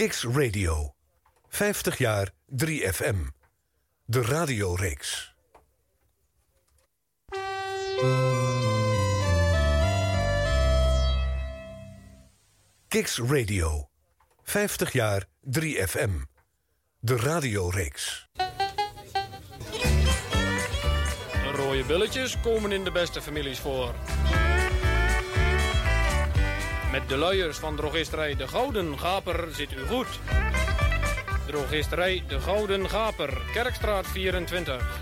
[0.00, 0.94] Kiks Radio.
[1.48, 2.30] 50 jaar
[2.64, 3.16] 3FM.
[4.04, 5.34] De radioreeks.
[12.88, 13.88] Kiks Radio.
[14.42, 15.24] 50 jaar
[15.58, 16.10] 3FM.
[16.98, 18.28] De radioreeks.
[21.52, 23.94] Rode billetjes komen in de beste families voor.
[26.90, 30.06] Met de luiers van drogisterij De Gouden Gaper zit u goed.
[31.46, 35.00] Drogisterij De Gouden Gaper, Kerkstraat 24.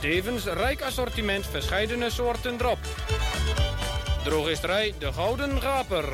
[0.00, 2.78] Tevens rijk assortiment verscheidene soorten drop.
[4.24, 6.04] Drogisterij De Gouden Gaper.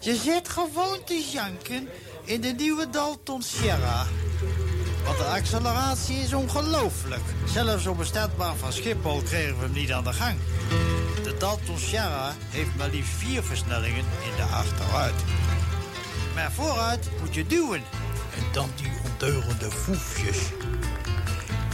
[0.00, 1.88] Je zit gewoon te janken
[2.24, 4.06] in de nieuwe Dalton Sierra.
[5.06, 7.22] Want de acceleratie is ongelooflijk.
[7.44, 10.36] Zelfs op een startbaan van Schiphol kregen we hem niet aan de gang.
[11.22, 15.14] De Dalton Sierra heeft maar liefst vier versnellingen in de achteruit.
[16.34, 17.82] Maar vooruit moet je duwen.
[18.36, 20.38] En dan die ondeugende foefjes.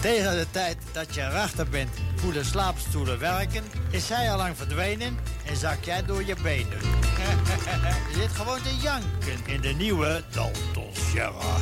[0.00, 1.90] Tegen de tijd dat je erachter bent
[2.22, 3.64] hoe de slaapstoelen werken...
[3.90, 6.78] is zij al lang verdwenen en zak jij door je benen.
[8.12, 11.56] je zit gewoon te janken in de nieuwe Dalton Sierra.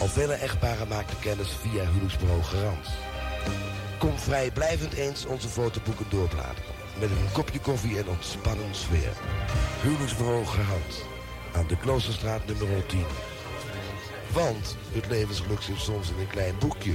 [0.00, 2.86] Al vele echtparen maken kennis via huwelijksbureau Garant.
[3.98, 6.74] Kom vrijblijvend eens onze fotoboeken doorbladeren.
[7.00, 9.12] Met een kopje koffie en ontspannen sfeer.
[9.82, 11.04] Huwelijksbureau Garant.
[11.52, 13.04] Aan de Kloosterstraat nummer 10.
[14.32, 16.94] Want het levensgeluk zit soms in een klein boekje.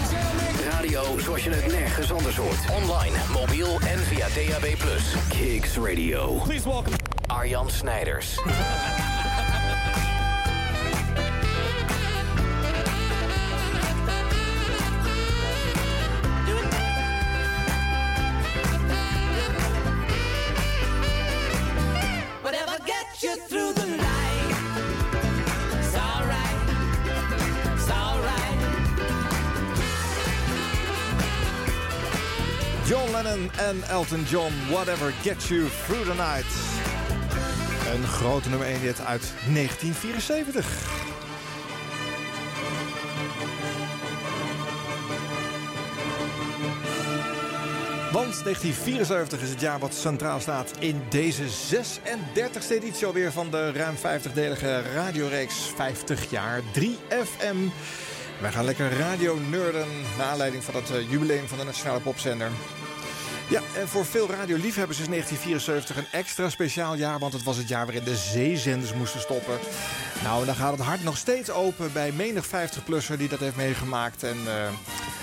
[0.81, 2.57] Radio zoals je het nergens anders hoort.
[2.71, 4.75] Online, mobiel en via DAB+.
[5.29, 6.33] Kiks Radio.
[6.43, 6.95] Please welcome
[7.27, 8.37] Arjan Snijders.
[33.25, 36.45] En Elton John, Whatever Gets You Through the Night.
[37.93, 40.65] Een grote nummer 1 hit uit 1974.
[48.11, 53.71] Want 1974 is het jaar wat centraal staat in deze 36e editie alweer van de
[53.71, 57.57] ruim 50-delige radioreeks 50 jaar 3FM.
[58.39, 62.49] Wij gaan lekker radio nerden naar aanleiding van het eh, jubileum van de Nationale Popzender.
[63.51, 67.19] Ja, en voor veel radioliefhebbers is 1974 een extra speciaal jaar...
[67.19, 69.59] want het was het jaar waarin de zeezenders moesten stoppen.
[70.23, 74.23] Nou, dan gaat het hart nog steeds open bij menig 50-plusser die dat heeft meegemaakt.
[74.23, 74.69] En eh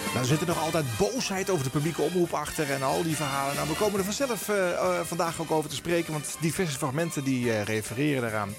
[0.06, 3.16] nou, er zit er nog altijd boosheid over de publieke omroep achter en al die
[3.16, 3.54] verhalen.
[3.54, 6.12] Nou, we komen er vanzelf eh, eh, vandaag ook over te spreken...
[6.12, 8.54] want diverse fragmenten die eh, refereren daaraan.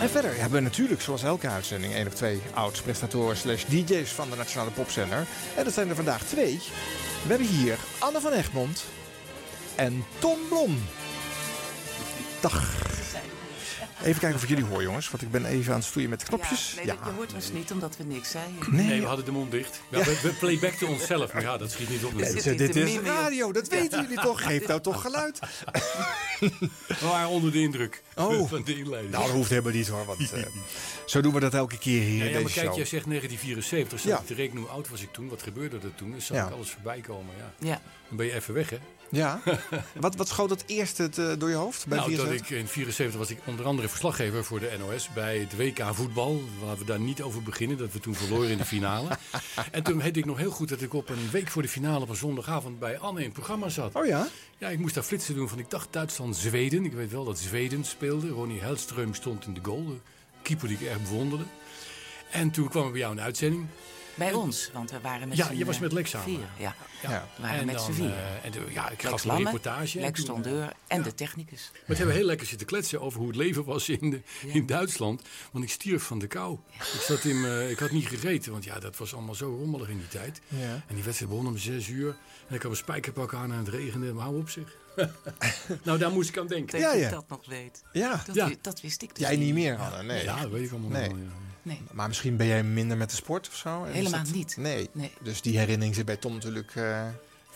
[0.00, 1.94] En verder hebben we natuurlijk, zoals elke uitzending...
[1.94, 5.26] één of twee oud-presentatoren slash DJ's van de Nationale Popzender.
[5.56, 6.60] En dat zijn er vandaag twee.
[7.24, 8.84] We hebben hier Anne van Egmond
[9.76, 10.78] en Tom Blom.
[12.40, 13.03] Dag.
[14.02, 15.10] Even kijken of ik jullie hoor, jongens.
[15.10, 16.72] Want ik ben even aan het stoeien met de knopjes.
[16.76, 18.54] Ja, nee, je hoort ons niet omdat we niks zeiden.
[18.70, 19.80] Nee, Nee, we hadden de mond dicht.
[19.90, 22.12] Ja, we, we playbackten onszelf, maar ja, dat schiet niet op.
[22.16, 24.42] Ja, dit, niet dit is radio, dat weten jullie toch?
[24.42, 25.38] Geef nou toch geluid.
[26.86, 28.48] We waren onder de indruk Oh.
[28.50, 29.12] van de inleiding.
[29.12, 30.04] Nou, dat hoeft helemaal niet hoor.
[30.04, 30.42] Want, eh,
[31.06, 32.76] zo doen we dat elke keer hier ja, in ja, maar deze kijk, show.
[32.76, 34.00] jij zegt 1974.
[34.00, 34.18] Zat Ja.
[34.18, 35.28] ik te rekenen hoe oud was ik toen?
[35.28, 36.10] Wat gebeurde er toen?
[36.10, 36.46] Dus zag Ja.
[36.46, 37.34] ik alles voorbij komen.
[37.38, 37.66] Ja.
[37.68, 37.80] Ja.
[38.08, 38.78] Dan ben je even weg, hè?
[39.14, 39.40] Ja.
[40.00, 42.56] wat, wat schoot het eerst het, eh, door je hoofd bij nou, dat 74?
[42.56, 46.42] ik in 74 was ik onder andere verslaggever voor de NOS bij het WK voetbal.
[46.64, 49.08] Laten we daar niet over beginnen, dat we toen verloren in de finale.
[49.70, 52.00] en toen weet ik nog heel goed dat ik op een week voor de finale
[52.00, 53.94] op een zondagavond bij Anne in het programma zat.
[53.94, 54.28] Oh ja?
[54.58, 56.84] Ja, ik moest daar flitsen doen van, ik dacht Duitsland-Zweden.
[56.84, 58.28] Ik weet wel dat Zweden speelde.
[58.28, 59.96] Ronnie Hellström stond in de goal, de
[60.42, 61.44] keeper die ik erg bewonderde.
[62.30, 63.66] En toen kwam ik bij jou de uitzending.
[64.14, 66.40] Bij ons, want we waren met Ja, je was eh, met Lex samen.
[66.58, 66.74] Ja.
[67.02, 67.28] Ja.
[67.36, 68.16] We waren En met z'n vieren.
[68.16, 70.00] eh, en de- ja, ik Lex gaf een reportage.
[70.00, 71.70] Lex toen, eh, Tondeur en de technicus.
[71.72, 74.66] Maar we hebben heel lekker zitten kletsen over hoe het leven was in, de, in
[74.66, 75.22] Duitsland.
[75.52, 76.58] Want ik stierf van de kou.
[76.78, 79.88] Ik, zat in, mijn- ik had niet gegeten, want ja, dat was allemaal zo rommelig
[79.88, 80.40] in die tijd.
[80.48, 80.82] Ja.
[80.86, 82.16] En die wedstrijd begon om zes uur.
[82.48, 84.12] En ik had een spijkerpak aan en het regende.
[84.12, 84.76] Maar hou op zich.
[85.82, 86.80] nou, daar moest ik aan denken.
[86.80, 87.10] Dat Ja, ik ja.
[87.10, 87.82] dat nog weet.
[87.92, 88.22] Ja.
[88.32, 90.02] Dat, dat wist ik dus Jij niet meer, Anne.
[90.02, 90.24] Nee.
[90.24, 91.08] Ja, dat weet ik allemaal Nee.
[91.08, 91.18] wel.
[91.64, 91.70] Ja.
[91.70, 91.80] Nee.
[91.92, 93.84] Maar misschien ben jij minder met de sport of zo?
[93.84, 94.56] Helemaal dat- niet.
[94.56, 94.88] Nee.
[94.92, 95.12] Nee.
[95.22, 97.02] Dus die herinnering zit bij Tom natuurlijk eh,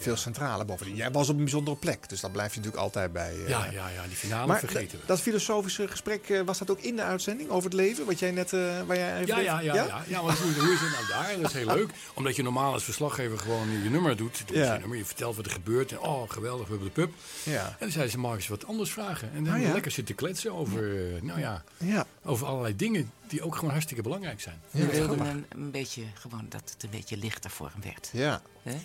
[0.01, 0.67] veel centraler.
[0.67, 2.09] Bovendien, jij was op een bijzondere plek.
[2.09, 3.31] Dus dat blijf je natuurlijk altijd bij.
[3.33, 3.49] eh.
[3.49, 5.07] Ja, ja, ja, die finale Maar vergeten we.
[5.07, 8.07] dat filosofische gesprek, eh, was dat ook in de uitzending over het leven?
[8.07, 10.03] Wat jij net, eh, waar jij even Ja, ja, ja, ja.
[10.09, 10.23] ja?
[10.23, 11.37] want hoe, hoe is het nou daar?
[11.41, 11.91] Dat is heel leuk.
[12.15, 14.43] Omdat je normaal als verslaggever gewoon je nummer doet.
[14.47, 14.73] Je, Ja.
[14.75, 15.93] je, nummer, je vertelt wat er gebeurt.
[15.93, 17.13] En, oh, geweldig, we hebben de pub.
[17.43, 17.67] Ja.
[17.67, 19.31] En dan zei ze, mag ik eens wat anders vragen?
[19.35, 19.73] En dan we ja?
[19.73, 20.83] lekker zitten kletsen over,
[21.23, 22.07] nou ja, Ja.
[22.25, 24.61] over allerlei dingen die ook gewoon hartstikke belangrijk zijn.
[24.71, 25.35] We Ja, wilden grappig.
[25.35, 28.11] een, een beetje, gewoon dat het een beetje lichter voor hem werd.
[28.13, 28.43] Ja.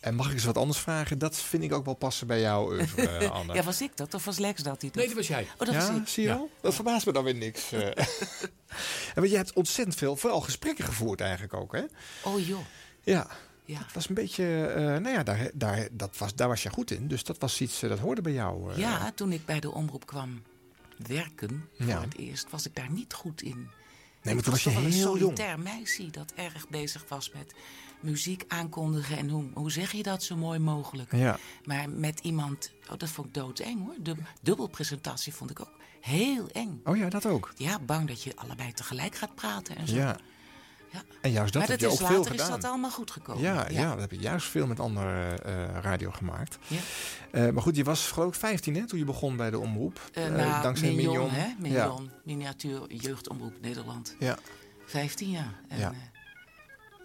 [0.00, 1.18] En mag ik eens wat anders vragen?
[1.18, 3.54] Dat vind ik ook wel passen bij jou, oeuvre, eh, Anne.
[3.54, 4.14] Ja, was ik dat?
[4.14, 4.80] Of was Lex dat?
[4.80, 5.42] Die Nee, dat was jij.
[5.42, 6.08] Oh, dat was Ja, ik.
[6.08, 6.34] zie je Ja.
[6.34, 6.50] wel?
[6.60, 7.72] Dat verbaast me dan weer niks.
[7.72, 7.80] eh.
[7.86, 11.82] en want je hebt ontzettend veel, vooral gesprekken gevoerd eigenlijk ook, hè?
[12.24, 12.60] Oh joh.
[13.02, 13.26] Ja.
[13.64, 13.78] Ja.
[13.78, 16.90] Dat was een beetje, eh, nou ja, daar, daar, dat was, daar was je goed
[16.90, 17.08] in.
[17.08, 18.72] Dus dat was iets, eh, dat hoorde bij jou.
[18.72, 18.78] eh.
[18.78, 20.42] Ja, toen ik bij de omroep kwam
[21.06, 22.00] werken voor Ja.
[22.00, 23.68] het eerst, was ik daar niet goed in.
[24.26, 25.18] Nee, maar Ik toen was je heel een jong.
[25.18, 27.54] solitair meisje dat erg bezig was met
[28.00, 29.16] muziek aankondigen.
[29.18, 31.12] En hoe, hoe zeg je dat zo mooi mogelijk?
[31.12, 31.38] Ja.
[31.64, 33.94] Maar met iemand, oh, dat vond ik doodeng hoor.
[33.98, 36.80] Dub, dubbelpresentatie vond ik ook heel eng.
[36.84, 37.52] Oh ja, dat ook.
[37.56, 39.94] Ja, bang dat je allebei tegelijk gaat praten en zo.
[39.94, 40.16] Ja.
[40.96, 41.16] Ja.
[41.20, 42.60] En juist dat maar heb dat je ook veel later is gedaan.
[42.60, 43.42] dat allemaal goed gekomen.
[43.42, 43.90] Ja, ja.
[43.90, 46.58] dat heb je juist veel met andere eh, radio gemaakt.
[46.66, 46.78] Ja.
[47.30, 50.00] Eh, maar goed, je was geloof ik 15 hè, toen je begon bij de omroep.
[50.14, 51.30] Nou, dankzij Mignon, Mignon.
[51.30, 51.48] hè?
[51.58, 54.16] Mignon, miniatuur jeugdomroep Nederland.
[54.18, 54.38] Ja.
[54.86, 55.54] 15 jaar.
[55.68, 55.92] En, Ja.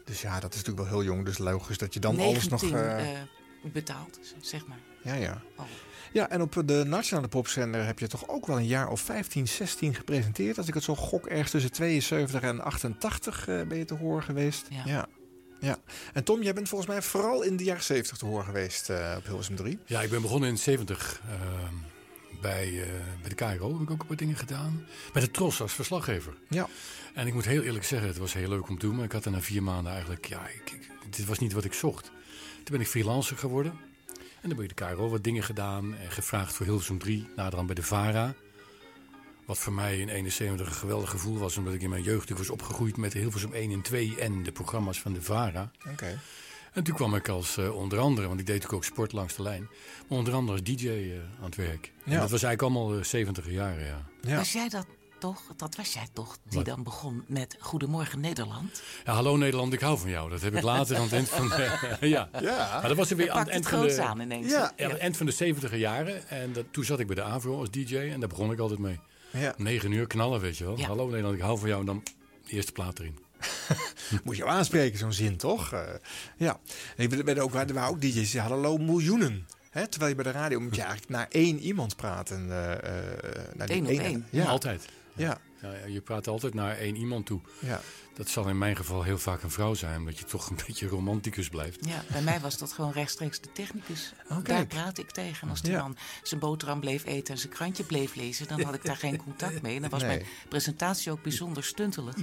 [0.06, 1.26] Dus ja, dat is natuurlijk wel heel jong.
[1.26, 3.74] Dus logisch dat je dan alles 19 nog...
[3.74, 4.80] betaald, zeg maar.
[5.04, 5.42] ja, ja.
[5.56, 5.66] Al.
[6.14, 9.48] Ja, en op de nationale popzender heb je toch ook wel een jaar of 15,
[9.48, 10.58] 16 gepresenteerd.
[10.58, 14.24] Als ik het zo gok, ergens tussen 72 en 88 eh, ben je te horen
[14.24, 14.66] geweest.
[14.70, 14.82] Ja.
[14.86, 15.08] ja.
[15.60, 15.78] Ja.
[16.14, 19.14] En Tom, jij bent volgens mij vooral in de jaren 70 te horen geweest eh,
[19.18, 19.80] op Hilversum 3.
[19.86, 21.74] Ja, ik ben begonnen in 70 ehm,
[22.42, 22.88] bij, eh,
[23.22, 23.72] bij de KRO.
[23.74, 24.86] Heb ik ook wat dingen gedaan.
[25.14, 26.34] Bij de Tros als verslaggever.
[26.50, 26.68] Ja.
[27.14, 28.96] En ik moet heel eerlijk zeggen, het was heel leuk om te doen.
[28.96, 31.64] Maar ik had er na vier maanden eigenlijk, ja, ik, ik- dit was niet wat
[31.66, 32.04] ik zocht.
[32.56, 33.74] Toen ben ik freelancer geworden.
[34.42, 35.96] En dan ben ik de KRO wat dingen gedaan.
[35.96, 38.34] En gevraagd voor Hilversum 3, naderhand bij de VARA.
[39.46, 41.58] Wat voor mij in 71 een geweldig gevoel was.
[41.58, 44.52] Omdat ik in mijn jeugd natuurlijk was opgegroeid met Hilversum 1 en 2 en de
[44.52, 45.72] programma's van de VARA.
[45.92, 46.20] Oké.
[46.74, 49.36] En toen kwam ik als eh, onder andere, want ik deed natuurlijk ook sport langs
[49.36, 49.68] de lijn.
[50.08, 51.92] Maar onder andere als DJ eh, aan het werk.
[52.06, 52.20] En Ja.
[52.20, 54.06] dat was eigenlijk allemaal eh, 70 jaren, ja.
[54.22, 54.36] Ja.
[54.38, 54.86] Was jij dat
[55.22, 55.42] toch?
[55.58, 56.66] Dat was jij toch die Wat?
[56.66, 58.82] dan begon met Goedemorgen Nederland?
[59.06, 59.14] ja.
[59.14, 60.30] Hallo Nederland, ik hou van jou.
[60.30, 61.98] Dat heb ik later aan het eind van de...
[62.08, 62.30] ja.
[62.42, 62.80] Ja.
[62.80, 64.02] Maar dat was er weer aan het eind het van de...
[64.04, 64.52] aan ineens.
[64.52, 64.72] Ja.
[64.76, 66.30] Ja, aan het eind van de 70 jaren.
[66.30, 68.80] En dat, toen zat ik bij de AVRO als DJ en daar begon ik altijd
[68.80, 69.00] mee.
[69.32, 69.54] Ja.
[69.58, 70.78] 9 uur knallen, weet je wel.
[70.78, 70.88] Ja.
[70.88, 71.80] Hallo Nederland, ik hou van jou.
[71.80, 72.04] En dan
[72.46, 73.20] de eerste plaat erin.
[74.24, 75.74] Moet je aanspreken, zo'n zin, toch?
[75.74, 75.82] Eh,
[76.38, 76.60] ja.
[76.98, 79.48] En er werden ook, er waren ook DJ's die hadden hallo miljoenen.
[79.70, 79.88] Hè?
[79.88, 82.52] Terwijl je bij de radio moet je eigenlijk naar één iemand praten.
[82.52, 82.80] eh, eh,
[83.54, 84.28] naar die Eén op één.
[84.30, 84.46] Ja.
[84.46, 84.86] Altijd.
[85.16, 85.38] Ja.
[85.62, 87.40] Ja, ja, je praat altijd naar één iemand toe.
[87.60, 87.82] Ja.
[88.14, 90.88] Dat zal in mijn geval heel vaak een vrouw zijn, omdat je toch een beetje
[90.88, 91.86] romanticus blijft.
[91.86, 94.14] Ja, bij mij was dat gewoon rechtstreeks de technicus.
[94.30, 95.42] Oh, daar praat ik tegen.
[95.42, 95.82] En als die Ja.
[95.82, 99.18] man zijn boterham bleef eten en zijn krantje bleef lezen, dan had ik daar geen
[99.18, 99.76] contact mee.
[99.76, 100.16] En dan was Nee.
[100.18, 102.16] mijn presentatie ook bijzonder stuntelig.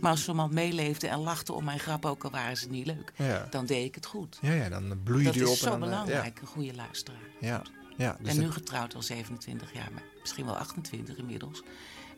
[0.00, 2.86] Maar als zo'n man meeleefde en lachte om mijn grap, ook al waren ze niet
[2.86, 3.46] leuk, Ja.
[3.50, 4.38] dan deed ik het goed.
[4.40, 5.52] Ja, ja, dan bloei je Dat die op.
[5.52, 7.18] is zo en dan, eh, belangrijk, een goede luisteraar.
[7.40, 7.62] Ja,
[7.96, 8.16] ja.
[8.20, 11.62] dus en nu getrouwd al 27 jaar, maar misschien wel 28 inmiddels,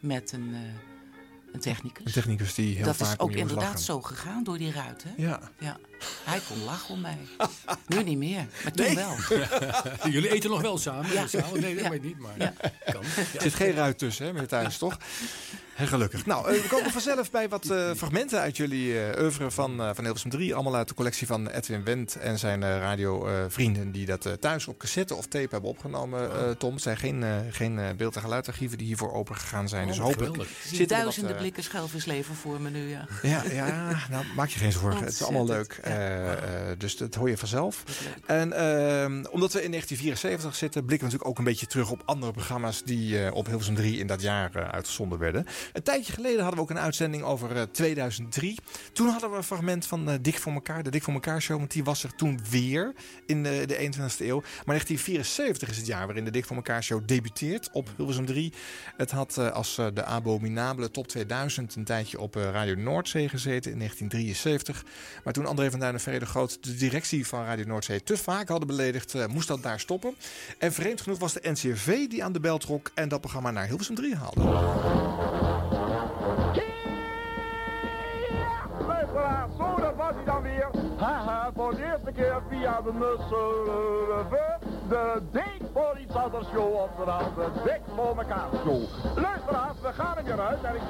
[0.00, 0.60] met een, eh,
[1.52, 2.04] een technicus.
[2.06, 3.78] een technicus die heel dat vaak is om ook inderdaad lachen.
[3.80, 5.10] zo gegaan door die ruit, hè?
[5.16, 5.40] Ja.
[5.58, 5.78] Ja,
[6.24, 7.18] hij kon lachen om mij.
[7.86, 9.16] Nu niet meer, maar toen wel.
[10.12, 11.12] Jullie eten nog wel samen?
[11.12, 11.24] Ja.
[11.54, 11.90] Nee, dat Ja.
[11.90, 12.52] weet ik niet, maar Ja.
[12.92, 13.02] kan.
[13.34, 14.98] Er zit geen ruit tussen, hè, met thuis, toch?
[15.76, 16.26] Heel gelukkig.
[16.26, 19.90] Nou, eh, we komen vanzelf bij wat eh, fragmenten uit jullie eh oeuvre van, eh
[19.94, 20.54] van Hilversum 3.
[20.54, 23.92] Allemaal uit de collectie van Edwin Wendt en zijn eh radiovrienden...
[23.92, 26.72] die dat eh, thuis op cassette of tape hebben opgenomen, eh, Tom.
[26.72, 29.86] Het zijn geen, eh, geen eh, beeld- en geluidarchieven die hiervoor open gegaan zijn.
[29.86, 30.50] dus Oh, hopelijk geweldig.
[30.50, 33.06] Ik zie zitten er duizenden wat, blikken schelvisleven voor me nu, ja.
[33.22, 35.04] Ja, ja, nou maak je geen zorgen.
[35.04, 35.78] Het is allemaal leuk.
[35.82, 36.38] Eh, eh,
[36.78, 37.82] dus dat hoor je vanzelf.
[38.26, 42.02] En ehm, omdat we in 1974 zitten, blikken we natuurlijk ook een beetje terug op
[42.04, 45.46] andere programma's die eh, op Hilversum 3 in dat jaar eh, uitgezonden werden.
[45.72, 48.58] Een tijdje geleden hadden we ook een uitzending over eh, 2003.
[48.92, 51.58] Toen hadden we een fragment van eh, Dik voor elkaar, de Dik voor elkaar show.
[51.58, 52.92] Want die was er toen weer
[53.26, 54.40] in de, de 21ste eeuw.
[54.40, 58.52] Maar 1974 is het jaar waarin de Dik voor elkaar show debuteert op Hilversum 3.
[58.96, 63.28] Het had eh, als eh, de abominabele top 2000 een tijdje op eh, Radio Noordzee
[63.28, 64.84] gezeten in 1973.
[65.24, 68.16] Maar toen André van Duin en Ferry de Groot de directie van Radio Noordzee te
[68.16, 70.14] vaak hadden beledigd, eh, moest dat daar stoppen.
[70.58, 73.66] En vreemd genoeg was de NCRV die aan de bel trok en dat programma naar
[73.66, 75.55] Hilversum 3 haalde.
[82.66, 84.58] Via de Musselrevue.
[84.88, 88.80] De Dik voor iets anders show, oftewel de Dik voor elkaar show.
[89.16, 90.80] Luisteraars, we gaan er weer uit en ik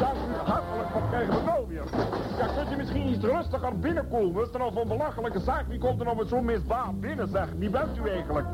[0.00, 1.84] dank u hartelijk voor het krijgen we wel weer.
[2.38, 4.42] Ja, kunt u misschien iets rustiger binnenkomen?
[4.42, 5.66] Is er nog een belachelijke zaak?
[5.68, 7.48] Wie komt er nog met zo'n misbaar binnen, zeg?
[7.56, 8.46] Wie bent u eigenlijk?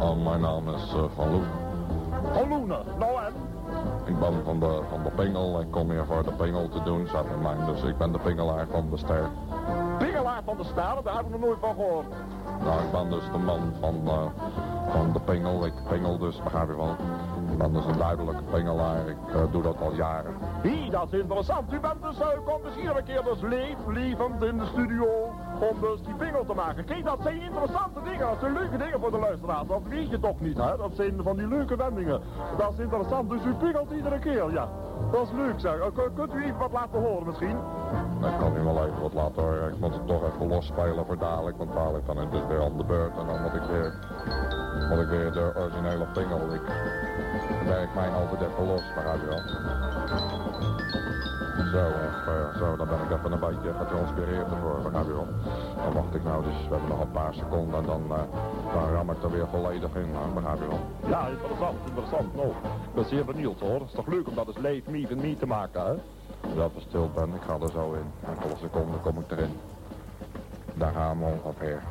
[0.00, 1.46] Oh, mijn naam is eh, Van Loen.
[2.32, 3.32] Van Loenen, nou en?
[4.04, 5.60] Ik ben van de, van de Pingel.
[5.60, 7.66] Ik kom hier voor de Pingel te doen, zat mijn.
[7.66, 9.28] Dus ik ben de Pingelaar van de Ster.
[9.98, 12.06] Pingelaar van de Stalen, daar hebben we nog nooit van gehoord.
[12.64, 14.22] Nou, ik ben dus de man van, eh,
[14.92, 15.66] van de Pingel.
[15.66, 16.96] Ik pingel dus, begrijp je wel.
[17.52, 19.08] Ik ben dus een duidelijke Pingelaar.
[19.08, 20.34] Ik eh, doe dat al jaren.
[20.62, 21.72] Hé, dat is interessant.
[21.72, 25.06] U bent dus, uh, komt dus hier een keer dus leef, levend in de studio
[25.60, 26.84] om dus die pingel te maken.
[26.84, 28.18] Kijk, dat zijn interessante dingen.
[28.18, 29.68] Dat zijn leuke dingen voor de luisteraars.
[29.68, 30.76] Dat weet je toch niet, hè?
[30.76, 32.20] Dat zijn van die leuke wendingen.
[32.58, 33.30] Dat is interessant.
[33.30, 34.68] Dus u pingelt iedere keer, ja.
[35.12, 35.72] Dat is leuk, zeg.
[35.94, 37.56] K- kunt u even wat laten horen misschien?
[38.30, 39.68] Ik kan u wel even wat laten horen.
[39.72, 41.56] Ik moet het toch even losspelen voor dadelijk.
[41.56, 43.18] Want dadelijk dan is het weer aan de beurt.
[43.18, 43.92] En dan moet ik weer,
[44.88, 46.40] moet ik weer de originele Pingel.
[46.54, 46.60] Ik
[47.66, 50.49] werk mij altijd even los, begrijp je wel.
[51.68, 55.28] Zo, eh, zo, dan ben ik even een beetje getranspireerd ervoor, begrijp je wel.
[55.84, 58.22] Dan wacht ik nou, dus we hebben nog een paar seconden en dan, eh,
[58.72, 60.80] dan ram ik er weer volledig in, eh, begrijp je wel.
[61.06, 62.34] Ja, interessant, interessant.
[62.34, 63.80] Nou, ik ben zeer benieuwd hoor.
[63.80, 65.94] Het is toch leuk om dat eens live me en me te maken, hè?
[66.54, 68.28] Dat is stil ben, ik ga er zo in.
[68.28, 69.56] Enkele seconden kom ik erin.
[70.74, 71.82] Daar gaan we ongeveer.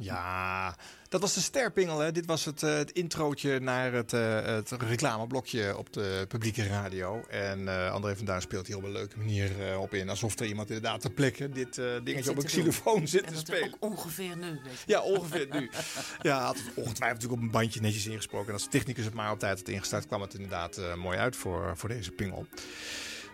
[0.00, 0.76] Ja,
[1.08, 1.98] dat was de sterpingel.
[1.98, 2.12] Hè?
[2.12, 7.24] Dit was het, eh, het introotje naar het, eh, het reclameblokje op de publieke radio.
[7.28, 10.08] En eh, André van Duin speelt hier op een leuke manier op in.
[10.08, 13.74] Alsof er iemand inderdaad ter plekke dit dingetje op een xylofoon zit En te spelen.
[13.78, 14.60] ongeveer nu.
[14.86, 15.70] Ja, ongeveer nu.
[16.22, 18.46] Ja, had het ongetwijfeld natuurlijk op een bandje netjes ingesproken.
[18.46, 21.36] En als de technicus het maar op tijd had ingestart, kwam het inderdaad mooi uit
[21.36, 22.46] voor, voor deze pingel.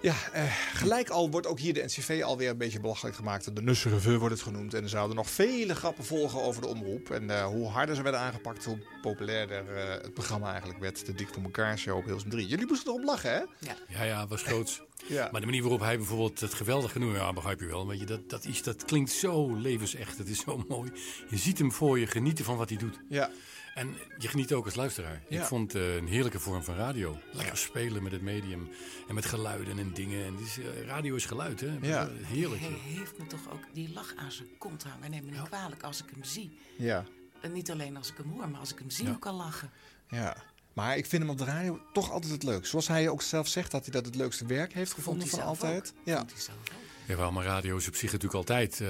[0.07, 3.55] Ja, eh, gelijk al wordt ook hier de NCV alweer een beetje belachelijk gemaakt.
[3.57, 4.75] De Nusse Revue wordt het genoemd.
[4.75, 7.11] En er zouden nog vele grappen volgen over de omroep.
[7.11, 11.07] En eh, hoe harder ze werden aangepakt, hoe populairder eh, het programma eigenlijk werd.
[11.07, 12.47] De Dik voor elkaar show op Hilversum 3.
[12.47, 13.39] Jullie moesten erop lachen, hè?
[13.39, 13.77] Ja.
[13.89, 14.83] Ja, ja, was groots.
[15.07, 15.29] Ja.
[15.33, 17.87] Maar de manier waarop hij bijvoorbeeld het geweldige noemt, ja, begrijp je wel.
[17.87, 20.19] Weet je, dat, dat, is, dat klinkt zo levensecht.
[20.19, 20.91] Het is zo mooi.
[21.29, 23.01] Je ziet hem voor je genieten van wat hij doet.
[23.09, 23.31] Ja.
[23.77, 25.23] En je geniet ook als luisteraar.
[25.29, 25.41] Ja.
[25.41, 27.19] Ik vond het een heerlijke vorm van radio.
[27.33, 28.69] Lekker spelen met het medium.
[29.09, 30.25] En met geluiden en dingen.
[30.27, 31.79] En is, eh, radio is geluid, hè?
[31.83, 32.09] Ja.
[32.23, 32.61] Heerlijk.
[32.61, 35.11] Hij heeft me toch ook die lach aan zijn kont hangen.
[35.11, 36.59] Neem me niet kwalijk als ik hem zie.
[36.79, 37.05] Ja.
[37.41, 39.11] En niet alleen als ik hem hoor, maar als ik hem zie Ja.
[39.13, 39.71] ook al lachen.
[40.09, 40.37] Ja.
[40.73, 42.71] Maar ik vind hem op de radio toch altijd het leukst.
[42.71, 45.31] Zoals hij ook zelf zegt dat hij dat het leukste werk heeft Vond gevonden hij
[45.31, 45.93] van zelf altijd.
[45.97, 46.01] ook.
[46.05, 46.17] Ja.
[46.19, 47.09] Vond hij zelf ook.
[47.09, 48.89] Jawel, maar radio is op zich natuurlijk altijd eh,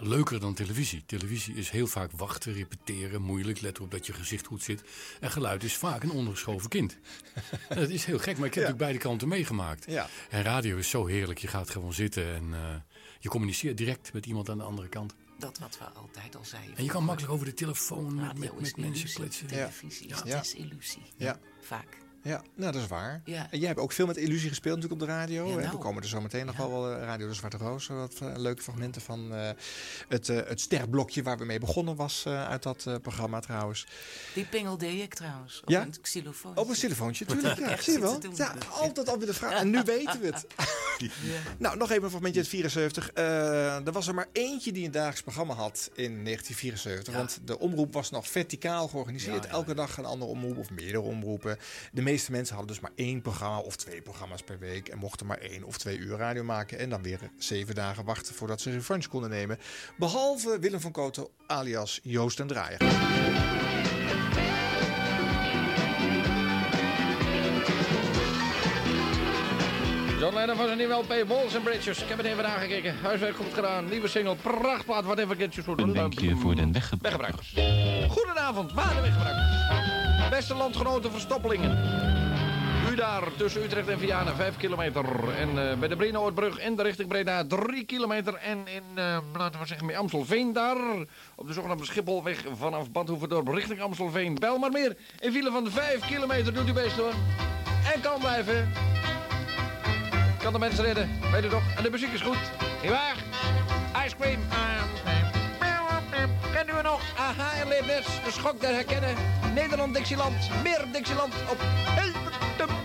[0.00, 1.02] leuker dan televisie.
[1.06, 3.60] Televisie is heel vaak wachten, repeteren, moeilijk.
[3.60, 4.82] Let erop dat je gezicht goed zit.
[5.20, 6.96] En geluid is vaak een ondergeschoven kind.
[7.68, 8.70] Dat is heel gek, maar ik heb Ja.
[8.70, 9.84] natuurlijk beide kanten meegemaakt.
[9.86, 10.08] Ja.
[10.30, 11.38] En radio is zo heerlijk.
[11.38, 12.74] Je gaat gewoon zitten en eh,
[13.20, 15.14] je communiceert direct met iemand aan de andere kant.
[15.38, 16.76] Dat wat we altijd al zeiden.
[16.76, 19.14] En je kan makkelijk over de telefoon met, Radio met, is mensen illusie.
[19.14, 19.46] kletsen.
[19.46, 20.38] Televisie is Ja.
[20.38, 21.02] desillusie.
[21.16, 21.38] Ja.
[21.60, 22.02] Vaak.
[22.24, 23.20] Ja, nou dat is waar.
[23.24, 23.46] Ja.
[23.50, 25.46] En jij hebt ook veel met illusie gespeeld natuurlijk op de radio.
[25.46, 25.60] Ja, hè?
[25.60, 25.70] nou.
[25.70, 26.68] We komen er zo meteen nog Ja.
[26.68, 27.88] wel eh, Radio de Zwarte Roos.
[27.88, 29.30] eh, Wat eh, leuke fragmenten van
[30.08, 33.86] het, het sterblokje waar we mee begonnen was uit dat programma trouwens.
[34.34, 35.60] Die pingel deed ik trouwens.
[35.62, 35.82] Op Ja?
[35.82, 36.56] een xylofoon.
[36.56, 37.58] Op een telefoontje, tuurlijk.
[37.58, 38.20] Ja, zie je wel?
[38.34, 39.52] Ja, altijd alweer de vraag.
[39.60, 40.46] En nu weten we het.
[41.58, 43.10] Nou, nog even een fragmentje uit 74.
[43.12, 47.14] Eh, er was er maar eentje die een dagelijks programma had in 1974.
[47.14, 49.46] Want de omroep was nog verticaal georganiseerd.
[49.46, 51.58] Elke dag een andere omroep of meerdere omroepen.
[51.92, 54.88] De meeste mensen hadden dus maar één programma of twee programma's per week.
[54.88, 56.78] En mochten maar één of twee uur radio maken.
[56.78, 59.58] En dan weer zeven dagen wachten voordat ze revanche konden nemen.
[59.96, 62.78] Behalve Willem van Koten alias Joost en Draaier.
[70.18, 72.02] John Lennon van zijn nieuwe LP Walls and Bridges.
[72.02, 72.94] Ik heb het even aangekeken.
[73.02, 73.88] Huiswerk goed gedaan.
[73.88, 74.36] Nieuwe single.
[74.36, 75.04] Prachtplaat.
[75.04, 77.50] Wat even voor Een wenkje voor de weggebruiker.
[77.52, 80.13] weggebruikers.
[80.30, 81.78] Beste landgenoten verstoppelingen.
[82.90, 85.04] U daar tussen Utrecht en Vianen, 5 kilometer.
[85.38, 88.34] En eh, bij de Brinoordbrug in de richting Breda 3 kilometer.
[88.34, 90.76] En in, eh, laten we zeggen, bij Amstelveen daar,
[91.34, 94.34] op de zogenaamde Schipholweg vanaf Bad Hoeverdorp richting Amstelveen.
[94.34, 94.96] Bel maar meer.
[95.20, 97.12] In file van 5 kilometer doet u best hoor.
[97.94, 98.72] En kan blijven.
[100.38, 101.62] Kan de mensen redden, weet u toch?
[101.76, 102.38] En de muziek is goed.
[102.82, 103.16] Niet waar?
[104.06, 104.40] Ice cream.
[104.50, 105.13] Kent
[106.68, 107.00] u er nog?
[107.16, 109.16] Aha, en Leefnes, de schok der herkennen.
[109.54, 111.58] Nederland, Dixieland, meer Dixieland op
[111.96, 112.83] LTD.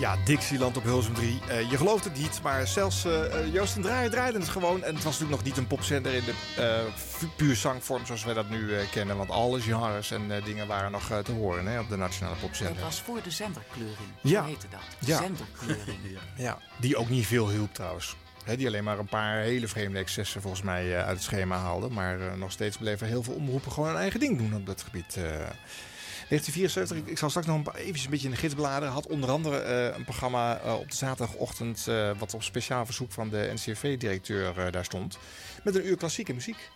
[0.00, 1.40] Ja, Dixieland op Hilsum 3.
[1.48, 4.82] Eh, je gelooft het niet, maar zelfs eh, eh, Joost en Draaier draaide het gewoon.
[4.84, 8.24] En het was natuurlijk nog niet een popzender in de eh, fu- puur zangvorm zoals
[8.24, 9.16] wij dat nu eh, kennen.
[9.16, 12.44] Want alle genres en eh, dingen waren nog te horen hè, op de Nationale Dat
[12.44, 12.82] Popzender.
[12.82, 14.08] was voor de zenderkleuring.
[14.20, 14.44] Ja.
[14.44, 14.80] Heette dat.
[14.98, 15.18] Ja.
[15.18, 15.98] Zenderkleuring.
[16.36, 18.16] Ja, die ook niet veel hielp trouwens.
[18.44, 21.56] Hè, die alleen maar een paar hele vreemde excessen volgens mij eh, uit het schema
[21.58, 21.88] haalde.
[21.88, 24.82] Maar eh, nog steeds bleven heel veel omroepen gewoon hun eigen ding doen op dat
[24.82, 25.18] gebied.
[26.30, 26.38] Eh.
[26.38, 27.62] 1974, ik, ik zal straks nog een
[28.04, 28.92] een beetje in de gids bladeren.
[28.92, 31.88] Had onder andere eh, een programma eh, op de zaterdagochtend...
[31.88, 35.18] eh, wat op speciaal verzoek van de NCRV-directeur eh, daar stond.
[35.64, 36.70] Met een uur klassieke muziek.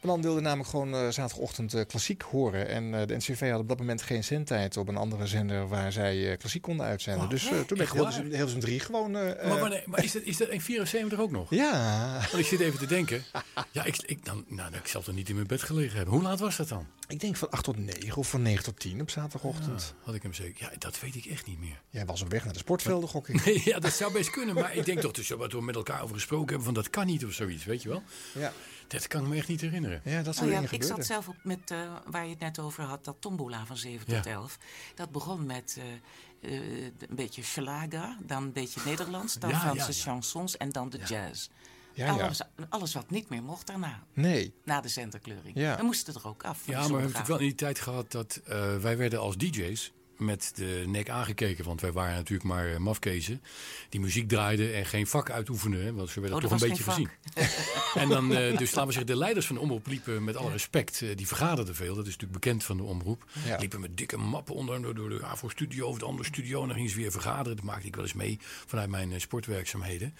[0.00, 2.68] De man wilde namelijk gewoon eh, zaterdagochtend eh, klassiek horen.
[2.68, 5.68] En eh, de NCRV had op dat moment geen zendtijd op een andere zender...
[5.68, 7.28] waar zij klassiek konden uitzenden.
[7.28, 9.16] Dus toen ben ik heel Hilversum 3 gewoon...
[9.16, 11.50] eh, Maar, eh, wanneer- maar is, dat, is dat in 74 ook nog?
[11.50, 12.12] Ja.
[12.30, 13.22] Want ik zit even te denken.
[13.72, 16.14] Ja, ik, ik, dan, nou, ik zal er niet in mijn bed gelegen hebben.
[16.14, 16.86] Hoe laat was dat dan?
[17.08, 19.94] Ik denk van 8 tot 9 of van 9 tot 10 op zaterdagochtend.
[20.02, 20.68] Had ik hem zeker.
[20.70, 21.80] Ja, dat weet ik echt niet meer.
[21.90, 23.38] Jij was op weg naar de sportvelden, gok ik.
[23.44, 24.54] Nee, ja, dat zou best kunnen.
[24.54, 27.06] Maar ik denk toch, dus wat we met elkaar over gesproken hebben, van dat kan
[27.06, 28.02] niet of zoiets, weet je wel?
[28.34, 28.52] Ja.
[28.92, 30.00] Dat kan ik me echt niet herinneren.
[30.04, 32.84] Ja, dat Oh ja, ik zat zelf op met, eh, waar je het net over
[32.84, 34.30] had, dat tombola van 7 tot Ja.
[34.30, 34.58] 11.
[34.94, 39.80] Dat begon met eh, eh, een beetje schlager, dan een beetje Nederlands, dan Ja, Franse
[39.80, 40.02] ja, ja.
[40.02, 41.48] chansons en dan de jazz.
[41.94, 42.12] Ja, ja.
[42.22, 44.02] alles, alles wat niet meer mocht daarna.
[44.12, 44.54] Nee.
[44.64, 45.56] Na de zenderkleuring.
[45.56, 45.76] Ja.
[45.76, 46.66] We moesten er ook af.
[46.66, 49.36] Ja, maar we hebben natuurlijk wel in die tijd gehad dat eh, wij werden als
[49.36, 51.64] DJ's met de nek aangekeken.
[51.64, 53.42] Want wij waren natuurlijk maar uh, mafkezen
[53.88, 55.84] die muziek draaiden en geen vak uitoefenden.
[55.84, 57.08] Hè, want ze werden Oh, toch een beetje gezien.
[58.02, 60.50] en dan, eh, dus laten we zeggen, de leiders van de omroep liepen met alle
[60.50, 61.94] respect, eh, die vergaderden veel.
[61.94, 63.24] Dat is natuurlijk bekend van de omroep.
[63.44, 63.56] Ja.
[63.58, 66.60] Liepen met dikke mappen onder door, door de AVO-studio of de andere studio.
[66.60, 67.56] En dan gingen ze weer vergaderen.
[67.56, 70.14] Dat maakte ik wel eens mee vanuit mijn eh, sportwerkzaamheden.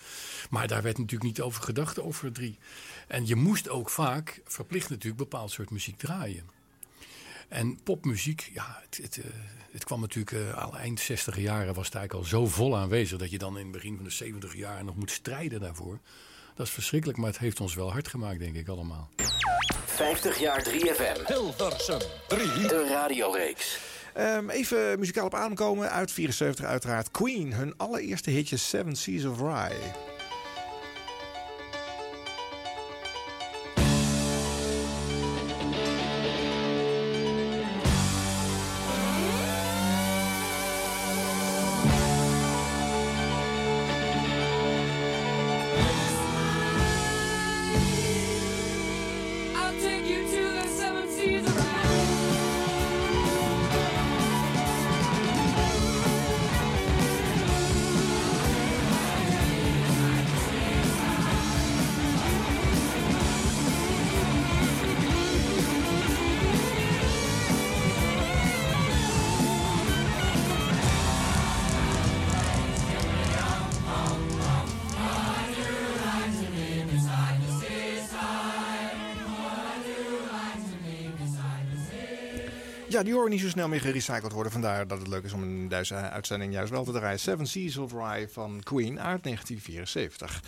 [0.50, 2.58] Maar daar werd natuurlijk niet over gedacht, over drie.
[3.06, 6.59] En je moest ook vaak, verplicht natuurlijk, bepaald soort muziek draaien.
[7.50, 9.24] En popmuziek, ja, het, het, eh,
[9.72, 13.18] het kwam natuurlijk eh, al eind 60 jaren was het eigenlijk al zo vol aanwezig
[13.18, 15.98] dat je dan in het begin van de 70 jaar nog moet strijden daarvoor.
[16.54, 19.10] Dat is verschrikkelijk, maar het heeft ons wel hard gemaakt, denk ik allemaal.
[19.86, 21.26] 50 jaar 3FM.
[21.26, 21.98] Hilversum
[22.28, 22.46] 3.
[22.46, 23.78] De radioreeks.
[24.14, 25.90] Ehm, even muzikaal op adem komen.
[25.90, 27.10] Uit 74 uiteraard.
[27.10, 30.09] Queen, hun allereerste hitje Seven Seas of Rye.
[83.04, 84.52] Die horen niet zo snel meer gerecycled worden.
[84.52, 87.18] Vandaar dat het leuk is om in deze uitzending juist wel te draaien.
[87.18, 90.42] Seven Seas of Rye van Queen uit 1974.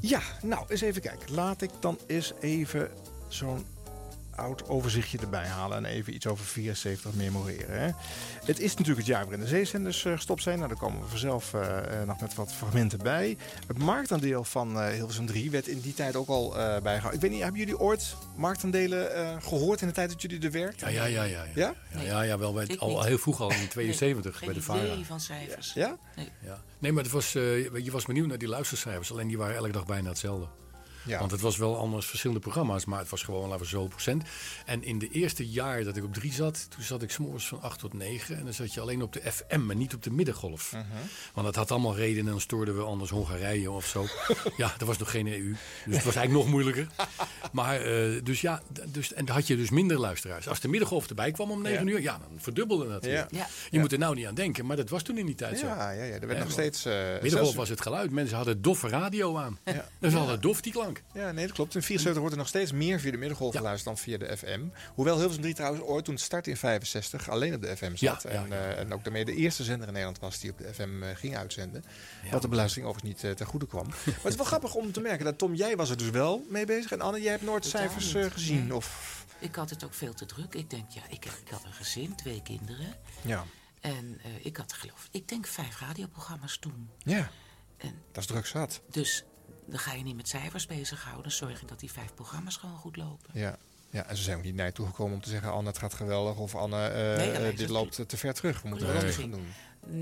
[0.00, 1.34] Ja, nou, eens even kijken.
[1.34, 2.90] Laat ik dan eens even
[3.28, 3.66] zo'n
[4.36, 7.80] oud overzichtje erbij halen en even iets over 74 memoreren.
[7.80, 7.90] Hè.
[8.44, 10.56] Het is natuurlijk het jaar waarin de zeezenders eh, gestopt zijn.
[10.56, 13.36] Nou, daar komen we vanzelf eh, eh, nog met wat fragmenten bij.
[13.66, 17.12] Het marktaandeel van eh, Hilversum 3 werd in die tijd ook al eh bijgehouden.
[17.14, 20.50] Ik weet niet, hebben jullie ooit marktaandelen eh, gehoord in de tijd dat jullie er
[20.50, 20.92] werkten?
[20.92, 21.42] Ja, ja, ja.
[21.44, 21.74] Ja, Ja?
[21.94, 24.88] ja, ja, ja wel bij, al, heel vroeg al in 72 Geen bij de idee
[24.90, 25.04] VARA.
[25.04, 25.72] van cijfers.
[25.72, 25.96] Ja?
[26.16, 26.28] Nee.
[26.44, 26.60] Ja.
[26.78, 29.12] Nee, maar het was, eh, je was benieuwd naar die luistercijfers.
[29.12, 30.46] Alleen die waren elke dag bijna hetzelfde.
[31.06, 31.18] Ja.
[31.18, 34.22] Want het was wel anders verschillende programma's, maar het was gewoon, laten we zo procent.
[34.64, 37.62] En in de eerste jaar dat ik op drie zat, toen zat ik s'morgens van
[37.62, 38.36] 8 tot 9.
[38.38, 40.72] En dan zat je alleen op de FM en niet op de middengolf.
[40.72, 40.84] Mhm.
[41.34, 42.24] Want dat had allemaal redenen.
[42.24, 44.06] En dan stoorden we anders Hongarije of zo.
[44.56, 45.54] ja, er was nog geen EU.
[45.84, 46.86] Dus het was eigenlijk nog moeilijker.
[47.52, 50.48] Maar, eh, dus ja, dus, en dan had je dus minder luisteraars.
[50.48, 51.92] Als de middengolf erbij kwam om 9 Ja.
[51.92, 53.12] uur, ja, dan verdubbelde dat weer.
[53.14, 53.26] Ja.
[53.30, 53.46] Ja.
[53.70, 55.66] Je moet er nou niet aan denken, maar dat was toen in die tijd zo.
[55.66, 56.84] Ja, ja, ja, er werd nog steeds...
[56.84, 58.10] eh, Middengolf zelfs- was het geluid.
[58.10, 59.58] Mensen hadden doffe radio aan.
[59.64, 59.88] Ja.
[59.98, 60.95] Dus ze hadden dof die klank.
[61.14, 61.74] Ja, nee, dat klopt.
[61.74, 63.58] In 74 wordt er nog steeds meer via de middengolf Ja.
[63.58, 64.60] geluisterd dan via de FM.
[64.94, 68.22] Hoewel Hilversum 3 trouwens ooit toen het startte in 65 alleen op de FM zat.
[68.22, 70.58] Ja, ja, en, eh, en ook daarmee de eerste zender in Nederland was die op
[70.58, 71.84] de FM eh, ging uitzenden.
[72.30, 73.86] wat de beluistering overigens niet eh, ten goede kwam.
[73.88, 76.46] maar het is wel grappig om te merken dat Tom, jij was er dus wel
[76.50, 76.92] mee bezig.
[76.92, 78.74] En Anne, jij hebt nooit cijfers gezien.
[78.74, 80.54] Of, Ik had het ook veel te druk.
[80.54, 82.94] Ik denk, ja, ik, ik had een gezin, twee kinderen.
[83.22, 83.44] ja.
[83.80, 86.90] En eh, ik had geloof ik denk vijf radioprogramma's toen.
[87.04, 87.30] ja,
[87.76, 88.80] En dat is druk zat.
[88.90, 89.24] dus
[89.66, 91.32] dan ga je niet met cijfers bezighouden.
[91.32, 93.30] Zorg je dat die vijf programma's gewoon goed lopen.
[93.32, 93.56] Ja.
[93.90, 95.52] Ja, en ze zijn ook niet naar je toegekomen om te zeggen...
[95.52, 96.36] Anne, het gaat geweldig.
[96.36, 98.62] Of Anne, eh, Nee, eh, dit loopt te ver terug.
[98.62, 99.46] We moeten wel anders gaan doen.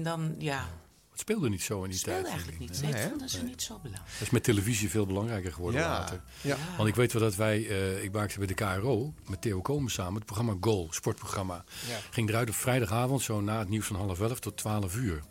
[0.03, 0.69] Dan, ja,
[1.15, 2.33] Het speelde niet zo in die het speelde tijd.
[2.33, 2.83] eigenlijk niet.
[2.83, 3.19] Nee, ik.
[3.19, 4.13] dat ze niet zo belangrijk.
[4.13, 5.89] Dat is met televisie veel belangrijker geworden Ja.
[5.89, 6.21] later.
[6.41, 6.57] Ja.
[6.77, 9.91] Want ik weet wel dat wij, eh, ik maakte bij de KRO met Theo Komen
[9.91, 11.65] samen het programma Goal, sportprogramma.
[11.89, 11.99] Ja.
[12.11, 15.23] Ging eruit op vrijdagavond, zo na het nieuws van half elf tot twaalf uur.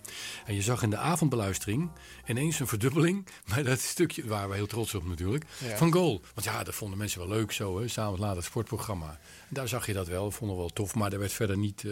[0.46, 1.89] En je zag in de avondbeluistering
[2.28, 5.78] ineens een verdubbeling bij dat stukje, daar waren we heel trots op natuurlijk, Ja.
[5.78, 6.22] van Goal.
[6.34, 9.19] Want ja, dat vonden mensen wel leuk zo, hè, s'avonds laat het sportprogramma.
[9.53, 11.91] Daar zag je dat wel, vonden we wel tof, maar daar werd verder niet, eh,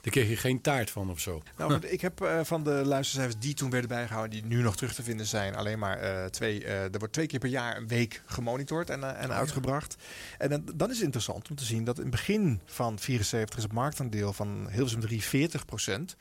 [0.00, 1.42] daar kreeg je geen taart van of zo.
[1.56, 4.94] Nou, ik heb eh, van de luistercijfers die toen werden bijgehouden, die nu nog terug
[4.94, 6.64] te vinden zijn, alleen maar eh, twee.
[6.64, 9.96] er wordt twee keer per jaar een week gemonitord en, en uitgebracht.
[10.38, 13.56] En dan, dan is het interessant om te zien dat in het begin van 74
[13.56, 16.16] is het marktaandeel van Hilversum 3 40 procent.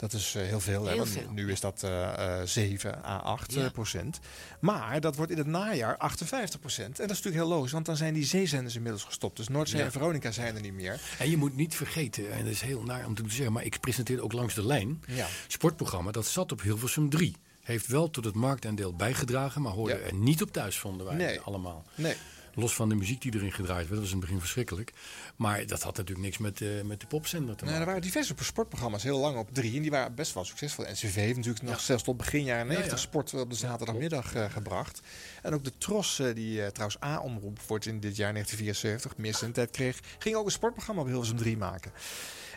[0.00, 0.86] Dat is eh, heel veel.
[0.86, 1.30] Heel veel.
[1.32, 3.64] Nu is dat eh, eh, 7 à 8 Ja.
[3.64, 4.18] eh, procent.
[4.60, 6.86] Maar dat wordt in het najaar 58 procent.
[7.00, 9.36] En dat is natuurlijk heel logisch, want dan zijn die zeezenders inmiddels gestopt.
[9.36, 9.84] Dus Noordzee Ja.
[9.84, 11.00] en Veronica zijn er niet meer.
[11.18, 13.80] En je moet niet vergeten, en dat is heel naar om te zeggen, maar ik
[13.80, 15.02] presenteerde ook langs de lijn.
[15.06, 15.26] Ja.
[15.46, 17.36] Sportprogramma, dat zat op Hilversum 3.
[17.62, 20.00] Heeft wel tot het marktaandeel bijgedragen, maar hoorde Ja.
[20.06, 21.40] er niet op thuis, vonden wij Nee.
[21.40, 21.84] allemaal.
[21.94, 22.14] Nee.
[22.54, 24.92] Los van de muziek die erin gedraaid werd, dat was in het begin verschrikkelijk.
[25.36, 27.80] Maar dat had natuurlijk niks met, eh, met de popzender te Nou, maken.
[27.80, 29.76] er waren diverse sportprogramma's heel lang op drie.
[29.76, 30.84] En die waren best wel succesvol.
[30.84, 32.98] NCV heeft natuurlijk nog zelfs tot begin jaren 90 ja.
[32.98, 35.00] sport op de zaterdagmiddag eh, gebracht.
[35.42, 39.70] En ook de Tros, eh, die trouwens A-omroep wordt in dit jaar 1974, meer tijd
[39.70, 41.92] kreeg, ging ook een sportprogramma op Hilversum 3 maken.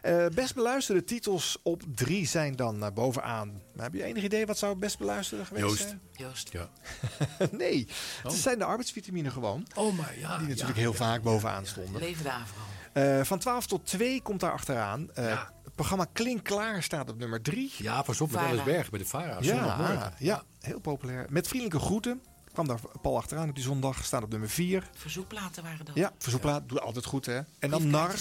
[0.03, 3.61] Eh, best beluisterde titels op drie zijn dan bovenaan.
[3.75, 5.81] Maar heb je enig idee wat zou best beluisteren geweest Joost.
[5.81, 6.01] zijn?
[6.11, 6.69] Joost, Ja.
[7.51, 7.87] nee,
[8.23, 8.31] Oh.
[8.31, 9.67] het zijn de arbeidsvitamine gewoon.
[9.75, 10.37] Oh, maar ja.
[10.37, 11.67] Die natuurlijk ja, heel ja, vaak ja, bovenaan ja.
[11.69, 12.01] stonden.
[12.01, 12.61] leven de Avro.
[12.93, 15.09] Eh, van 12 tot 2 komt daar achteraan.
[15.13, 15.51] Eh, Ja.
[15.63, 17.71] Het programma Klink Klaar staat op nummer 3.
[17.77, 19.37] Ja, pas op met Berg bij de Vara.
[19.41, 21.25] Ja, ja, heel populair.
[21.29, 22.21] Met vriendelijke groeten.
[22.53, 24.05] Kwam daar Paul achteraan op die zondag.
[24.05, 24.89] Staat op nummer 4.
[24.95, 25.95] Verzoekplaten waren dat.
[25.95, 26.69] Ja, verzoekplaat.
[26.69, 27.39] Doet altijd goed, hè.
[27.59, 28.15] En dan Nar.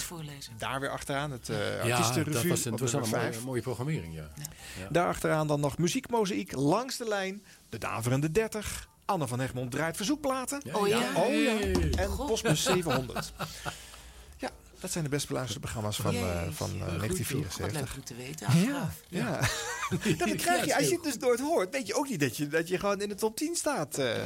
[0.57, 1.31] Daar weer achteraan.
[1.31, 3.43] Het eh Ja, artiestenrevue dat was, een, was mooie, 5.
[3.43, 4.27] mooie programmering, ja.
[4.79, 4.87] Ja.
[4.89, 7.43] Daar achteraan dan nog muziekmozaïek langs de lijn.
[7.69, 8.87] De Daverende 30.
[9.05, 10.61] Anne van Egmond draait verzoekplaten.
[10.65, 10.97] Ja, Oh ja?
[11.15, 11.51] Oh ja.
[11.55, 11.89] Hey.
[11.95, 12.15] En.
[12.15, 13.33] Postbus 700.
[14.83, 16.51] Dat zijn de best beluisterde programma's van, eh, Jeetje.
[16.53, 17.95] van eh, Wat leuk 1974.
[17.95, 18.47] om te weten.
[18.47, 19.03] Ja, Achteraf.
[19.09, 19.39] ja.
[20.07, 20.75] ja, dat krijg je.
[20.75, 23.01] Als je het dus nooit hoort, weet je ook niet dat je, dat je gewoon
[23.01, 23.97] in de top 10 staat.
[23.97, 24.25] eh.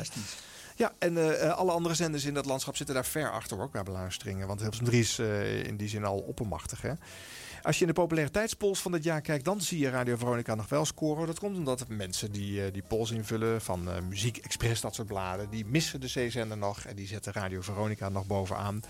[0.75, 3.83] Ja, en eh, alle andere zenders in dat landschap zitten daar ver achter hoor, qua
[3.83, 4.47] beluisteringen.
[4.47, 6.81] Want Hilversum 3 is eh, in die zin al oppermachtig.
[6.81, 6.91] Hè?
[7.67, 10.69] Als je in de populariteitspols van dit jaar kijkt, dan zie je Radio Veronica nog
[10.69, 11.27] wel scoren.
[11.27, 15.07] Dat komt omdat mensen die eh, die polls invullen van eh, Muziek Express, dat soort
[15.07, 16.79] bladen, die missen de C-zender nog.
[16.79, 18.81] En die zetten Radio Veronica nog bovenaan.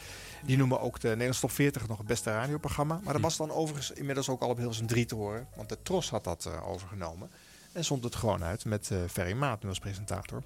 [0.45, 2.99] Die noemen ook de Nederlands Top 40 nog het beste radioprogramma.
[3.03, 5.47] Maar dat was dan overigens inmiddels ook al op Hilversum 3 te horen.
[5.55, 7.29] Want de Tros had dat eh, overgenomen.
[7.71, 10.43] En zond het gewoon uit met Ferry Maat nu als presentator.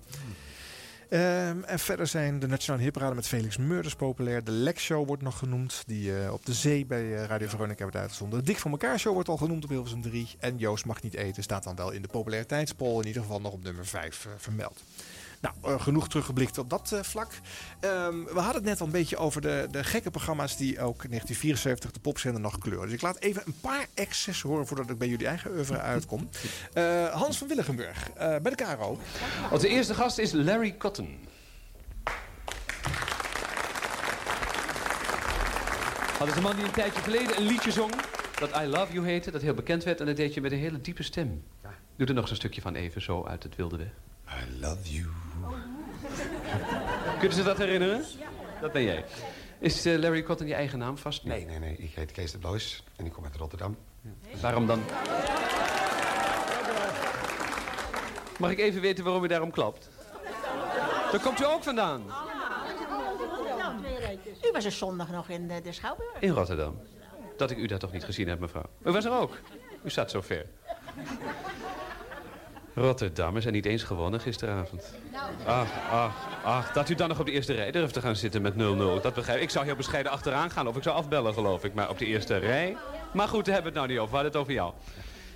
[1.12, 4.44] Ehm, en verder zijn de Nationale Hipraden met Felix Meurders populair.
[4.44, 7.84] De Lex Show wordt nog genoemd, die eh, op de zee bij eh, Radio Veronica
[7.84, 8.40] werd uitgezonden.
[8.40, 10.28] De Dik voor elkaar Show wordt al genoemd op Hilversum 3.
[10.40, 13.00] En Joost mag niet eten staat dan wel in de populariteitspol.
[13.00, 14.84] In ieder geval nog op nummer 5 eh, vermeld.
[15.42, 17.32] Nou, eh, genoeg teruggeblikt op dat eh, vlak.
[17.80, 21.04] Ehm, we hadden het net al een beetje over de, de gekke programma's die ook
[21.04, 22.86] in 1974 de popzender nog kleuren.
[22.86, 26.30] Dus ik laat even een paar excessen horen voordat ik bij jullie eigen oeuvre uitkom.
[26.74, 29.00] Eh, Hans van Willigenburg, eh, bij de KRO.
[29.52, 31.20] Onze eerste gast is Larry Cotton.
[36.20, 37.94] Dat is een man die een tijdje geleden een liedje zong.
[38.40, 40.00] Dat I Love You heette, dat heel bekend werd.
[40.00, 41.44] En dat deed je met een hele diepe stem.
[41.96, 43.92] Doe er nog eens een stukje van even zo uit het wilde weg.
[44.28, 45.31] I love you.
[47.20, 48.04] Kunnen ze dat herinneren?
[48.62, 49.06] Dat ben jij.
[49.60, 51.24] Is eh, Larry Cotton je eigen naam vast?
[51.24, 51.76] Nee, nee, nee.
[51.78, 53.78] Ik heet Kees de Blois en ik kom uit Rotterdam.
[54.42, 54.84] Waarom dan?
[58.38, 59.90] Mag ik even weten waarom u daarom klapt?
[61.12, 62.04] Daar komt u ook vandaan.
[64.44, 66.20] U was er zondag nog in de, de Schouwburg.
[66.20, 66.80] In Rotterdam.
[67.38, 68.66] Dat ik u daar toch niet gezien heb, mevrouw.
[68.84, 69.40] U was er ook.
[69.84, 70.46] U zat zo ver.
[72.74, 74.94] Rotterdammers en niet eens gewonnen gisteravond.
[75.46, 76.72] Ach, ach, ach.
[76.72, 78.58] Dat u dan nog op de eerste rij durft te gaan zitten met 0-0.
[78.58, 79.44] Dat begrijp ik.
[79.44, 81.74] Ik zou heel bescheiden achteraan gaan of ik zou afbellen, geloof ik.
[81.74, 82.78] Maar op de eerste rij...
[83.14, 84.10] Maar goed, daar hebben we het nou niet over.
[84.10, 84.74] We hadden het over jou.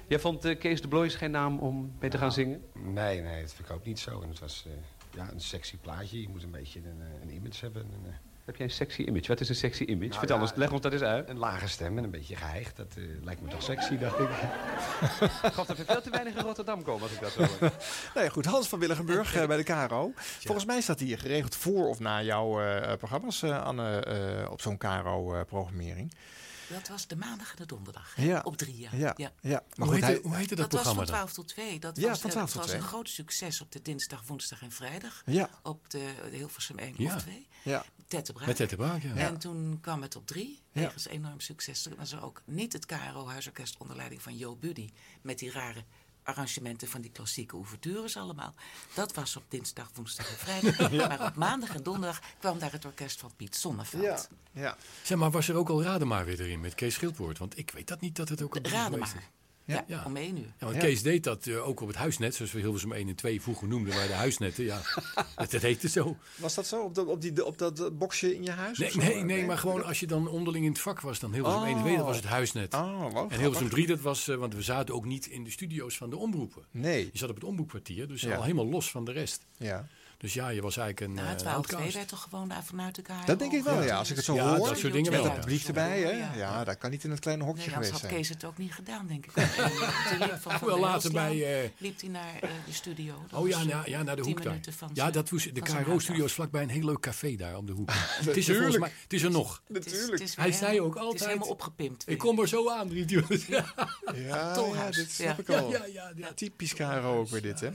[0.08, 2.62] Jij vond eh, Kees de Blois geen naam om mee te gaan zingen?
[2.74, 4.22] Nee, nee, dat vind ik ook niet zo.
[4.22, 4.72] En het was eh,
[5.16, 6.22] ja, een sexy plaatje.
[6.22, 7.86] Je moet een beetje een, eh, een image hebben.
[8.06, 8.10] Eh,
[8.46, 9.28] Heb jij een sexy image?
[9.28, 10.08] Wat is een sexy image?
[10.08, 11.30] nou Vertel ja, ons, leg ons dat eens uit.
[11.30, 12.76] Een lage stem en een beetje geheigd.
[12.78, 14.28] Dat eh, lijkt me toch sexy, dacht ik.
[15.56, 17.60] God, dat er veel te weinig in Rotterdam komen als ik dat zo hoor.
[18.14, 18.46] Nou ja, goed.
[18.46, 20.12] Hans van Willigenburg eh, bij de KRO.
[20.16, 24.62] Volgens mij staat hij geregeld voor of na jouw eh, programma's, eh, Anne, eh, op
[24.62, 26.14] zo'n KRO-programmering.
[26.68, 28.16] Dat was de maandag en de donderdag.
[28.16, 28.24] hè?
[28.26, 28.42] Ja.
[28.44, 28.96] Op drie jaar.
[28.98, 29.32] Ja, ja.
[29.42, 29.50] ja.
[29.52, 31.06] Maar Hoe goed, heette, hij- hoe heette dat, Dat, was van dan?
[31.06, 31.80] 12 tot 2.
[31.80, 32.82] Dat Ja, was, van eh, 12 dat tot was 2.
[32.82, 35.22] een groot succes op de dinsdag, woensdag en vrijdag.
[35.26, 35.50] Ja.
[35.64, 37.16] Op de, de Hilversum 1 Ja.
[37.16, 37.48] of 2.
[37.64, 37.84] Ja.
[38.08, 38.48] Tette Braak.
[38.48, 39.16] Met Tette Braak, ja.
[39.16, 40.60] En toen kwam het op 3.
[40.72, 40.82] Ja.
[40.82, 41.82] Wegens enorm succes.
[41.82, 44.90] Toen was er ook niet het KRO Huisorkest onder leiding van Jo Buddy.
[45.22, 45.84] Met die rare
[46.24, 48.54] arrangementen van die klassieke ouvertures allemaal.
[48.94, 50.74] Dat was op dinsdag, woensdag en vrijdag.
[50.96, 51.08] Ja.
[51.08, 54.04] Maar op maandag en donderdag kwam daar het orkest van Piet Sonneveld.
[54.04, 54.20] Ja.
[54.52, 54.78] ja.
[55.04, 57.38] Zeg maar, was er ook al Rademaar weer erin met Kees Schildwoord?
[57.38, 59.30] Want ik weet dat niet dat het ook op drie Rademaar.
[59.66, 59.76] Is.
[59.88, 60.46] Ja, om één uur.
[60.46, 60.82] Ja, want Ja.
[60.82, 63.68] Kees deed dat eh, ook op het huisnet, zoals we Hilversum 1 en 2 vroeger
[63.68, 64.64] noemden, waren de huisnetten.
[64.64, 64.82] Ja,
[65.36, 66.18] dat, dat heette zo.
[66.38, 66.82] Was dat zo?
[66.84, 68.78] Op, dat op, die, op dat eh, boxje in je huis?
[68.78, 71.64] Nee, nee, nee, maar gewoon als je dan onderling in het vak was, dan Hilversum
[71.64, 72.74] 1 en 2, dat was het huisnet.
[72.74, 73.38] Oh, wow, en grappig.
[73.40, 76.18] Hilversum 3, dat was, eh, want we zaten ook niet in de studio's van de
[76.18, 76.64] omroepen.
[76.72, 77.10] Nee.
[77.12, 78.36] Je zat op het omroepkwartier, dus Ja.
[78.36, 79.46] al helemaal los van de rest.
[79.58, 79.88] Ja.
[80.26, 81.96] Dus ja, je was eigenlijk een Nou, eh, 12 2 outcast.
[81.96, 83.14] werd toch gewoon daar vanuit KRO?
[83.26, 83.98] Dat denk ik wel, ja.
[83.98, 84.68] Als ik het zo Ja, hoor.
[84.68, 85.36] dat soort dingen wel, Met ja.
[85.38, 86.10] het publiek erbij, hè?
[86.10, 86.32] Ja.
[86.36, 88.14] Ja, dat kan niet in het kleine hokje geweest had zijn.
[88.14, 89.32] Kees het ook niet gedaan, denk ik.
[90.66, 93.14] Wel later bij, eh, liep hij naar eh, de studio.
[93.30, 94.60] Dat Oh ja, ja, ja, naar de hoek daar.
[94.94, 97.90] Ja, dat was de KRO-studio is vlakbij een heel leuk café daar om de hoek.
[97.94, 98.58] het is er Natuurlijk.
[98.58, 99.62] volgens mij, het is er nog.
[99.74, 101.12] Het is- het is Hij zei ook altijd.
[101.12, 102.04] Het is helemaal opgepimpt.
[102.10, 103.06] Ik kom er zo aan, hij.
[104.16, 104.90] Ja.
[104.92, 105.72] Dit snap ik al.
[105.72, 106.34] Ja, ja, ja.
[106.34, 107.70] Typisch KRO ook weer dit, hè?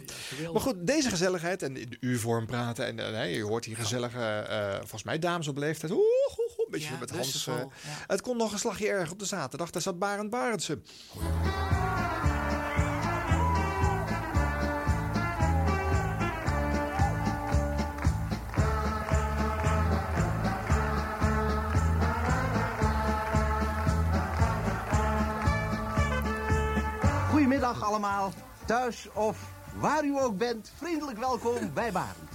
[0.53, 2.87] Maar goed, deze gezelligheid en in de U-vorm praten.
[2.87, 5.93] En eh, nee, je hoort die gezellige, eh, volgens mij dames op leeftijd.
[5.93, 7.47] Oeh, oeh, oeh, een beetje Ja, met Hans.
[7.47, 7.67] eh, ja.
[8.07, 9.71] Het kon nog een slagje erg op de zaterdag.
[9.71, 10.79] Daar zat Barend Barendse.
[27.31, 28.33] Goedemiddag allemaal,
[28.67, 29.39] thuis of
[29.75, 32.30] waar u ook bent, vriendelijk welkom bij Barend.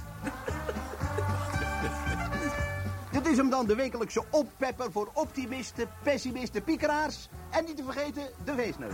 [3.11, 8.23] Dit is hem dan, de wekelijkse oppepper voor optimisten, pessimisten, piekeraars en niet te vergeten
[8.43, 8.93] de feestneus.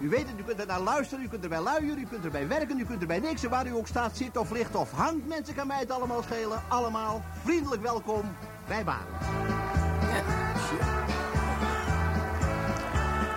[0.00, 2.48] U weet het, u kunt er naar luisteren, u kunt erbij luieren, u kunt erbij
[2.48, 3.42] werken, u kunt erbij niks.
[3.42, 6.62] Waar u ook staat, zit of ligt of hangt, mensen kan mij het allemaal schelen.
[6.68, 9.20] Allemaal vriendelijk welkom bij Barend.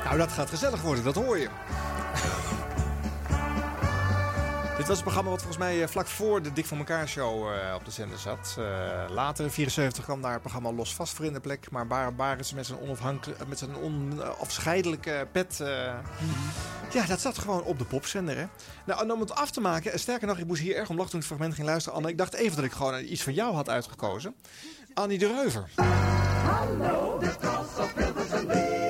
[0.03, 1.49] Nou, dat gaat gezellig worden, dat hoor je.
[4.81, 7.53] Dit was het programma wat volgens mij eh, vlak voor de Dik van elkaar show
[7.53, 8.55] eh, op de zender zat.
[8.57, 8.63] Eh,
[9.09, 11.71] later, in 74, kwam daar het programma Los Vast voor in de plek.
[11.71, 15.59] Maar Barend Barendse met zijn, onafhankelijk, met zijn onafscheidelijke pet...
[15.59, 15.93] eh,
[16.91, 18.45] Ja, dat zat gewoon op de popzender, hè.
[18.85, 20.95] Nou, en om het af te maken, en sterker nog, ik moest hier erg om
[20.95, 21.97] lachen toen ik het fragment ging luisteren.
[21.97, 24.35] Anne, ik dacht even dat ik gewoon iets van jou had uitgekozen.
[24.93, 25.69] Annie de Reuver.
[26.45, 27.19] Hallo,
[27.79, 28.80] op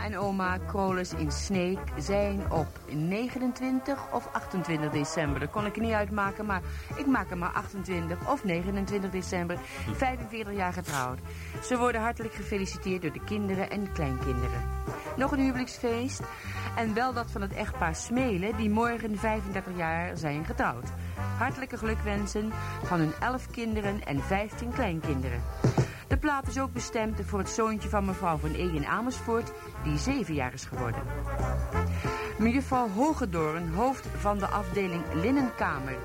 [0.00, 5.40] Opa en oma Krolis in Sneek zijn op 29 of 28 december.
[5.40, 6.62] Dat kon ik er niet uitmaken, maar
[6.96, 9.58] ik maak er maar 28 of 29 december.
[9.92, 11.18] 45 jaar getrouwd.
[11.62, 14.68] Ze worden hartelijk gefeliciteerd door de kinderen en kleinkinderen.
[15.16, 16.20] Nog een huwelijksfeest.
[16.76, 20.88] En wel dat van het echtpaar Smelen, die morgen 35 jaar zijn getrouwd.
[21.38, 22.52] Hartelijke gelukwensen
[22.84, 25.42] van hun 11 kinderen en 15 kleinkinderen.
[26.10, 29.98] De plaat is ook bestemd voor het zoontje van mevrouw van E in Amersfoort, die
[29.98, 31.02] zeven jaar is geworden.
[32.38, 35.96] Mevrouw Hogedoorn, hoofd van de afdeling Linnenkamer,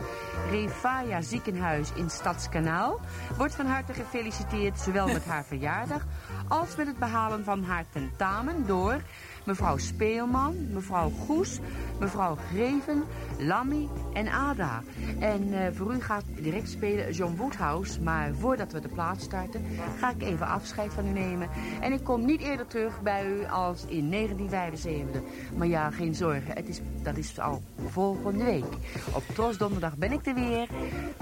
[0.50, 3.00] Refaya ziekenhuis in Stadskanaal,
[3.38, 6.06] wordt van harte gefeliciteerd zowel met haar verjaardag
[6.48, 9.02] als met het behalen van haar tentamen door
[9.46, 11.60] mevrouw Speelman, mevrouw Goes,
[12.00, 13.04] mevrouw Greven,
[13.40, 14.84] Lammy en Ada.
[15.20, 19.66] En eh, voor u gaat direct spelen John Woodhouse, maar voordat we de plaat starten
[20.00, 21.50] ga ik even afscheid van u nemen.
[21.82, 25.22] En ik kom niet eerder terug bij u als in 1975.
[25.56, 28.74] Maar ja, geen zorgen, het is, dat is al volgende week.
[29.14, 30.68] Op Trosdonderdag ben ik er weer.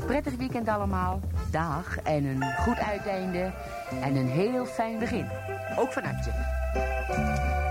[0.06, 1.20] Prettig weekend allemaal.
[1.52, 3.54] Dag en een goed uiteinde
[4.02, 5.26] en een heel fijn begin.
[5.78, 7.63] Ook van harte.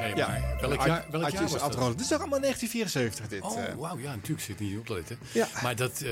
[0.00, 0.28] Nee, Ja.
[0.28, 1.90] maar welk jaar, welk jaar is was dat?
[1.92, 3.42] Dit is toch allemaal 1974 dit?
[3.42, 3.74] Oh, eh.
[3.74, 5.18] wauw, ja, natuurlijk zit niet op te letten.
[5.32, 5.48] Ja.
[5.62, 6.10] Maar dat eh,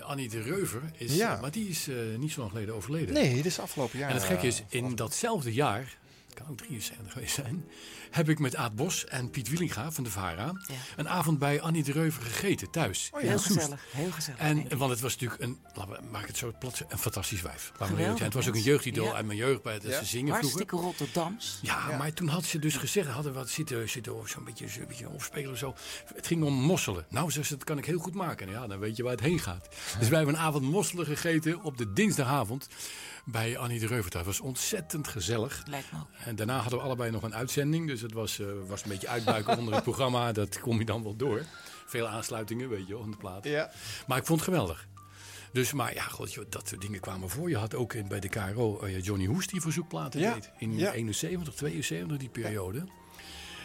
[0.00, 1.38] Annie de Reuver is, Ja.
[1.40, 3.14] maar die is eh, niet zo lang geleden overleden.
[3.14, 4.08] Nee, dit is afgelopen jaar.
[4.08, 5.96] En het gekke is, eh, in datzelfde jaar,
[6.34, 7.64] het kan ook 73 geweest zijn,
[8.10, 10.52] heb ik met Aad Bos en Piet Wielinga van de VARA
[10.96, 13.10] een avond bij Annie de Reuver gegeten thuis.
[13.12, 14.40] Oh Heel gezellig, heel gezellig.
[14.40, 17.72] En, want het was natuurlijk een, laten we, maak het zo plat, een fantastisch wijf.
[18.18, 19.12] Het was ook een jeugdidool Ja.
[19.12, 19.98] uit mijn jeugd bij het Ja.
[19.98, 20.58] ze zingen vroeger.
[20.58, 21.58] Hartstikke Rotterdams.
[21.62, 24.84] Ja, maar toen had ze dus gezegd, hadden we wat zitten, zitten zo'n beetje, zo'n
[24.88, 25.74] beetje opspelen of zo.
[26.14, 27.06] Het ging om mosselen.
[27.08, 28.50] Nou, zei ze, dat kan ik heel goed maken.
[28.50, 29.68] Ja, dan weet je waar het heen gaat.
[29.98, 32.68] Dus wij hebben een avond mosselen gegeten op de dinsdagavond
[33.24, 34.10] bij Annie de Reuver.
[34.10, 35.62] Dat was ontzettend gezellig.
[35.66, 36.06] Lijkt me ook.
[36.24, 37.86] En daarna hadden we allebei nog een uitzending.
[37.86, 40.32] Dus het was, eh, was een beetje uitbuiken onder het programma.
[40.42, 41.42] Dat kom je dan wel door.
[41.86, 43.44] Veel aansluitingen, weet je wel, aan de plaat.
[43.44, 43.70] Ja.
[44.06, 44.86] Maar ik vond het geweldig.
[45.52, 47.48] Dus, maar ja, god, joh, dat soort dingen kwamen voor.
[47.48, 50.32] Je had ook in, bij de KRO eh, Johnny Hoest die verzoekplaten Ja.
[50.34, 50.50] deed.
[50.58, 50.92] In Ja.
[50.92, 52.84] 71, 72, die periode.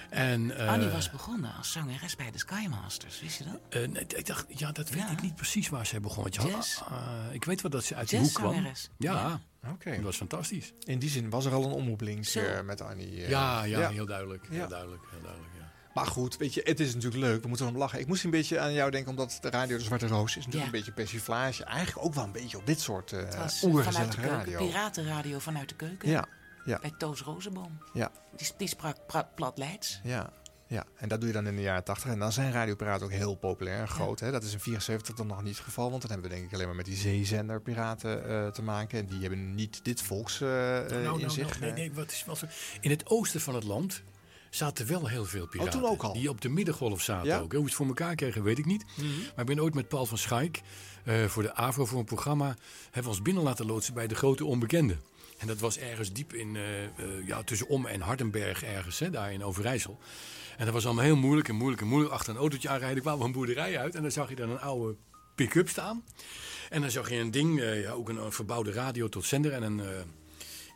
[0.09, 3.59] En, eh, Annie was begonnen als zangeres bij de Skymasters, wist je dat?
[3.69, 6.21] eh, nee, ik dacht, ja, dat weet ik niet precies waar zij begon.
[6.23, 6.81] Want je had- Jazz.
[6.81, 8.65] ah, ik weet wel dat ze uit die hoek kwam.
[8.65, 9.39] Ja, Ja.
[9.71, 9.91] Oké.
[9.95, 10.73] dat was fantastisch.
[10.83, 12.39] In die zin was er al een omroepelink Zo.
[12.39, 13.23] eh, met Annie.
[13.23, 13.29] eh.
[13.29, 14.47] ja, ja, heel duidelijk.
[14.49, 14.67] Heel Ja.
[14.67, 15.65] duidelijk, heel duidelijk, ja.
[15.93, 17.41] Maar goed, weet je, het is natuurlijk leuk.
[17.41, 17.99] We moeten erom lachen.
[17.99, 20.55] Ik moest een beetje aan jou denken, omdat de radio De Zwarte Roos is natuurlijk
[20.61, 20.65] Ja.
[20.65, 21.63] een beetje persiflage.
[21.63, 23.29] Eigenlijk ook wel een beetje op dit soort uh, eh,
[23.61, 24.65] de oergezellige radio.
[24.65, 26.09] piratenradio vanuit de keuken.
[26.09, 26.25] Ja,
[26.67, 27.77] ja, Bij Toos Rozenboom.
[27.93, 29.99] ja, Die, die sprak pra- plat Leids.
[30.03, 30.29] ja.
[30.69, 32.11] Ja, en dat doe je dan in de jaren 80.
[32.11, 34.19] En dan zijn radiopiraten ook heel populair en groot.
[34.19, 34.31] Hè?
[34.31, 35.89] Dat is in 74 dan nog niet het geval.
[35.89, 38.99] Want dan hebben we denk ik alleen maar met die zeezenderpiraten eh te maken.
[38.99, 41.59] En die hebben niet dit volks eh, Nou, nou, in nou, zich.
[41.59, 42.45] nee, nee, wat is zo.
[42.81, 44.01] In het oosten van het land
[44.49, 45.83] zaten wel heel veel piraten.
[45.83, 46.13] Oh, ook al?
[46.13, 47.39] Die op de middengolf zaten Ja?
[47.39, 47.51] ook.
[47.51, 48.85] Hoe ze het voor elkaar kregen, weet ik niet.
[48.97, 49.07] Mhm.
[49.07, 50.61] Maar ik ben ooit met Paul van Schaik
[51.05, 52.45] eh, voor de AVRO voor een programma...
[52.83, 54.97] hebben we ons binnen laten loodsen bij de grote onbekende.
[55.37, 56.89] En dat was ergens diep in, eh, eh,
[57.25, 59.99] ja, tussen Om en Hardenberg ergens, hè, daar in Overijssel.
[60.57, 62.13] En dat was allemaal heel moeilijk en moeilijk en moeilijk.
[62.13, 63.95] Achter een autootje aanrijden kwamen we een boerderij uit.
[63.95, 64.95] En dan zag je dan een oude
[65.35, 66.03] pick-up staan.
[66.69, 69.53] En dan zag je een ding, eh, ja, ook een, een verbouwde radio tot zender
[69.53, 69.81] en een...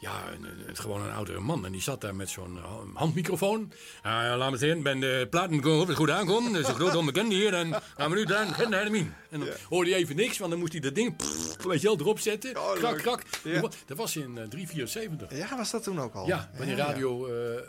[0.02, 1.66] eh, ja, een, een- gewoon een oudere man.
[1.66, 3.72] En die zat daar met zo'n eh, handmicrofoon.
[4.02, 6.54] Ah, laat me zien, ben de platen goed aankomt.
[6.54, 7.54] Dat is een groot onbekende hier.
[7.54, 9.14] En gaan we nu daar naar de min.
[9.30, 11.88] En dan hoorde je even niks, want dan moest hij dat ding, pff, weet je
[11.88, 12.58] wel, erop zetten.
[12.58, 13.22] Oh, krak, krak.
[13.44, 13.62] Ja.
[13.86, 15.38] Dat was in eh 374.
[15.38, 16.28] Ja, was dat toen ook al?
[16.28, 16.76] Ja, bij ja.
[16.76, 17.60] radio eh, eh,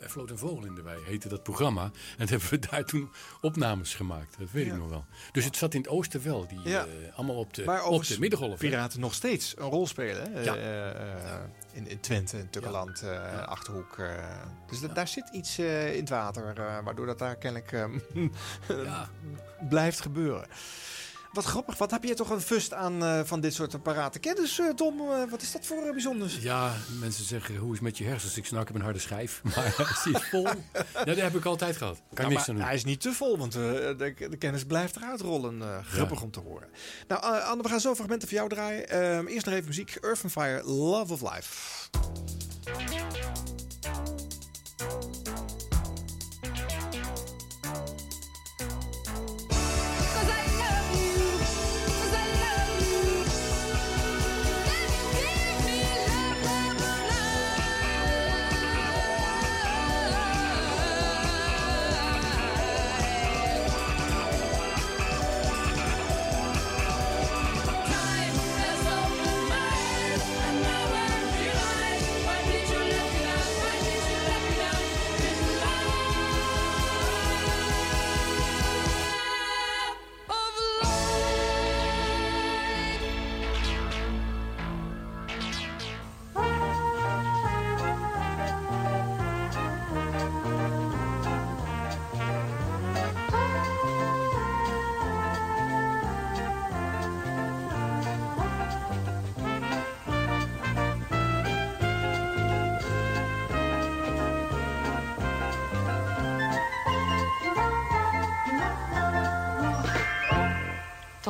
[0.00, 1.82] Er floot een vogel in de wei, heette dat programma.
[1.84, 3.10] En dat hebben we daar toen
[3.40, 4.34] opnames gemaakt.
[4.38, 5.04] Dat weet ik nog wel.
[5.32, 6.46] Dus het zat in het oosten wel.
[6.48, 6.82] Die, eh,
[7.16, 8.58] allemaal op de, Maar op de middengolf.
[8.58, 10.32] piraten nog steeds een rol spelen.
[10.32, 10.42] hè?
[10.42, 10.56] Ja.
[11.76, 13.98] In, in Twente, in Tukkeland, eh, Achterhoek.
[13.98, 14.06] eh.
[14.66, 17.72] dus da- daar zit iets eh, in het water, waardoor dat daar kennelijk
[18.68, 19.02] eh,
[19.68, 20.46] blijft gebeuren.
[21.36, 24.20] Wat grappig, wat heb je toch een fust aan eh, van dit soort apparaten?
[24.20, 26.36] Kennis, eh, Tom, eh, wat is dat voor bijzonders?
[26.36, 28.36] Ja, mensen zeggen, hoe is het met je hersens?
[28.36, 29.40] Ik snap, ik heb een harde schijf.
[29.54, 30.42] Maar is die vol?
[30.42, 32.02] Ja, dat heb ik altijd gehad.
[32.14, 32.64] Kan niks aan doen.
[32.64, 35.84] hij is niet te vol, want de, de kennis blijft eruit rollen.
[35.84, 36.68] grappig om te horen.
[37.08, 38.88] Nou, Anne, we gaan zo fragmenten voor jou draaien.
[38.88, 39.98] Ehm, eerst nog even muziek.
[40.00, 41.54] Earth and Fire, Love of Life.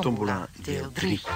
[0.07, 1.21] Tombola deel 3.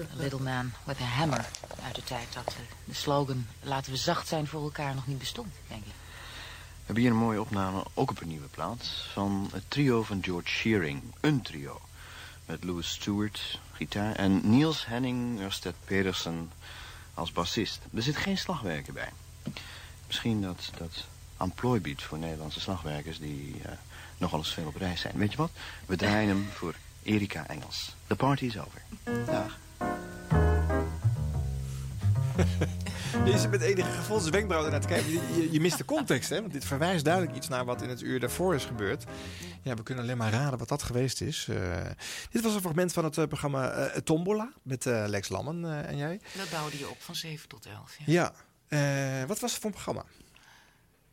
[0.00, 1.44] A little man with a hammer.
[1.84, 5.18] Uit de tijd dat eh, de slogan laten we zacht zijn voor elkaar nog niet
[5.18, 5.92] bestond, denk ik.
[5.92, 10.22] We hebben hier een mooie opname, ook op een nieuwe plaat, van het trio van
[10.22, 11.02] George Shearing.
[11.20, 11.80] Een trio.
[12.46, 16.52] Met Louis Stewart, gitaar, en Niels Henning Ørsted Pedersen
[17.14, 17.80] als bassist.
[17.94, 19.12] Er zit geen slagwerker bij.
[20.10, 21.04] Misschien dat dat
[21.36, 23.72] amplooi biedt voor Nederlandse slagwerkers die eh,
[24.18, 25.18] nogal eens veel op reis zijn.
[25.18, 25.50] Weet je wat?
[25.86, 27.94] We draaien hem voor Erika Engels.
[28.06, 28.82] The party is over.
[29.26, 29.58] Dag.
[33.24, 35.10] Je zit met enige gefronste wenkbrauwen naar te kijken.
[35.12, 36.40] Je, je, je mist de context, hè?
[36.40, 39.04] Want dit verwijst duidelijk iets naar wat in het uur daarvoor is gebeurd.
[39.62, 41.46] Ja, we kunnen alleen maar raden wat dat geweest is.
[41.48, 41.56] Eh,
[42.30, 45.96] dit was een fragment van het eh, programma eh, Tombola met eh, Lex Lammen en
[45.96, 46.20] jij.
[46.36, 47.96] Dat bouwde je op van 7 tot 11.
[47.98, 48.04] Ja.
[48.06, 48.32] Ja.
[48.70, 50.04] Eh, wat was het voor een programma?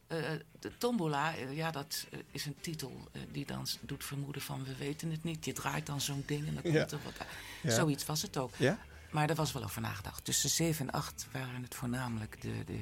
[0.07, 0.17] Eh,
[0.59, 5.11] de Tombola, eh, ja, dat is een titel die dan doet vermoeden van we weten
[5.11, 5.45] het niet.
[5.45, 6.81] Je draait dan zo'n ding en dan komt Ja.
[6.81, 7.29] er wat uit.
[7.61, 7.69] Ja.
[7.75, 8.55] Zoiets was het ook.
[8.57, 8.79] Ja?
[9.11, 10.25] Maar daar was wel over nagedacht.
[10.25, 12.79] Tussen 7 en 8 waren het voornamelijk de, de,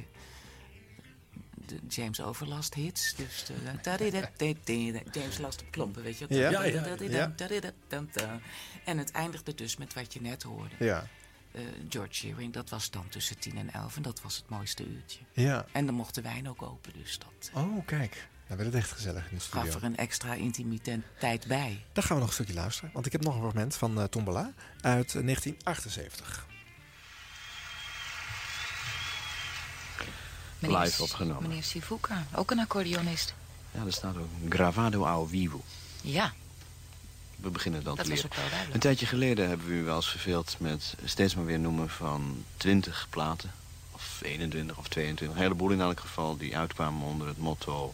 [1.66, 3.16] de James Overlast hits.
[3.16, 6.26] Dus de James Last op klompen, weet je.
[6.30, 8.40] Ja, ja, ja.
[8.86, 10.76] En het eindigde dus met wat je net hoorde.
[10.80, 11.08] Ja.
[11.56, 14.86] Eh, George Shearing, dat was dan tussen 10 en 11 en dat was het mooiste
[14.88, 15.20] uurtje.
[15.34, 15.66] Ja.
[15.72, 18.28] En dan mocht de wijn ook open, dus dat eh, Oh, kijk.
[18.48, 19.72] Dan werd het echt gezellig in de studio.
[19.72, 21.86] gaf er een extra intimiteit bij.
[21.94, 22.90] Dan gaan we nog een stukje luisteren.
[22.94, 26.46] Want ik heb nog een fragment van eh Tombola uit eh, 1978.
[30.60, 31.42] Meneer, Live opgenomen.
[31.50, 33.34] Meneer Sivuka, ook een accordeonist.
[33.72, 35.64] Ja, er staat ook Gravado ao vivo.
[36.02, 36.34] Ja,
[37.46, 38.30] We beginnen dan Dat te leren.
[38.72, 42.44] Een tijdje geleden hebben we u wel eens verveeld met steeds maar weer noemen van
[42.58, 43.52] 20 platen.
[43.92, 45.38] Of 21 of 22.
[45.38, 47.94] Een heleboel in elk geval die uitkwamen onder het motto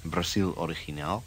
[0.00, 1.24] Brazil originaal.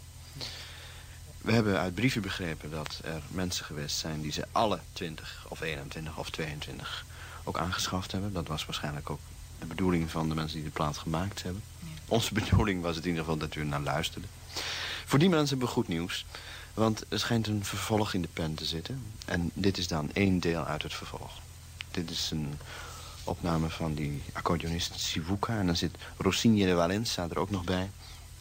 [1.41, 5.62] We hebben uit brieven begrepen dat er mensen geweest zijn die ze alle 20 of
[5.62, 7.05] 21 of 22
[7.43, 8.34] ook aangeschaft hebben.
[8.34, 9.20] Dat was waarschijnlijk ook
[9.60, 11.64] de bedoeling van de mensen die de plaat gemaakt hebben.
[12.07, 14.28] Onze bedoeling was het in ieder geval dat u naar luisterde.
[15.10, 16.26] Voor die mensen hebben we goed nieuws.
[16.74, 19.03] Want er schijnt een vervolg in de pen te zitten.
[19.26, 21.32] En dit is dan één deel uit het vervolg.
[21.91, 22.60] Dit is een
[23.24, 25.60] opname van die accordeonist Sivuca.
[25.60, 27.89] En dan zit Rossini de Valenza er ook nog bij.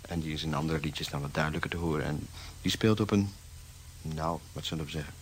[0.00, 2.04] En die is in andere liedjes dan wat duidelijker te horen.
[2.04, 2.28] En
[2.62, 3.32] die speelt op een,
[4.02, 5.14] nou, wat zullen we zeggen...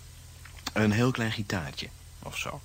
[0.72, 1.88] een heel klein gitaartje
[2.22, 2.60] of zo.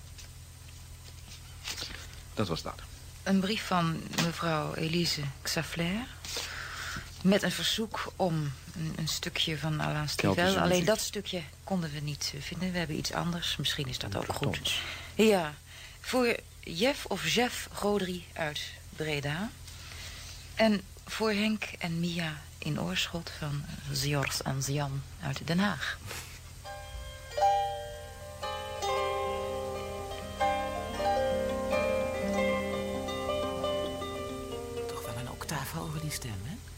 [2.34, 2.82] Dat was dat.
[3.23, 6.07] een brief van mevrouw Elise Xafler...
[7.24, 10.34] met een verzoek om een, een stukje van Alain Stivel.
[10.34, 12.72] Keltische Alleen dat stukje konden we niet eh, vinden.
[12.72, 13.55] We hebben iets anders.
[13.57, 14.74] Misschien is dat ook goed.
[15.15, 15.53] Ja,
[16.01, 19.49] voor Jeff of Jeff Rodri uit Breda.
[20.55, 25.97] En voor Henk en Mia in Oorschot van Zjors en Zjan uit Den Haag.
[34.88, 36.70] Toch wel een octaaf hoger die stem, hè?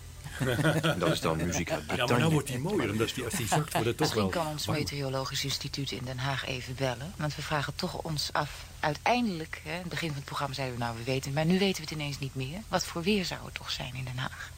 [0.97, 2.19] Dat is dan muziek uit Ja, maar Bretagne.
[2.19, 4.43] nou wordt hij mooier, omdat die, als die zakt wordt het toch Misschien wel...
[4.43, 4.67] kan ons.
[4.67, 7.13] Meteorologisch Instituut in Den Haag even bellen.
[7.17, 8.65] Want we vragen toch ons af.
[8.79, 11.33] Uiteindelijk, hè, in het begin van het programma zeiden we nou, we weten het.
[11.33, 12.59] Maar nu weten we het ineens niet meer.
[12.67, 14.51] Wat voor weer zou het toch zijn in Den Haag?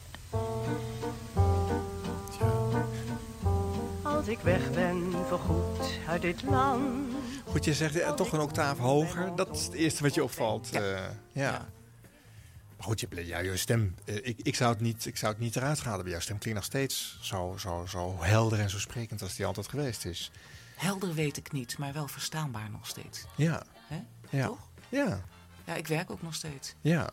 [4.02, 7.14] Als ik weg ben voorgoed uit dit land.
[7.44, 9.32] Goed, je zegt eh, toch een octaaf hoger.
[9.36, 10.68] Dat is het eerste wat je opvalt.
[10.72, 11.10] Ja.
[11.32, 11.66] ja.
[12.76, 13.94] Maar goed, je, ja, je stem.
[14.04, 16.38] eh, ik, ik, zou het niet, ik zou het niet eruit halen bij jouw stem.
[16.38, 20.30] Klinkt nog steeds zo, zo, zo helder en zo sprekend als die altijd geweest is.
[20.76, 23.24] Helder weet ik niet, maar wel verstaanbaar nog steeds.
[23.36, 23.62] Ja.
[23.86, 24.02] Hè?
[24.30, 24.46] Ja.
[24.46, 24.68] Toch?
[24.88, 25.24] Ja.
[25.64, 26.74] Ja, ik werk ook nog steeds.
[26.80, 27.10] Ja.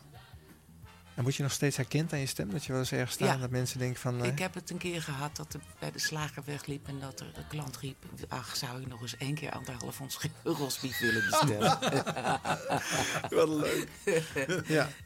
[1.14, 2.50] En word je nog steeds herkend aan je stem?
[2.50, 3.36] Dat je wel eens ergens staat Ja.
[3.36, 4.22] dat mensen denken van...
[4.22, 6.88] eh, Ik heb het een keer gehad dat er bij de slager wegliep...
[6.88, 7.96] en dat er een klant riep...
[8.28, 11.78] ach, zou u nog eens één keer anderhalf ons rosbief willen bestellen?
[13.30, 13.88] Wat leuk.
[14.66, 14.88] Ja.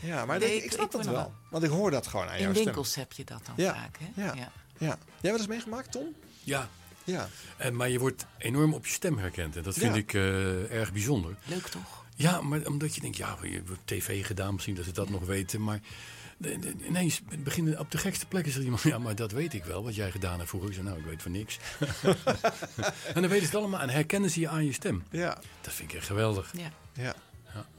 [0.00, 1.32] Ja, maar Nee, ik, ik snap ik dat wel.
[1.50, 2.64] Want ik hoor dat gewoon aan In jouw stem.
[2.64, 3.74] winkels heb je dat dan Ja.
[3.74, 4.22] vaak, hè?
[4.24, 4.34] Ja.
[4.34, 4.52] Ja.
[4.78, 4.98] Ja.
[5.20, 6.14] Jij wel eens meegemaakt, Tom?
[6.44, 6.68] Ja.
[7.04, 7.28] Ja.
[7.56, 9.56] En, maar je wordt enorm op je stem herkend.
[9.56, 10.00] En dat vind Ja.
[10.00, 11.34] ik eh, erg bijzonder.
[11.44, 12.04] Leuk toch?
[12.20, 15.24] Ja, maar omdat je denkt, ja, je hebt tv gedaan, misschien dat ze dat nog
[15.24, 15.62] weten.
[15.62, 15.80] Maar
[16.86, 19.94] ineens beginnen op de gekste plekken zegt iemand, ja, maar dat weet ik wel, wat
[19.94, 20.70] jij gedaan hebt vroeger.
[20.70, 21.58] Ik zei, nou, ik weet van niks.
[23.14, 25.02] en dan weten ze het allemaal en herkennen ze je aan je stem.
[25.10, 25.38] Ja.
[25.60, 26.52] Dat vind ik echt geweldig.
[26.56, 26.72] Ja.
[26.92, 27.14] Ja.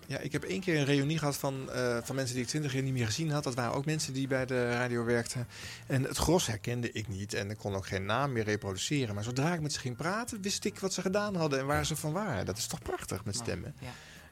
[0.08, 2.74] Ja, ik heb één keer een reunie gehad van, eh, van mensen die ik twintig
[2.74, 3.44] jaar niet meer gezien had.
[3.44, 5.48] Dat waren ook mensen die bij de radio werkten.
[5.88, 7.34] En het gros herkende ik niet.
[7.34, 9.16] En ik kon ook geen naam meer reproduceren.
[9.16, 11.86] Maar zodra ik met ze ging praten, wist ik wat ze gedaan hadden en waar
[11.86, 12.46] ze van waren.
[12.46, 13.76] Dat is toch prachtig met stemmen.
[13.80, 13.92] Ja.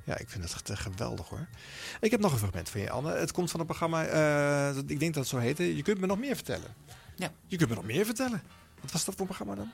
[0.09, 1.47] Ja, ik vind dat echt geweldig hoor.
[1.99, 3.11] Ik heb nog een fragment van je, Anne.
[3.11, 5.75] Het komt van het programma, eh, ik denk dat het zo heette.
[5.75, 6.75] Je kunt me nog meer vertellen.
[7.15, 7.31] Ja.
[7.47, 8.41] Je kunt me nog meer vertellen.
[8.81, 9.71] Wat was dat voor programma dan?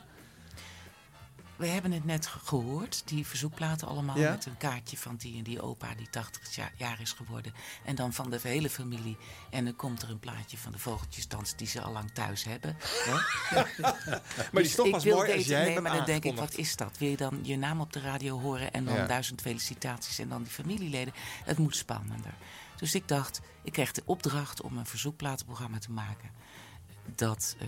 [1.57, 4.17] We hebben het net ge- gehoord, die verzoekplaten allemaal...
[4.17, 4.29] Ja.
[4.31, 7.53] met een kaartje van die en die opa die 80 jaar, jaar is geworden.
[7.85, 9.17] En dan van de hele familie.
[9.49, 12.75] En dan komt er een plaatje van de vogeltjesdans die ze al lang thuis hebben.
[12.79, 13.63] hè?
[14.51, 16.55] die is toch ik pas wil mooi als jij Nee, maar dan denk ik, wat
[16.55, 16.97] is dat?
[16.97, 19.05] Wil je dan je naam op de radio horen en dan Ja.
[19.07, 20.19] duizend felicitaties...
[20.19, 21.13] en dan die familieleden?
[21.43, 22.33] Het moet spannender.
[22.75, 26.29] Dus ik dacht, ik kreeg de opdracht om een verzoekplatenprogramma te maken...
[27.15, 27.67] dat eh,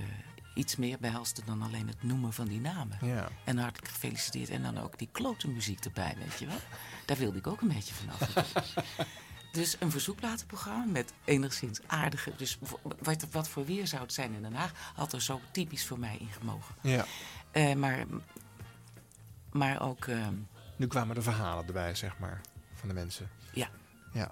[0.57, 2.97] iets meer behelste dan alleen het noemen van die namen.
[3.01, 3.27] Ja.
[3.43, 4.49] En hartelijk gefeliciteerd.
[4.49, 6.57] En dan ook die klote muziek erbij, weet je wel.
[7.05, 8.45] Daar wilde ik ook een beetje vanaf.
[9.51, 12.31] dus een verzoekplatenprogramma met enigszins aardige...
[12.37, 12.57] Dus
[13.01, 14.71] wat, wat voor weer zou het zijn in Den Haag...
[14.95, 16.75] had er zo typisch voor mij in gemogen.
[16.81, 17.05] Ja.
[17.51, 18.05] Eh, maar,
[19.51, 20.05] maar ook...
[20.05, 20.27] eh,
[20.75, 22.41] Nu kwamen de verhalen erbij, zeg maar,
[22.73, 23.29] van de mensen.
[23.53, 23.69] ja.
[24.13, 24.31] Ja.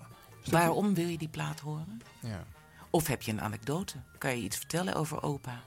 [0.52, 2.02] Waarom wil je die plaat horen?
[2.20, 2.44] Ja.
[2.90, 3.98] Of heb je een anekdote?
[4.18, 5.62] Kan je iets vertellen over opa?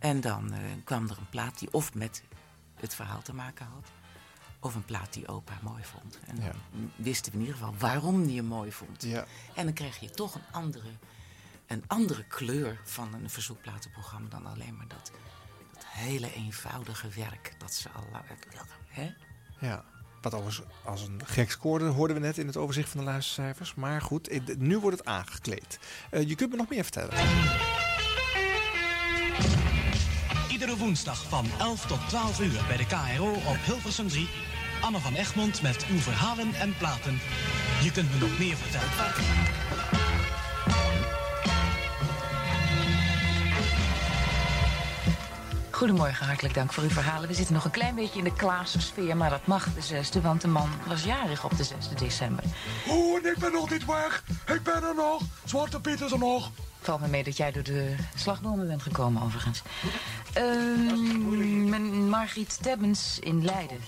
[0.00, 2.22] En dan eh, kwam er een plaat die of met
[2.80, 3.88] het verhaal te maken had...
[4.60, 6.18] of een plaat die opa mooi vond.
[6.26, 6.52] En Ja.
[6.72, 9.02] dan wisten we in ieder geval waarom die hem mooi vond.
[9.02, 9.24] Ja.
[9.54, 10.88] En dan krijg je toch een andere,
[11.66, 14.28] een andere kleur van een verzoekplatenprogramma...
[14.28, 15.10] dan alleen maar dat,
[15.72, 18.06] dat hele eenvoudige werk dat ze al...
[18.86, 19.10] Hè?
[19.60, 19.84] Ja.
[20.20, 23.74] Wat overigens als een gek scoorde, hoorden we net in het overzicht van de luistercijfers.
[23.74, 25.78] Maar goed, eh, nu wordt het aangekleed.
[26.10, 27.14] Eh, je kunt me nog meer vertellen.
[30.60, 34.28] Iedere woensdag van 11 tot 12 uur bij de KRO op Hilversum 3.
[34.80, 37.20] Anne van Egmond met uw verhalen en platen.
[37.82, 39.99] Je kunt me nog meer vertellen.
[45.80, 47.28] Goedemorgen, hartelijk dank voor uw verhalen.
[47.28, 50.40] We zitten nog een klein beetje in de Klaassensfeer, maar dat mag de zesde, want
[50.40, 52.44] de man was jarig op de 6e december.
[52.88, 54.24] Oh, en ik ben nog niet weg.
[54.46, 55.22] Ik ben er nog.
[55.44, 56.50] Zwarte Piet is er nog.
[56.80, 59.62] Valt me mee dat jij door de slagbomen bent gekomen, overigens.
[60.32, 63.78] Ehm, mijn Margriet Tebbens in Leiden.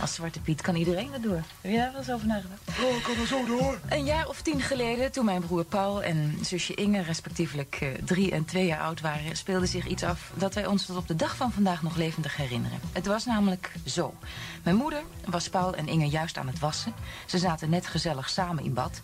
[0.00, 1.42] Als Zwarte Piet kan iedereen er door.
[1.60, 2.60] Heb je daar wel eens over nagedacht?
[2.82, 3.78] Oh, ik kan er zo door.
[3.88, 7.02] Een jaar of tien geleden, toen mijn broer Paul en zusje Inge...
[7.02, 9.36] respectievelijk eh, drie en twee jaar oud waren...
[9.36, 12.36] speelde zich iets af dat wij ons tot op de dag van vandaag nog levendig
[12.36, 12.80] herinneren.
[12.92, 14.14] Het was namelijk zo.
[14.62, 16.94] Mijn moeder was Paul en Inge juist aan het wassen.
[17.26, 19.00] Ze zaten net gezellig samen in bad.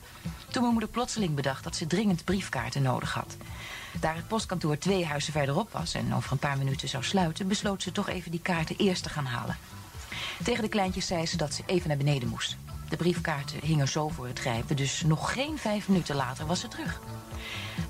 [0.49, 3.37] Toen mijn moeder plotseling bedacht dat ze dringend briefkaarten nodig had.
[4.01, 5.95] Daar het postkantoor twee huizen verderop was...
[5.95, 7.49] en over een paar minuten zou sluiten...
[7.49, 9.57] besloot ze toch even die kaarten eerst te gaan halen.
[10.45, 12.57] Tegen de kleintjes zei ze dat ze even naar beneden moest.
[12.89, 16.69] De briefkaarten hingen zo voor het grijpen, dus nog geen vijf minuten later was ze
[16.69, 17.01] terug.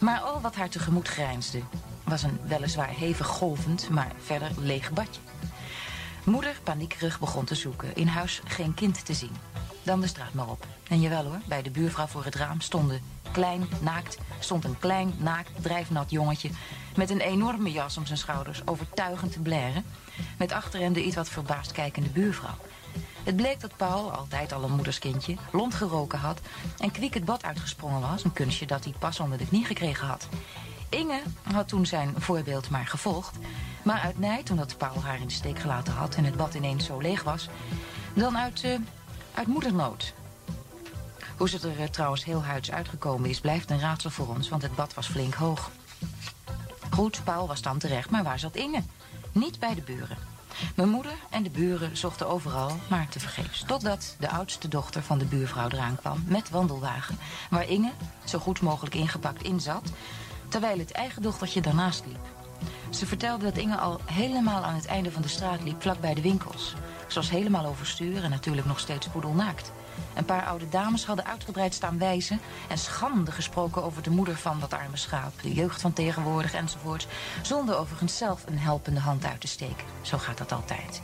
[0.01, 1.61] Maar al wat haar tegemoet grijnsde,
[2.05, 5.21] was een weliswaar hevig golvend, maar verder leeg badje.
[6.25, 7.97] Moeder, paniekerig, begon te zoeken.
[7.97, 9.37] In huis geen kind te zien.
[9.83, 10.67] Dan de straat maar op.
[10.89, 13.01] En jawel hoor, bij de buurvrouw voor het raam stonden
[13.35, 16.51] klein, naakt, stond een klein, naakt, drijfnat jongetje...
[16.97, 19.85] met een enorme jas om zijn schouders, overtuigend te blaren...
[20.39, 22.57] met achter hem de iets wat verbaasd kijkende buurvrouw.
[23.25, 26.41] Het bleek dat Paul, altijd al een moederskindje, lont geroken had...
[26.79, 30.07] en kwiek het bad uitgesprongen was, een kunstje dat hij pas onder de knie gekregen
[30.07, 30.29] had.
[30.89, 33.37] Inge had toen zijn voorbeeld maar gevolgd...
[33.83, 36.15] maar uit nijd, omdat Paul haar in de steek gelaten had...
[36.15, 37.49] en het bad ineens zo leeg was...
[38.15, 38.79] dan uit, eh,
[39.35, 40.15] uit moedernood.
[41.37, 44.63] Hoe ze er eh, trouwens heel huids uitgekomen is, blijft een raadsel voor ons, want
[44.63, 45.71] het bad was flink hoog.
[46.91, 48.83] Goed, Paul was dan terecht, maar waar zat Inge?
[49.35, 50.17] Niet bij de buren.
[50.75, 53.65] Mijn moeder en de buren zochten overal, maar tevergeefs.
[53.67, 57.19] Totdat de oudste dochter van de buurvrouw eraan kwam met wandelwagen...
[57.51, 57.91] waar Inge,
[58.25, 59.91] zo goed mogelijk ingepakt, in zat...
[60.49, 62.27] terwijl het eigen dochtertje daarnaast liep.
[62.91, 66.23] Ze vertelde dat Inge al helemaal aan het einde van de straat liep, vlakbij de
[66.23, 66.75] winkels.
[67.09, 69.73] Ze was helemaal overstuur en natuurlijk nog steeds poedelnaakt.
[70.15, 72.41] Een paar oude dames hadden uitgebreid staan wijzen...
[72.69, 75.43] en schande gesproken over de moeder van dat arme schaap...
[75.43, 77.07] de jeugd van tegenwoordig enzovoort...
[77.43, 79.87] zonder overigens zelf een helpende hand uit te steken.
[80.03, 81.01] Zo gaat dat altijd.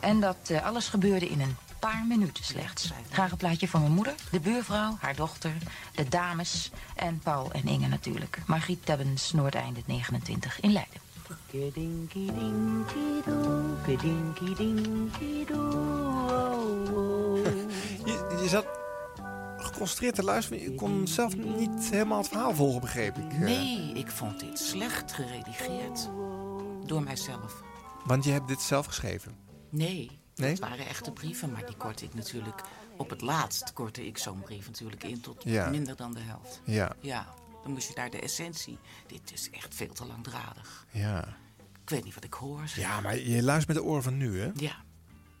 [0.00, 2.92] En dat eh, alles gebeurde in een paar minuten slechts.
[3.10, 5.52] Graag een plaatje voor mijn moeder, de buurvrouw, haar dochter...
[5.94, 8.38] de dames en Paul en Inge natuurlijk.
[8.46, 11.07] Margriet Tebbens, Noordeinde 29 in Leiden.
[18.04, 18.66] Je, je zat
[19.56, 20.62] geconcentreerd te luisteren.
[20.62, 23.32] maar Je kon zelf niet helemaal het verhaal volgen, begreep ik.
[23.32, 23.38] eh.
[23.38, 26.08] Nee, ik vond dit slecht geredigeerd.
[26.86, 27.62] Door mijzelf.
[28.04, 29.36] Want je hebt dit zelf geschreven.
[29.70, 30.50] Nee, Nee?
[30.50, 32.62] het waren echte brieven, maar die kortte ik natuurlijk...
[32.96, 35.68] Op het laatst kortte ik zo'n brief natuurlijk in tot Ja.
[35.70, 36.60] minder dan de helft.
[36.64, 36.92] Ja.
[37.00, 37.26] Ja,
[37.62, 38.78] dan moest je naar de essentie.
[39.06, 40.86] Dit is echt veel te langdradig.
[40.90, 41.36] Ja.
[41.82, 42.68] Ik weet niet wat ik hoor.
[42.68, 42.76] zeg.
[42.78, 44.50] Ja, maar je luistert met de oren van nu, hè?
[44.54, 44.76] Ja.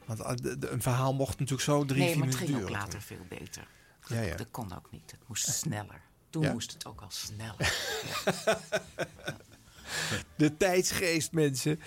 [0.04, 2.66] Want eh, een verhaal mocht natuurlijk zo drie, nee, vier maar het minuten ging ook
[2.68, 2.82] duren.
[2.82, 3.66] later veel beter.
[4.06, 4.36] Ja, ja.
[4.36, 5.10] Dat kon ook niet.
[5.10, 6.00] Het moest sneller.
[6.30, 6.52] Toen Ja?
[6.52, 7.74] moest het ook al sneller.
[10.36, 11.70] De tijdsgeest, mensen.
[11.70, 11.84] Ja,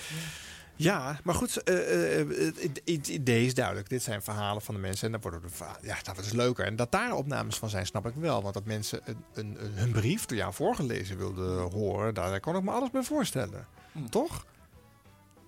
[1.24, 3.90] maar goed, eh, eh, het, het idee is duidelijk.
[3.90, 6.66] Dit zijn verhalen van de mensen en dan worden de ja, dat is leuker.
[6.66, 8.42] En dat daar opnames van zijn, snap ik wel.
[8.42, 9.02] Want dat mensen
[9.34, 13.04] een, hun brief door jou voorgelezen wilden horen, daar, daar kon ik me alles bij
[13.04, 13.68] voorstellen.
[14.10, 14.46] Toch?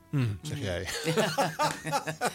[0.09, 0.87] Hm, zeg jij.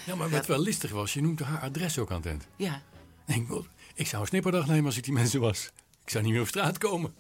[0.07, 2.47] Ja, maar wat wel listig was, je noemde haar adres ook aan het eind.
[2.57, 2.83] Ja.
[3.27, 3.47] Ik,
[3.95, 5.71] ik zou een snipperdag nemen als ik die mensen was.
[6.05, 7.15] Ik zou niet meer op straat komen.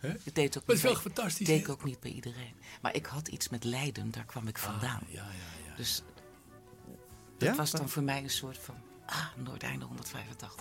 [0.00, 2.54] Het deed ook Dat is niet wel bij- fantastisch, deed ik ook niet bij iedereen.
[2.82, 5.00] Maar ik had iets met Leiden, daar kwam ik vandaan.
[5.08, 5.76] ja, ja, ja.
[5.76, 6.02] Dus
[7.38, 7.54] dat Ja?
[7.54, 8.74] was dan voor mij een soort van...
[9.06, 10.54] Ah, Noordeinde 185.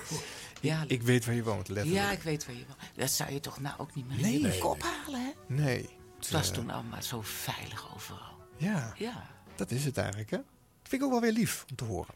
[0.60, 2.04] ja, Ik weet waar je woont, letterlijk.
[2.04, 2.78] ja, ik weet waar je woont.
[2.96, 4.32] Dat zou je toch nou ook niet meer Nee.
[4.34, 5.54] in je Nee, kop halen, hè?
[5.54, 5.88] Nee.
[6.18, 8.38] Het was toen allemaal zo veilig overal.
[8.56, 9.26] Ja, Ja.
[9.54, 10.36] dat is het eigenlijk, hè?
[10.36, 12.14] Dat vind ik ook wel weer lief om te horen.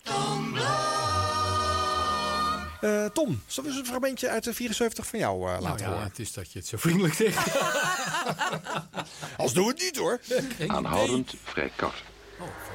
[2.80, 5.90] Eh, Tom, zullen we een fragmentje uit de 74 van jou eh, Nou laten ja,
[5.92, 6.04] horen?
[6.12, 7.38] het is dat je het zo vriendelijk zegt.
[9.42, 10.18] Als doen we het niet, hoor.
[10.76, 12.02] Aanhoudend vrij kort.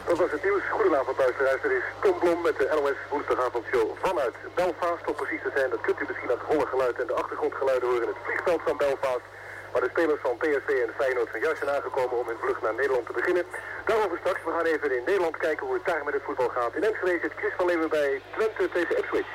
[0.07, 0.63] Dat was het nieuws.
[0.71, 1.63] Goedenavond luisteraars.
[1.63, 5.03] Er is Tom Blom met de NOS woensdagavondshow vanuit Belfast.
[5.09, 7.87] Om precies te zijn, dat kunt u misschien aan het holle geluid en de achtergrondgeluiden
[7.89, 9.25] horen in het vliegveld van Belfast.
[9.71, 12.77] Waar de spelers van PSV en Feyenoord zijn juist zijn aangekomen om hun vlucht naar
[12.81, 13.45] Nederland te beginnen.
[13.89, 14.41] Daarover straks.
[14.47, 16.73] We gaan even in Nederland kijken hoe het daar met het voetbal gaat.
[16.77, 19.29] In Enschede zit Chris van Leeuwen bij Twente tegen Ipswich.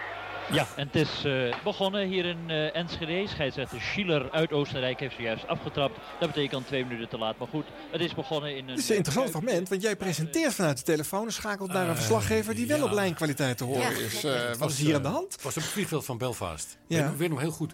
[0.53, 3.29] Ja, en het is eh, begonnen hier in eh, Enschede.
[3.29, 5.99] Scheidsrechter Schiller uit Oostenrijk heeft zojuist afgetrapt.
[6.21, 7.39] Dat betekent twee minuten te laat.
[7.39, 8.71] Maar goed, het is begonnen in een...
[8.71, 11.97] Het is een interessant fragment, want jij presenteert vanuit de telefoon en schakelt naar een
[11.97, 14.25] verslaggever die wel op lijnkwaliteit te horen is.
[14.25, 15.33] Eh, wat is hier eh, aan de hand?
[15.33, 16.79] Het was op het vliegveld van Belfast.
[16.87, 17.09] Ja.
[17.09, 17.73] Ik weet, nog heel goed.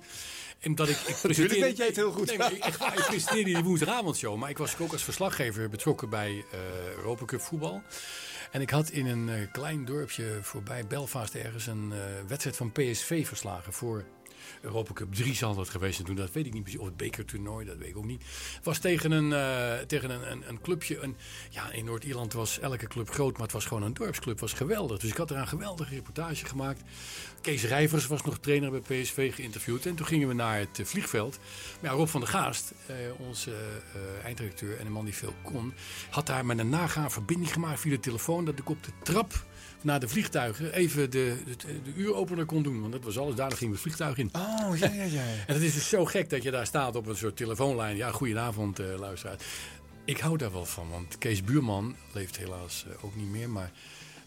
[0.60, 2.26] En dat ik, ik Natuurlijk weet jij het heel goed.
[2.26, 4.36] Nee, maar ik, ik, ik presenteerde die woensdagavondshow.
[4.36, 6.58] Maar ik was ook als verslaggever betrokken bij eh
[6.96, 7.82] Europa Cup voetbal.
[8.54, 11.98] En ik had in een eh, klein dorpje voorbij Belfast ergens een eh,
[12.28, 14.04] wedstrijd van PSV verslagen voor
[14.64, 16.16] Europa Cup 3 zal dat geweest zijn toen.
[16.16, 16.80] Dat weet ik niet precies.
[16.80, 18.24] Of het bekertoernooi, dat weet ik ook niet.
[18.62, 20.98] Was tegen een, eh, tegen een, een, een clubje.
[20.98, 21.16] Een,
[21.50, 24.40] ja, in Noord-Ierland was elke club groot, maar het was gewoon een dorpsclub.
[24.40, 24.98] Was geweldig.
[24.98, 26.82] Dus ik had er een geweldige reportage gemaakt.
[27.40, 29.86] Kees Rijvers was nog trainer bij PSV geïnterviewd.
[29.86, 31.38] En toen gingen we naar het eh, vliegveld.
[31.80, 33.52] Maar Rob van der Gaast, eh, onze
[34.24, 35.74] eindredacteur en een man die veel kon...
[36.10, 38.44] had daar met een nagaan verbinding gemaakt via de telefoon...
[38.44, 39.44] dat ik op de trap
[39.84, 42.80] naar de vliegtuigen even de, de, de uuropener kon doen.
[42.80, 43.34] Want dat was alles.
[43.34, 44.30] Daar gingen we het vliegtuig in.
[44.32, 45.22] Oh, ja, ja, ja.
[45.46, 47.96] En het is dus zo gek dat je daar staat op een soort telefoonlijn.
[47.96, 49.36] Ja, goedenavond, eh luisteraar.
[50.04, 53.50] Ik hou daar wel van, want Kees Buurman leeft helaas eh, ook niet meer.
[53.50, 53.70] Maar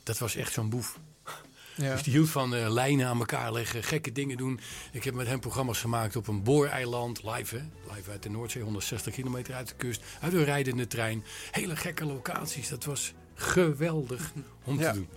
[0.04, 1.00] dat was echt zo'n boef.
[1.76, 1.92] Ja.
[1.94, 4.60] Dus die hield van eh, lijnen aan elkaar leggen, gekke dingen doen.
[4.92, 7.62] Ik heb met hem programma's gemaakt op een booreiland, live hè.
[7.96, 10.02] Live uit de Noordzee, 160 kilometer uit de kust.
[10.22, 11.24] Uit een rijdende trein.
[11.52, 12.70] Hele gekke locaties.
[12.70, 14.32] Dat was geweldig
[14.64, 14.92] om Ja.
[14.92, 15.08] te doen.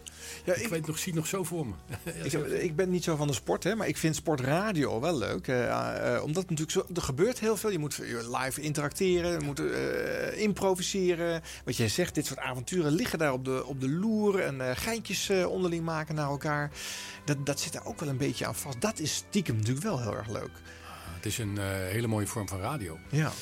[0.44, 1.72] Ja, ik, ik- weet nog, zie het nog zo voor me.
[2.22, 5.48] Ik, ik ben niet zo van de sport, hè, maar ik vind sportradio wel leuk.
[5.48, 7.70] eh, eh, omdat natuurlijk zo, er gebeurt heel veel.
[7.70, 7.98] Je moet
[8.42, 11.42] live interacteren, je moet eh, improviseren.
[11.64, 14.40] Wat jij zegt, dit soort avonturen liggen daar op de, op de loer.
[14.40, 16.70] En geintjes onderling maken naar elkaar.
[17.24, 18.80] Dat, dat zit er ook wel een beetje aan vast.
[18.80, 20.50] Dat is stiekem natuurlijk wel heel erg leuk.
[21.16, 21.58] Het is een
[21.88, 22.98] hele mooie vorm van radio.
[23.08, 23.32] Ja.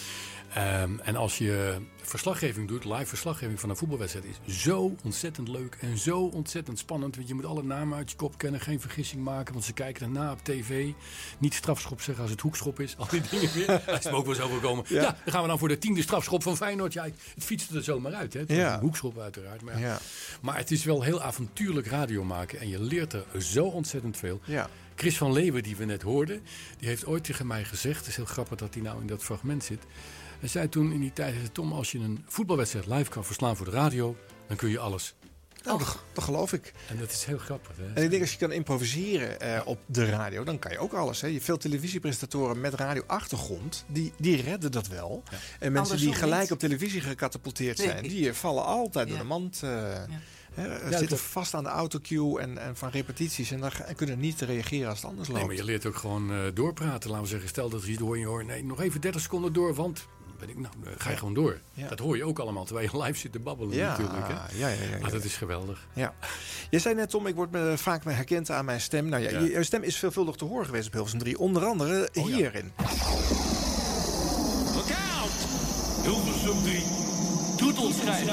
[0.59, 5.77] Ehm, en als je verslaggeving doet, live verslaggeving van een voetbalwedstrijd, is zo ontzettend leuk
[5.81, 7.17] en zo ontzettend spannend.
[7.17, 10.03] Want je moet alle namen uit je kop kennen, geen vergissing maken, want ze kijken
[10.03, 10.93] erna op tv.
[11.39, 13.67] Niet strafschop zeggen als het hoekschop is, al die dingen weer.
[13.87, 14.85] Dat is me ook wel zo gekomen.
[14.89, 15.03] Ja.
[15.03, 15.17] Ja.
[15.25, 16.93] dan gaan we dan voor de tiende strafschop van Feyenoord.
[16.93, 17.05] Ja,
[17.35, 18.33] het fietste er zomaar uit.
[18.33, 18.41] Hè.
[18.41, 18.75] Het Ja.
[18.75, 19.63] een hoekschop uiteraard.
[19.63, 19.87] Maar, ja.
[19.87, 19.99] Ja.
[20.43, 24.41] maar het is wel heel avontuurlijk radio maken en je leert er zo ontzettend veel.
[24.45, 24.69] Ja.
[24.95, 26.43] Chris van Leeuwen, die we net hoorden,
[26.79, 27.99] die heeft ooit tegen mij gezegd...
[27.99, 29.83] het is heel grappig dat hij nou in dat fragment zit...
[30.41, 33.67] Hij zei toen in die tijd, Tom, als je een voetbalwedstrijd live kan verslaan voor
[33.67, 34.17] de radio...
[34.47, 35.15] dan kun je alles.
[35.65, 36.73] Nou, dat, dat geloof ik.
[36.89, 37.77] En dat is heel grappig.
[37.77, 37.93] Hè?
[37.95, 40.93] En ik denk als je kan improviseren eh, op de radio, dan kan je ook
[40.93, 41.21] alles.
[41.21, 41.27] Hè.
[41.27, 45.23] Je veel televisiepresentatoren met radioachtergrond, die, die redden dat wel.
[45.59, 46.53] En mensen die gelijk niet.
[46.53, 48.11] op televisie gecatapulteerd zijn, Nee.
[48.11, 49.23] die eh, vallen altijd door Ja.
[49.23, 49.61] de mand.
[49.63, 49.71] eh,
[50.55, 54.19] hè, Ja, zitten vast aan de autocue en, en van repetities en dan en kunnen
[54.19, 55.39] niet reageren als het anders loopt.
[55.41, 57.09] Nee, maar je leert ook gewoon eh, doorpraten.
[57.11, 58.47] Laten we zeggen, stel dat er iets door je hoort...
[58.47, 60.07] nee, nog even 30 seconden door, want...
[60.39, 61.61] Ben ik, nou, eh, ga je gewoon door.
[61.73, 61.89] Ja.
[61.89, 64.27] Dat hoor je ook allemaal, terwijl je live zit te babbelen Ja, natuurlijk.
[64.29, 64.33] Hè?
[64.33, 64.99] ja, ja, ja, ja.
[65.01, 65.87] Maar dat is geweldig.
[65.95, 66.15] Ja.
[66.71, 69.09] Je zei net, Tom, ik word me vaak herkend aan mijn stem.
[69.09, 69.39] Nou ja, Ja.
[69.41, 71.39] je, je stem is veelvuldig te horen geweest op Hilversum 3.
[71.39, 72.73] Onder andere Oh hierin.
[74.75, 75.31] Look out!
[76.03, 76.83] Hilversum 3,
[77.57, 78.27] Toetelschrijf.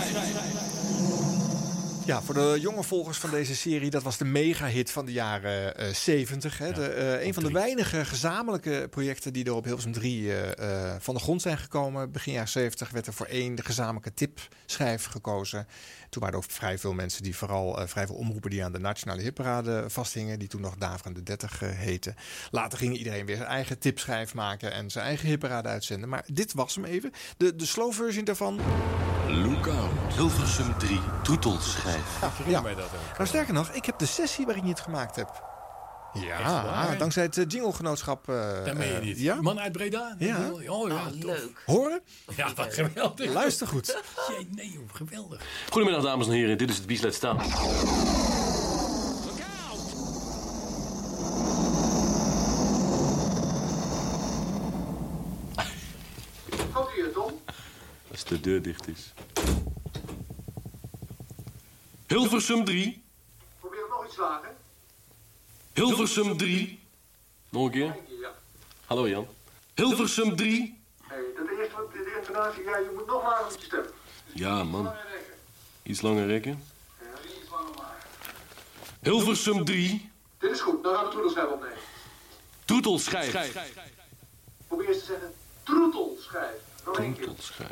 [2.06, 5.78] Ja, voor de jonge volgers van deze serie, dat was de mega-hit van de jaren
[5.78, 6.58] eh 70.
[6.58, 6.72] Hè.
[6.72, 10.96] De, eh, een van de weinige gezamenlijke projecten die er op Hilversum 3 eh, eh,
[11.00, 12.12] van de grond zijn gekomen.
[12.12, 15.68] Begin jaren 70 werd er voor één de gezamenlijke tipschijf gekozen.
[16.16, 18.72] Toen waren er ook vrij veel mensen die vooral eh, vrij veel omroepen die aan
[18.72, 20.40] de nationale hitparade vasthingen.
[20.40, 22.16] Die toen nog Daverende 30 uh, heten.
[22.52, 26.10] Later ging iedereen weer zijn eigen tipschijf maken en zijn eigen hitparade uitzenden.
[26.10, 27.12] Maar dit was hem even.
[27.38, 28.60] De, de slow version daarvan.
[29.28, 30.14] Look out.
[30.14, 32.22] Hilversum 3, Toetelschijf.
[32.48, 32.62] Ja.
[32.62, 33.18] mij dat ook.
[33.18, 35.42] Nou, sterker nog, ik heb de sessie waarin je het gemaakt hebt.
[36.22, 36.98] Ja, waar?
[36.98, 38.30] dankzij het eh, jinglegenootschap.
[38.30, 39.20] eh, Dat meen je eh, niet.
[39.20, 39.42] Ja?
[39.42, 40.16] Man uit Breda?
[40.20, 40.50] Ja.
[40.52, 41.24] Oh ja, tof.
[41.24, 41.64] leuk.
[41.66, 42.02] Horen?
[42.36, 43.34] Ja, wat geweldig.
[43.34, 44.02] Luister goed.
[44.30, 45.42] Jee, nee joh, geweldig.
[45.70, 47.38] Goedemiddag dames en heren, dit is het Bieslet Staan.
[56.96, 57.42] weer, Tom?
[58.12, 59.14] Als de deur dicht is.
[62.08, 63.04] Hilversum 3.
[63.60, 64.50] Probeer het nog iets lager.
[65.76, 66.80] Hilversum 3.
[67.50, 67.84] Nog een keer.
[67.86, 68.32] Eén keer, ja.
[68.86, 69.28] Hallo Jan.
[69.74, 70.80] Hilversum 3.
[71.04, 73.86] Hey, dat eerste, wat- de intonatie, ja, je moet nog lager met je stem.
[74.34, 74.94] Ja, man.
[75.84, 76.64] Iets langer rekken.
[77.00, 77.06] Ja,
[77.42, 78.06] iets langer maar.
[79.02, 80.10] Hilversum 3.
[80.38, 81.78] Dit is goed, nou gaan we troetelschijf opnemen.
[82.66, 83.58] Toetelschijf.
[84.68, 86.56] Probeer eens te zeggen, troetelschijf.
[86.86, 87.26] Nog één keer.
[87.26, 87.70] Toetelschijf.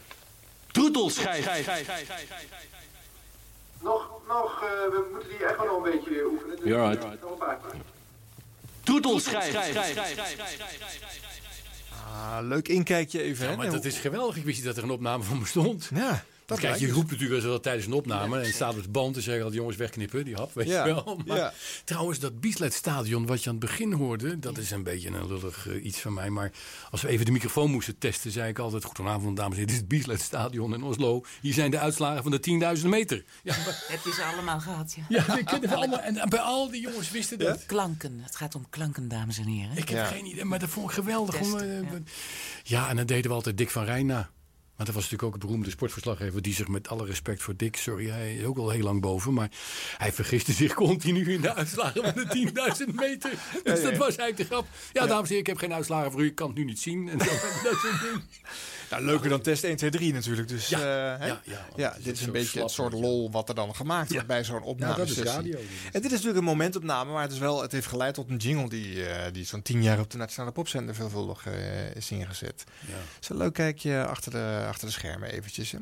[3.82, 6.56] Nog, nog, eh, we moeten die echt wel nog een beetje oefenen.
[6.56, 7.04] Dus, Ja, right.
[7.04, 7.60] eh, nog een paar
[8.84, 8.94] keer.
[8.94, 9.56] Toetelschijf.
[11.90, 13.46] Ah, leuk inkijkje even.
[13.46, 13.58] Ja, hè?
[13.58, 14.36] maar dat is geweldig.
[14.36, 15.90] Ik wist niet dat er een opname van bestond.
[15.94, 18.40] Ja, dat Kijk, je roept natuurlijk wel eens wel tijdens een opname.
[18.40, 20.86] En staat op de band en zeggen al die jongens wegknippen, die hap, weet Ja,
[20.86, 21.22] je wel.
[21.26, 21.54] Maar ja.
[21.84, 25.68] trouwens, dat Bieslet-stadion wat je aan het begin hoorde, dat is een beetje een lullig
[25.68, 26.30] eh, iets van mij.
[26.30, 26.52] Maar
[26.92, 29.76] als we even de microfoon moesten testen, zei ik altijd: Goedenavond, dames en heren, dit
[29.76, 31.24] is het Bieslet-stadion in Oslo.
[31.42, 33.24] Hier zijn de uitslagen van de 10.000 meter.
[33.44, 35.04] Ja, maar, Heb je ze allemaal gehad, ja?
[35.10, 36.00] ja die kennen we allemaal.
[36.00, 37.66] En bij al die jongens wisten dat.
[37.66, 38.20] Klanken.
[38.24, 39.78] Het gaat om klanken, dames en heren.
[39.78, 41.42] Ik heb geen idee, maar dat vond ik geweldig.
[41.42, 41.80] om, eh,
[42.64, 42.90] ja.
[42.90, 44.30] en dan deden we altijd Dick van Rijn na.
[44.86, 46.42] Dat was natuurlijk ook een beroemde sportverslaggever...
[46.42, 47.76] die zich met alle respect voor Dick...
[47.76, 49.34] sorry, hij is ook al heel lang boven...
[49.34, 49.50] maar
[49.98, 52.52] hij vergiste zich continu in de uitslagen van de
[52.88, 53.32] 10.000 meter.
[53.64, 54.68] Dus dat was eigenlijk de grap.
[54.94, 56.26] Ja, dames en heren, ik heb geen uitslagen voor u.
[56.26, 57.10] Ik kan het nu niet zien.
[57.10, 57.26] En zo,
[57.70, 58.24] dat soort dingen.
[58.94, 60.48] Nou, leuker dan test 1, 2, 3 natuurlijk.
[60.48, 60.86] Dus Ja, ja,
[61.20, 61.28] hè?
[61.28, 63.50] ja, ja, want ja, het is dit is een beetje slap, het soort lol wat
[63.50, 64.96] er dan gemaakt wordt bij zo'n opname.
[64.96, 65.58] dat is radio.
[65.92, 68.38] En dit is natuurlijk een momentopname, maar het, is wel, het heeft geleid tot een
[68.38, 72.64] jingle die, eh, die zo'n tien jaar op de Nationale Popzender veelvuldig eh, is ingezet.
[72.88, 72.94] Ja.
[72.94, 75.72] Het is een leuk kijkje achter de, achter de schermen eventjes.
[75.72, 75.78] Hè.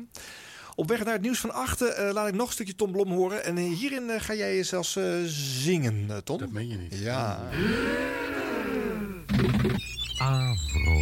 [0.74, 3.10] Op weg naar het nieuws van achten eh, laat ik nog een stukje Tom Blom
[3.12, 3.44] horen.
[3.44, 6.38] En eh, hierin eh, ga jij zelfs eh, zingen, eh, Tom.
[6.38, 6.98] Dat meen je niet.
[6.98, 7.40] Ja.
[10.18, 11.00] Avro.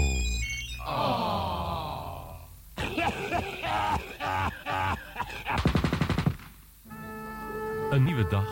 [7.90, 8.46] Een nieuwe dag,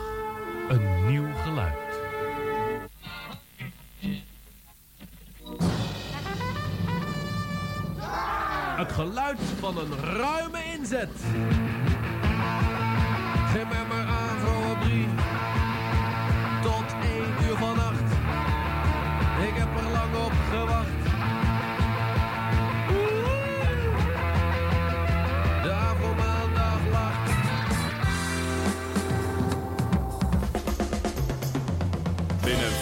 [0.69, 1.75] een nieuw geluid.
[8.77, 11.11] Het geluid van een ruime inzet.
[13.53, 14.08] Mij maar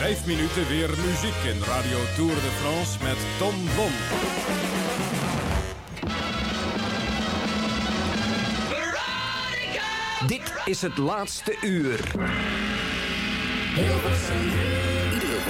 [0.06, 3.92] vijf minuten weer muziek in Radio Tour de France met Tom Blom.
[10.26, 12.00] Dit is het laatste uur.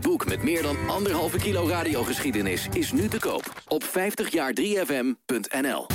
[0.00, 5.86] boek met meer dan anderhalve kilo radiogeschiedenis is nu te koop op 50jaar3fm.nl.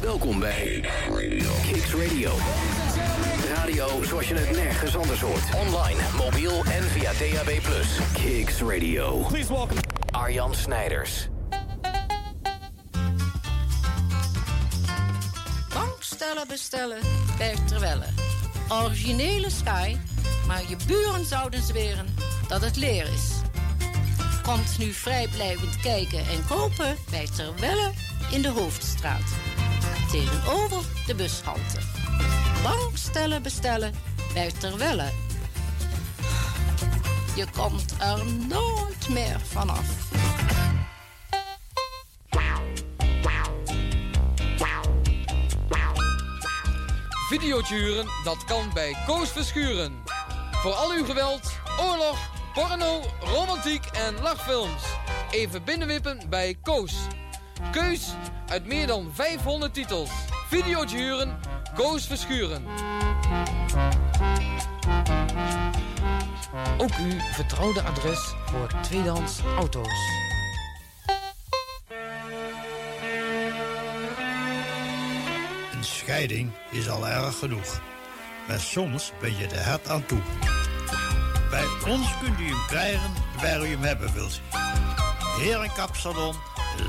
[0.00, 0.84] Welkom bij
[1.72, 2.32] Kicks Radio.
[3.54, 5.42] Radio zoals je het nergens anders hoort.
[5.66, 7.50] Online, mobiel en via DAB+.
[8.12, 9.24] Kicks Radio.
[9.28, 11.28] Please welcome Arjan Snijders.
[15.74, 16.98] Bankstellen bestellen
[17.38, 18.06] bij Terwelle.
[18.68, 19.96] Originele Sky,
[20.46, 22.06] maar je buren zouden zweren
[22.48, 23.30] dat het leer is.
[24.42, 27.92] Komt nu vrijblijvend kijken en kopen bij Terwelle
[28.30, 29.34] in de Hoofdstraat.
[30.10, 31.78] Tegenover de bushalte.
[32.62, 33.94] Bankstellen bestellen
[34.34, 35.10] bij Terwelle.
[37.36, 39.86] Je komt er nooit meer vanaf.
[47.28, 50.02] Videootje huren, dat kan bij Koos Verschuren.
[50.50, 52.18] Voor al uw geweld, oorlog,
[52.54, 54.82] porno, romantiek en lachfilms.
[55.30, 56.94] Even binnenwippen bij Koos.
[57.72, 58.14] Keus
[58.46, 60.10] uit meer dan 500 titels.
[60.48, 61.40] Videootje huren,
[61.74, 62.64] Koos Verschuren.
[66.78, 70.27] Ook uw vertrouwde adres voor tweedehands auto's.
[76.08, 77.80] Scheiding is al erg genoeg.
[78.46, 80.20] Maar soms ben je er hard aan toe.
[81.50, 84.40] Bij ons kunt u hem krijgen waar u hem hebben wilt.
[85.40, 86.34] Herenkapsalon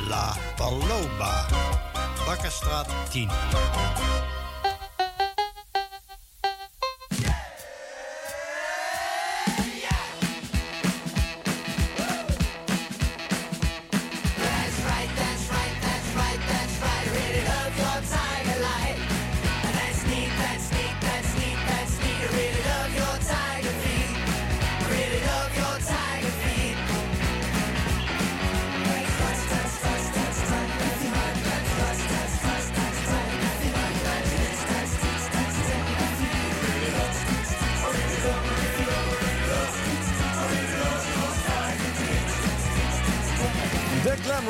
[0.07, 1.45] La Paloma.
[2.25, 3.29] Bakkerstraat 10.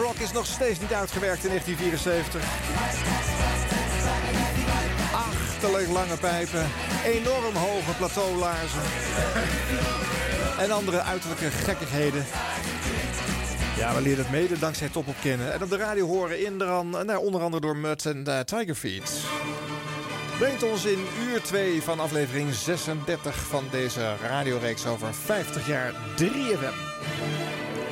[0.01, 2.43] Rock is nog steeds niet uitgewerkt in 1974.
[5.13, 6.67] Achterlijk lange pijpen,
[7.05, 8.81] enorm hoge plateaulaarzen
[10.63, 12.25] en andere uiterlijke gekkigheden.
[13.77, 15.53] Ja, we leren het mede dankzij Top op kennen.
[15.53, 19.21] En op de radio horen in eraan, nou, onder andere door Mutt en uh, Tigerfeet.
[20.37, 26.75] Brengt ons in uur 2 van aflevering 36 van deze radioreeks over 50 jaar 3FM.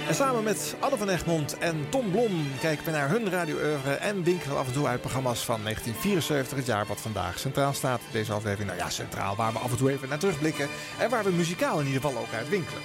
[0.08, 3.58] En samen met Anne van Egmond en Tom Blom kijken we naar hun radio
[3.99, 8.01] en winkelen af en toe uit programma's van 1974, het jaar wat vandaag centraal staat.
[8.12, 10.68] Deze aflevering, nou ja, centraal, waar we af en toe even naar terugblikken
[10.99, 12.82] en waar we muzikaal in ieder geval ook uit winkelen.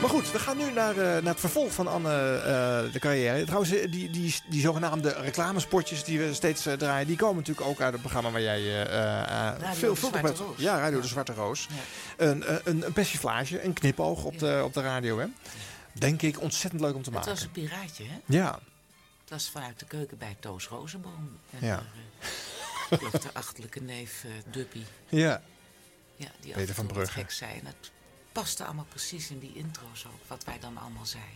[0.00, 3.44] Maar goed, we gaan nu naar, uh, naar het vervolg van Anne uh, de carrière.
[3.44, 7.06] Trouwens, die, die, die zogenaamde reclamespotjes die we steeds uh, draaien...
[7.06, 8.86] die komen natuurlijk ook uit het programma waar jij
[9.72, 10.10] veel, veel.
[10.20, 10.38] Roos.
[10.56, 11.68] Ja, Radio de Zwarte Roos.
[11.70, 12.24] Ja.
[12.26, 15.26] Een, een, een persiflage, een knipoog op, de, op de radio, hè?
[15.98, 17.30] Denk ik ontzettend leuk om te maken.
[17.30, 18.18] Het was een piraatje, hè?
[18.26, 18.58] Ja.
[19.20, 21.38] Het was vanuit de keuken bij Toos Rozenboom.
[21.60, 21.82] En ja.
[22.90, 24.82] Uh, de achterlijke neef uh, Duppy.
[25.08, 25.42] Ja.
[26.16, 27.12] Ja, die Peter van Brugge.
[27.12, 27.58] gek zei.
[27.58, 27.90] En het
[28.32, 31.32] paste allemaal precies in die intro's ook, wat wij dan allemaal zeiden.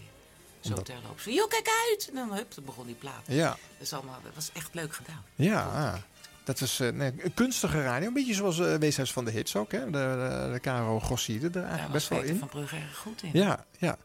[0.61, 1.24] Zo Dat- terloops.
[1.24, 2.08] Yo, kijk uit!
[2.08, 3.24] En dan hup, dan begon die plaat.
[3.26, 3.56] Ja.
[3.90, 5.24] Allemaal, dat was echt leuk gedaan.
[5.34, 6.02] Ja,
[6.44, 8.08] dat was eh, nee, een kunstige radio.
[8.08, 9.72] Een beetje zoals uh, Weeshuis van de Hits ook.
[9.72, 9.84] Hè?
[9.84, 12.38] De, de, de Caro Gossiede er eigenlijk best wel in.
[12.38, 13.30] van Brugge erg goed in.
[13.32, 13.98] Ja, ja.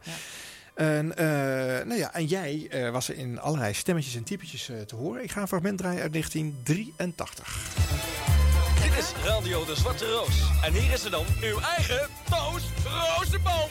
[0.76, 1.26] En, eh,
[1.86, 5.23] nou ja, en jij eh, was er in allerlei stemmetjes en typetjes eh, te horen.
[5.23, 7.67] Ik ga een fragment draaien uit 1983.
[8.82, 10.41] Dit is Radio de Zwarte Roos.
[10.63, 13.69] En hier is er dan uw eigen Toos Rozenboom.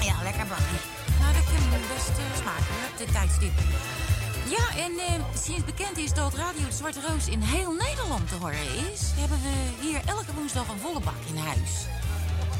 [0.00, 0.80] Ja, lekker bakkie.
[1.20, 3.52] Nou, dat kan me best smaken, op dit tijdstip.
[4.48, 8.34] Ja, en eh, sinds bekend is dat Radio de Zwarte Roos in heel Nederland te
[8.34, 9.12] horen is...
[9.14, 11.86] hebben we hier elke woensdag een volle bak in huis.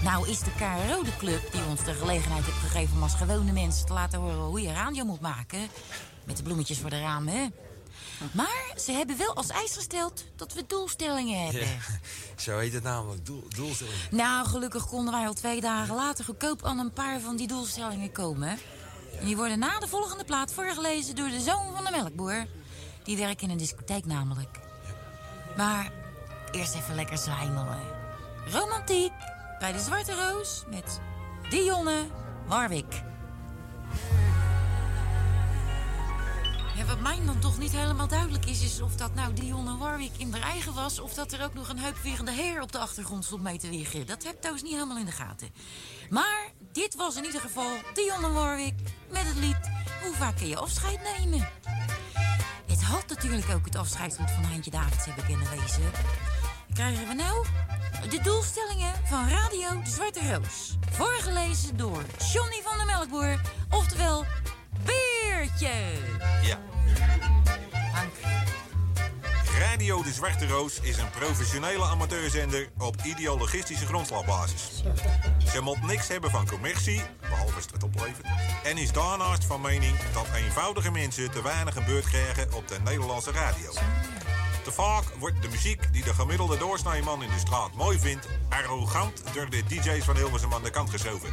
[0.05, 2.97] Nou is de KRO de club die ons de gelegenheid heeft gegeven...
[2.97, 5.69] om als gewone mensen te laten horen hoe je radio moet maken.
[6.25, 7.47] Met de bloemetjes voor de ramen, hè.
[8.33, 11.69] Maar ze hebben wel als eis gesteld dat we doelstellingen hebben.
[12.37, 13.95] zo heet het namelijk, doel, doelstelling.
[14.11, 18.13] Nou, gelukkig konden wij al twee dagen later goedkoop aan een paar van die doelstellingen
[18.13, 18.59] komen.
[19.19, 22.47] En die worden na de volgende plaat voorgelezen door de zoon van de melkboer.
[23.05, 24.61] Die werkt in een discotheek namelijk.
[25.57, 25.93] Maar
[26.51, 27.79] eerst even lekker zwijmelen.
[28.51, 29.13] Romantiek
[29.59, 31.01] bij de Zwarte Roos met
[31.51, 32.07] Dionne
[32.47, 33.03] Warwick.
[36.77, 38.63] Ja, wat mij dan toch niet helemaal duidelijk is...
[38.63, 41.01] is of dat nou Dionne Warwick in haar eigen was...
[41.01, 44.07] of dat er ook nog een heupwierende heer op de achtergrond stond mee te wiegen.
[44.07, 45.49] Dat heb trouwens niet helemaal in de gaten.
[46.11, 48.81] Maar dit was in ieder geval Dionne Warwick
[49.11, 49.73] met het lied...
[50.05, 51.49] Hoe vaak kun je afscheid nemen?
[52.67, 55.83] Het had natuurlijk ook het afscheidslied van Heintje Davids hebben kunnen wezen.
[56.75, 57.47] Krijgen we nou
[58.11, 60.77] de doelstellingen van Radio de Zwarte Roos.
[60.91, 62.03] Voorgelezen door
[62.33, 64.25] Johnny van der Melkboer, oftewel
[64.85, 65.72] Beertje.
[66.43, 66.59] Ja.
[69.59, 74.83] Radio De Zwarte Roos is een professionele amateurzender op ideologistische grondslagbasis.
[75.53, 78.27] Ze moet niks hebben van commercie, behalve het oplevert,
[78.64, 82.77] en is daarnaast van mening dat eenvoudige mensen te weinig een beurt krijgen op de
[82.85, 83.72] Nederlandse radio.
[84.65, 89.23] Te vaak wordt de muziek die de gemiddelde doorsnijman in de straat mooi vindt, arrogant
[89.35, 91.31] door de DJ's van Hilversum aan de kant geschoven.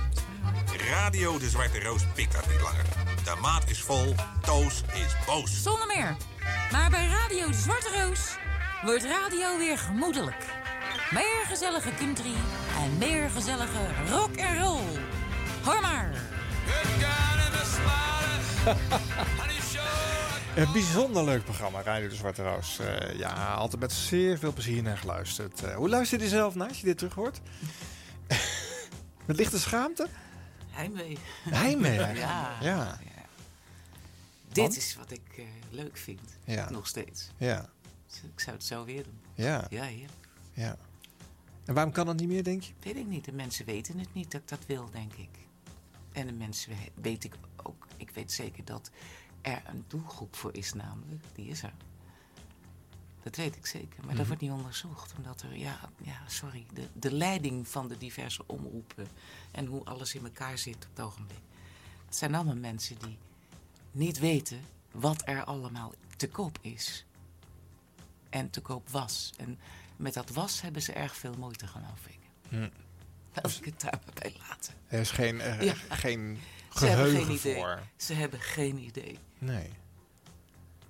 [0.90, 2.86] Radio De Zwarte Roos pikt dat niet langer.
[3.24, 5.64] De maat is vol, Toos is boos.
[5.64, 6.18] Zonder meer.
[6.72, 8.20] Maar bij Radio de Zwarte Roos
[8.84, 10.46] wordt radio weer gemoedelijk.
[11.12, 12.36] Meer gezellige country
[12.84, 15.00] en meer gezellige rock en roll.
[15.64, 16.14] Hoor maar.
[20.56, 22.80] Een bijzonder leuk programma, Radio de Zwarte Roos.
[22.80, 25.64] Eh, ja, altijd met zeer veel plezier naar geluisterd.
[25.64, 27.42] Eh, hoe luister je zelf naar als je dit terug hoort?
[29.28, 30.08] met lichte schaamte?
[30.70, 31.18] Heimwee.
[31.50, 31.94] Heimwee,
[32.26, 32.58] ja.
[32.62, 33.00] Ja.
[34.52, 36.22] Dit is wat ik eh, leuk vind.
[36.46, 36.70] Ja.
[36.70, 37.30] Nog steeds.
[37.38, 37.70] Ja.
[38.08, 39.20] Dus Ik zou het zo weer doen.
[39.36, 39.66] Ja.
[39.70, 40.28] Ja, heerlijk.
[40.54, 40.78] Ja.
[41.66, 42.74] En waarom kan dat niet meer, denk je?
[42.80, 43.26] Weet ik niet.
[43.26, 45.30] De mensen weten het niet dat ik dat wil, denk ik.
[46.12, 47.34] En de mensen we- weet ik
[47.64, 48.92] ook, ik weet zeker dat
[49.42, 51.74] er een doelgroep voor is, namelijk, die is er.
[53.24, 54.18] Dat weet ik zeker, maar Mhm.
[54.18, 55.14] dat wordt niet onderzocht.
[55.18, 59.08] Omdat er, ja, ja sorry, de, de leiding van de diverse omroepen
[59.52, 61.40] en hoe alles in elkaar zit op het ogenblik.
[62.06, 63.18] Het zijn allemaal mensen die
[63.92, 64.62] niet weten
[64.92, 67.06] wat er allemaal te koop is.
[68.30, 69.34] En te koop was.
[69.38, 69.60] En
[69.96, 71.66] met dat was hebben ze erg veel moeite,
[72.10, 72.20] ik.
[72.50, 72.70] Hm.
[73.34, 74.74] Laat ik het daar bij laten.
[74.88, 75.74] Er is geen, eh, Ja.
[75.90, 76.40] geen
[76.78, 77.56] Ze hebben geen idee.
[77.56, 77.80] voor.
[77.96, 79.18] Ze hebben geen idee.
[79.38, 79.70] Nee.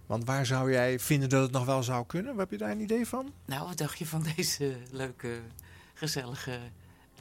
[0.05, 2.37] Want waar zou jij vinden dat het nog wel zou kunnen?
[2.37, 3.33] Heb je daar een idee van?
[3.45, 5.39] Nou, wat dacht je van deze leuke,
[5.93, 6.59] gezellige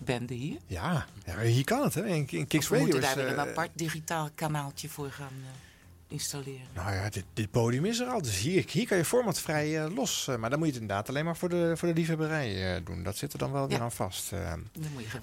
[0.05, 0.59] bende hier?
[0.67, 2.07] Ja, ja hier kan het, hè?
[2.07, 5.11] In, in Kicks Of we Radio moeten daar weer een eh, apart digitaal kanaaltje voor
[5.11, 5.70] gaan eh,
[6.11, 6.67] installeren.
[6.75, 8.23] Nou ja, dit, dit podium is er al.
[8.23, 10.29] Dus hier, hier kan je formatvrij eh, los.
[10.29, 12.85] eh, maar dan moet je het inderdaad alleen maar voor de, voor de liefhebberij eh,
[12.85, 13.03] doen.
[13.03, 14.31] Dat zit er dan wel weer aan vast.
[14.31, 14.57] je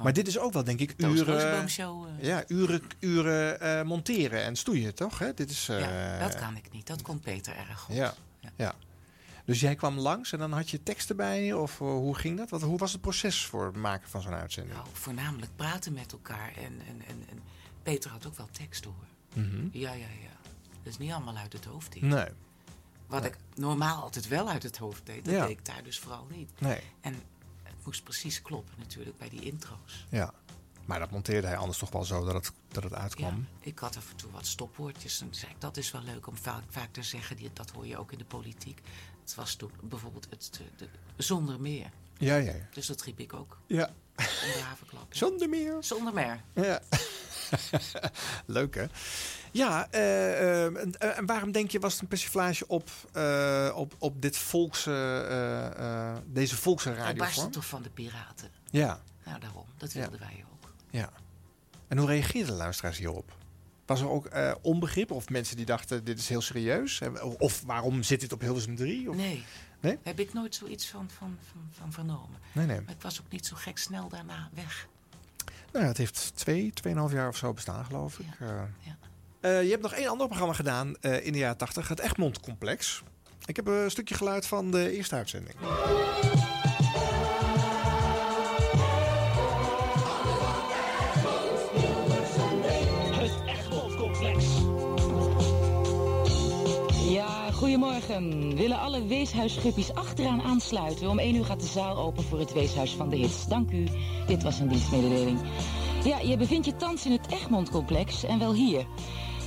[0.04, 1.68] maar dit is ook wel, denk ik, uren...
[2.22, 5.20] Ja, uren, uren monteren en stoeien, toch?
[5.20, 5.34] Hè?
[5.34, 6.88] Dit is, ja, dat kan ik niet.
[6.88, 7.96] Dat komt Peter erg goed.
[7.96, 8.14] Ja,
[8.56, 8.76] ja.
[9.48, 11.54] Dus jij kwam langs en dan had je teksten bij?
[11.54, 12.50] Of eh, hoe ging dat?
[12.50, 14.76] Wat, hoe was het proces voor het maken van zo'n uitzending?
[14.76, 16.52] Nou, voornamelijk praten met elkaar.
[16.56, 17.40] En, en, en, en
[17.84, 18.94] Peter had ook wel tekst hoor.
[19.34, 19.68] Mhm.
[19.72, 20.37] Ja, ja, ja.
[20.88, 21.92] Dat is niet allemaal uit het hoofd.
[21.94, 22.02] dit.
[22.02, 22.28] Nee.
[23.08, 23.30] Wat Nee.
[23.32, 25.42] ik normaal altijd wel uit het hoofd deed, dat Ja.
[25.46, 26.52] deed ik daar dus vooral niet.
[26.60, 26.82] Nee.
[27.02, 27.14] En
[27.64, 30.06] het moest precies kloppen natuurlijk bij die intro's.
[30.10, 30.34] Ja.
[30.86, 33.48] Maar dat monteerde hij anders toch wel zo dat het, dat het uitkwam?
[33.60, 35.22] Ik had af en toe wat stopwoordjes.
[35.22, 37.36] En zei ik, dat is wel leuk om vaak, vaak te zeggen.
[37.36, 38.82] Die, dat hoor je ook in de politiek.
[39.22, 41.90] Het was toen bijvoorbeeld het, de, de- zonder meer.
[42.18, 42.68] Ja, ja, ja.
[42.74, 43.58] Dus dat riep ik ook.
[43.68, 43.90] Ja.
[44.64, 45.06] Havenklap.
[45.10, 45.76] Zonder meer.
[45.80, 46.42] Zonder meer.
[46.54, 46.82] Ja.
[48.46, 48.86] Leuk hè?
[49.52, 53.94] Ja, eh, eh, en, en waarom denk je was het een persiflage op, eh, op,
[53.98, 57.52] op dit volks, eh, eh, deze volkse Hij barstte radiovorm?
[57.52, 58.52] toch van de piraten.
[58.70, 59.02] Ja.
[59.26, 59.66] Nou, daarom.
[59.78, 60.00] Dat Ja.
[60.00, 60.72] wilden wij ook.
[60.90, 61.10] Ja.
[61.88, 63.36] En hoe reageerden de luisteraars hierop?
[63.86, 64.30] Was er ook
[64.62, 67.02] onbegrip of mensen die dachten dit is heel serieus?
[67.22, 69.10] Of, of waarom zit dit op Hilversum 3?
[69.10, 69.16] Of...
[69.16, 69.44] Nee.
[69.80, 69.98] Nee?
[70.04, 72.40] Heb ik nooit zoiets van, van, van, van vernomen.
[72.52, 72.82] Nee, nee.
[72.82, 74.88] Maar ik was ook niet zo gek snel daarna weg.
[75.72, 78.26] Nou, ja, het heeft twee, tweeënhalf jaar of zo bestaan, geloof ik.
[78.40, 78.62] Eh,
[79.40, 82.40] eh, je hebt nog één ander programma gedaan eh, in de jaren tachtig, het Egmond
[82.40, 83.04] Complex.
[83.46, 85.56] Ik heb een stukje geluid van de eerste uitzending.
[97.78, 98.56] Goedemorgen.
[98.56, 101.10] Willen alle weeshuisschuppies achteraan aansluiten?
[101.10, 103.48] Om 1 uur gaat de zaal open voor het weeshuis van de hits.
[103.48, 103.84] Dank u.
[104.28, 105.40] Dit was een dienstmededeling.
[106.04, 108.86] Ja, je bevindt je thans in het Egmond-complex en wel hier.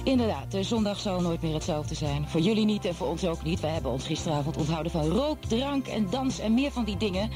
[0.04, 2.28] Inderdaad, de zondag zal nooit meer hetzelfde zijn.
[2.28, 3.60] Voor jullie niet en voor ons ook niet.
[3.60, 7.30] Wij hebben ons gisteravond onthouden van rook, drank en dans en meer van die dingen.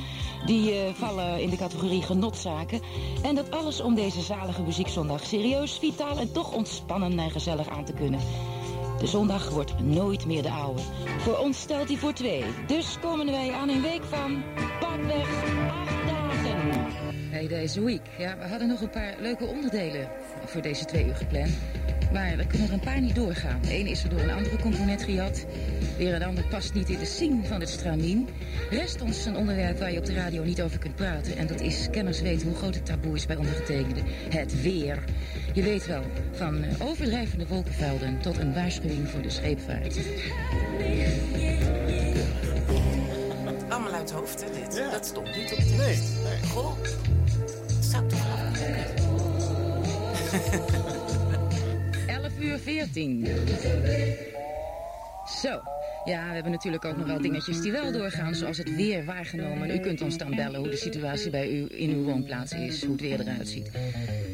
[0.46, 2.80] Die eh, vallen in de categorie genotzaken.
[3.22, 7.84] En dat alles om deze zalige muziekzondag serieus, vitaal en toch ontspannen en gezellig aan
[7.84, 8.20] te kunnen.
[8.98, 10.80] De zondag wordt nooit meer de oude.
[11.18, 12.44] Voor ons stelt hij voor twee.
[12.66, 14.42] Dus komen wij aan een week van
[14.80, 15.28] pakweg.
[17.48, 18.00] Deze week.
[18.18, 20.08] Ja, we hadden nog een paar leuke onderdelen
[20.44, 21.50] voor deze twee uur gepland.
[22.12, 23.60] Maar we kunnen er een paar niet doorgaan.
[23.68, 25.46] Eén is er door een andere component gejat.
[25.96, 28.28] Weer een ander past niet in de zing van het stramien.
[28.70, 31.36] Rest ons een onderwerp waar je op de radio niet over kunt praten.
[31.36, 34.00] En dat is, kenners weten hoe groot het taboe is bij ondergetekende.
[34.28, 35.04] Het weer.
[35.52, 39.98] Je weet wel, van overdrijvende wolkenvelden tot een waarschuwing voor de scheepvaart.
[43.68, 44.82] Allemaal uit het hoofd, hè, dit.
[44.90, 46.12] Dat stond niet op de tekst.
[46.22, 46.50] Nee.
[46.50, 46.76] Goh,
[47.94, 49.02] zou ik toch wel weten.
[52.06, 53.26] 11 uur 14.
[55.42, 55.62] Zo.
[56.04, 59.70] Ja, we hebben natuurlijk ook nog wel dingetjes die wel doorgaan, zoals het weer waargenomen.
[59.70, 62.92] U kunt ons dan bellen hoe de situatie bij u in uw woonplaats is, hoe
[62.92, 63.70] het weer eruit ziet.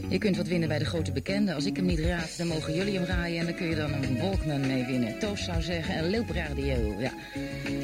[0.09, 1.55] Je kunt wat winnen bij de grote bekende.
[1.55, 3.93] Als ik hem niet raad, dan mogen jullie hem raaien en dan kun je dan
[3.93, 5.19] een Walkman mee winnen.
[5.19, 7.13] Toos zou zeggen, een loopradio, ja.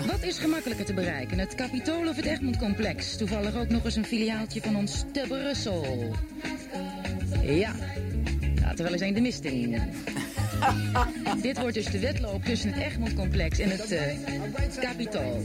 [0.06, 3.16] Wat is gemakkelijker te bereiken, het Capitool of het Egmond Complex?
[3.16, 6.14] Toevallig ook nog eens een filiaaltje van ons te Brussel.
[7.42, 7.74] Ja,
[8.60, 9.74] laten we wel eens een de mist in.
[11.42, 14.16] Dit wordt dus de wedloop tussen het Egmond-complex en het eh
[14.80, 15.44] Capitool.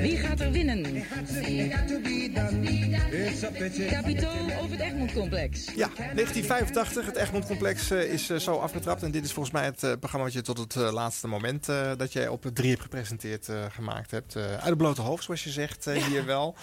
[0.00, 1.04] Wie gaat er winnen?
[3.88, 5.64] Capitool of het Egmond-complex?
[5.64, 7.06] Ja, 1985.
[7.06, 9.02] Het Egmond Complex eh, is eh, zo afgetrapt.
[9.02, 11.90] En dit is volgens mij het eh, programma wat je tot het laatste moment eh,
[11.96, 14.36] dat jij op het 3 hebt gepresenteerd gemaakt hebt.
[14.36, 16.54] Eh, uit het blote hoofd, zoals je zegt, eh, hier wel.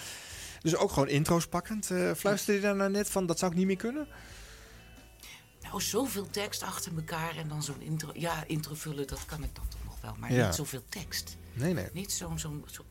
[0.60, 1.90] Dus ook gewoon intro's pakkend.
[1.90, 4.06] Eh fluisterde je daar nou net van, dat zou ik niet meer kunnen?
[5.68, 8.10] Nou, zoveel tekst achter elkaar en dan zo'n intro.
[8.14, 10.14] Ja, intro vullen, dat kan ik dan toch nog wel.
[10.18, 10.46] Maar Ja.
[10.46, 11.36] niet zoveel tekst.
[11.52, 11.88] Nee, nee.
[11.92, 12.38] Niet zo'n...
[12.38, 12.84] zo'n zo,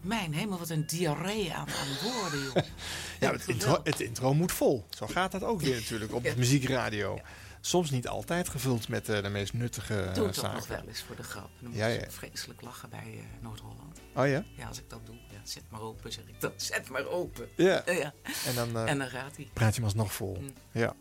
[0.00, 2.56] Mijn hemel, wat een diarree aan, aan woorden, joh.
[3.20, 4.86] Ja, het intro, het intro moet vol.
[4.90, 7.20] Zo gaat dat ook weer natuurlijk op de muziekradio.
[7.60, 10.54] Soms niet altijd gevuld met eh, de meest nuttige Doe het zaken.
[10.56, 11.50] nog wel eens voor de grap.
[11.60, 12.10] Dan moet Ja, ja.
[12.10, 13.98] vreselijk lachen bij eh, Noord-Holland.
[14.14, 14.44] Oh ja?
[14.56, 15.14] Ja, als ik dat doe.
[15.30, 16.52] Ja, zet maar open, zeg ik dan.
[16.70, 17.48] Zet maar open.
[17.56, 17.82] Ja.
[17.86, 18.12] ja.
[18.46, 19.50] En dan, eh, en dan gaat hij.
[19.52, 20.36] praat je hem alsnog vol.
[20.40, 20.52] Mm.
[20.72, 20.94] Ja.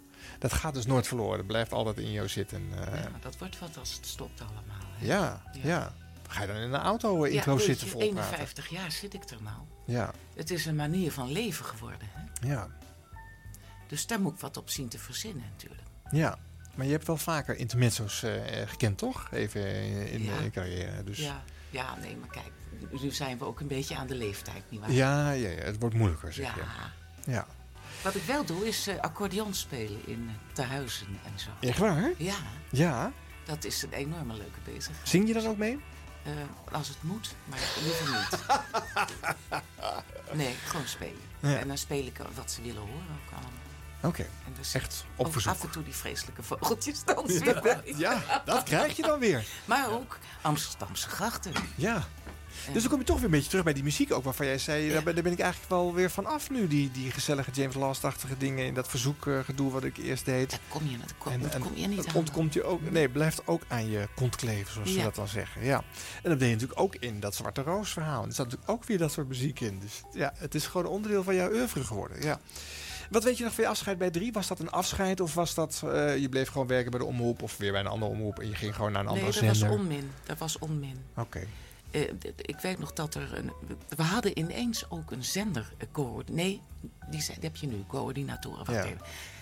[0.43, 1.37] Dat gaat dus nooit verloren.
[1.37, 2.61] Dat blijft altijd in jou zitten.
[2.71, 4.87] eh, Ja, dat wordt wat als het stopt allemaal.
[4.97, 5.05] hè.
[5.05, 5.93] ja, ja.
[6.27, 8.23] Ga je dan in de auto Ja, intro weet zitten je, vol praten?
[8.23, 9.57] 51 jaar zit ik er nou.
[9.85, 10.11] Ja.
[10.35, 12.07] Het is een manier van leven geworden.
[12.11, 12.47] Hè?
[12.47, 12.67] Ja.
[13.87, 15.81] Dus daar moet ik wat op zien te verzinnen natuurlijk.
[16.11, 16.37] ja.
[16.75, 18.31] Maar je hebt wel vaker intermezzo's eh,
[18.65, 19.27] gekend, toch?
[19.31, 20.39] Even in, in Ja.
[20.41, 21.03] je carrière.
[21.03, 21.17] Dus.
[21.17, 22.51] Ja, ja, nee, maar kijk,
[23.01, 24.91] nu zijn we ook een beetje aan de leeftijd, nietwaar?
[24.91, 26.63] Ja, ja, ja, het wordt moeilijker, zeg Ja.
[27.25, 27.31] je.
[27.31, 27.47] Ja.
[28.03, 31.49] Wat ik wel doe, is eh, accordeon spelen in uh, tehuizen en zo.
[31.59, 32.11] Echt waar?
[32.17, 32.35] Ja,
[32.69, 33.11] Ja.
[33.45, 35.09] dat is een enorme leuke bezigheid.
[35.09, 35.79] Zing je dan ook mee?
[36.23, 36.31] Eh,
[36.71, 38.39] als het moet, maar liever niet.
[40.45, 41.21] nee, gewoon spelen.
[41.39, 41.57] Ja.
[41.57, 42.93] En dan speel ik wat ze willen horen
[43.25, 43.51] ook allemaal.
[44.01, 44.21] Oké.
[44.21, 45.51] En dus Echt op verzoek.
[45.51, 47.93] af en toe die vreselijke vogeltjes dansen Ja, weer bij.
[47.97, 49.45] ja, dat krijg je dan weer.
[49.65, 51.51] Maar ook Amsterdamse grachten.
[51.75, 52.07] Ja.
[52.73, 54.57] Dus dan kom je toch weer een beetje terug bij die muziek ook, waarvan jij
[54.57, 56.67] zei, daar, ben, daar ben ik eigenlijk wel weer van af nu.
[56.67, 60.49] Die, die gezellige James Last-achtige dingen in dat verzoekgedoe wat ik eerst deed.
[60.49, 62.15] Daar kom je, dat kom, En- dat en kom je niet aan.
[62.15, 65.63] ontkomt je ook, nee, blijft ook aan je kont kleven, zoals ze dat dan zeggen.
[65.65, 65.83] Ja.
[66.23, 68.25] En dat deed je natuurlijk ook in dat Zwarte Roos verhaal.
[68.25, 69.79] Er zat natuurlijk ook weer dat soort muziek in.
[69.79, 72.21] Dus ja, het is gewoon een onderdeel van jouw oeuvre geworden.
[72.21, 72.39] Ja.
[73.09, 74.31] Wat weet je nog van je afscheid bij drie?
[74.31, 77.41] Was dat een afscheid of was dat, eh, je bleef gewoon werken bij de omroep
[77.41, 79.55] of weer bij een andere omroep en je ging gewoon naar een Nee, andere dat
[79.55, 79.69] zender?
[79.69, 80.11] was onmin.
[80.25, 80.95] Dat was onmin.
[81.15, 81.47] Oké.
[82.19, 83.51] D- ik weet nog dat er een.
[83.89, 85.73] We hadden ineens ook een zender.
[86.31, 86.61] Nee,
[87.09, 88.65] die, zijn- die heb je nu, coördinatoren.
[88.65, 88.95] Wacht Ja.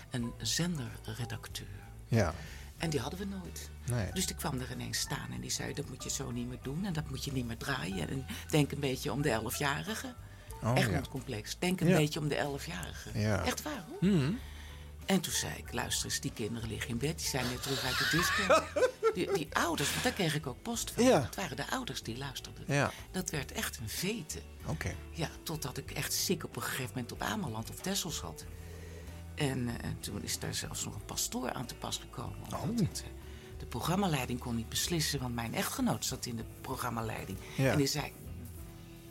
[0.10, 1.68] Een zenderredacteur.
[2.08, 2.34] Ja.
[2.78, 3.70] En die hadden we nooit.
[3.86, 4.12] Nee.
[4.14, 6.60] Dus die kwam er ineens staan en die zei: Dat moet je zo niet meer
[6.62, 8.10] doen en dat moet je niet meer draaien.
[8.10, 10.14] En denk een beetje om de elfjarige.
[10.64, 11.12] Oh, Egmond ja.
[11.12, 11.56] complex.
[11.60, 11.98] Denk een Ja.
[11.98, 13.20] beetje om de elfjarige.
[13.20, 13.44] Ja.
[13.46, 14.10] Echt waar hoor.
[14.12, 14.32] Mhm.
[15.06, 17.18] En toen zei ik, luister eens, die kinderen liggen in bed.
[17.18, 18.44] Die zijn net terug uit de disco.
[19.14, 21.04] die, die ouders, want daar kreeg ik ook post van.
[21.04, 21.20] Ja.
[21.20, 22.64] Dat waren de ouders die luisterden.
[22.68, 22.92] Ja.
[23.12, 24.42] Dat werd echt een vete.
[24.66, 24.96] Oké.
[25.12, 28.46] Ja, totdat ik echt ziek op een gegeven moment op Ameland of Texel zat.
[29.36, 32.38] En eh, toen is daar zelfs nog een pastoor aan te pas gekomen.
[32.54, 32.62] Oh.
[32.78, 33.10] Het, eh,
[33.60, 37.38] de programmaleiding kon niet beslissen, want mijn echtgenoot zat in de programmaleiding.
[37.58, 37.72] Ja.
[37.72, 38.12] En die zei,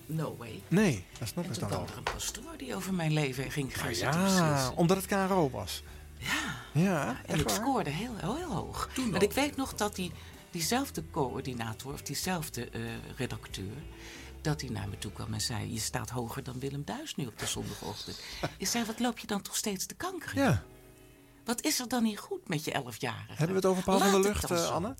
[0.07, 0.63] no way.
[0.69, 1.93] Nee, dat snap En ik toen dan kwam wel.
[1.93, 4.77] er een pastoor die over mijn leven ging gaan Ah, zitten ja, beslissen.
[4.77, 5.83] omdat het KRO was.
[6.21, 6.59] Ja.
[6.73, 7.55] Ja, En ik waar?
[7.57, 8.91] scoorde heel, heel hoog.
[9.11, 10.13] Want ik weet nog dat die,
[10.51, 12.81] diezelfde coördinator, of diezelfde eh,
[13.17, 13.77] redacteur...
[14.41, 15.73] dat hij naar me toe kwam en zei...
[15.73, 18.21] je staat hoger dan Willem Duis nu op de zondagochtend.
[18.57, 20.37] ik zei, wat loop je dan toch steeds te kanker?
[20.37, 20.63] Ja.
[21.45, 23.29] Wat is er dan niet goed met je elfjarige?
[23.29, 24.71] Hebben we het over Paul van Laat het Lucht, eh.
[24.71, 24.95] Anne?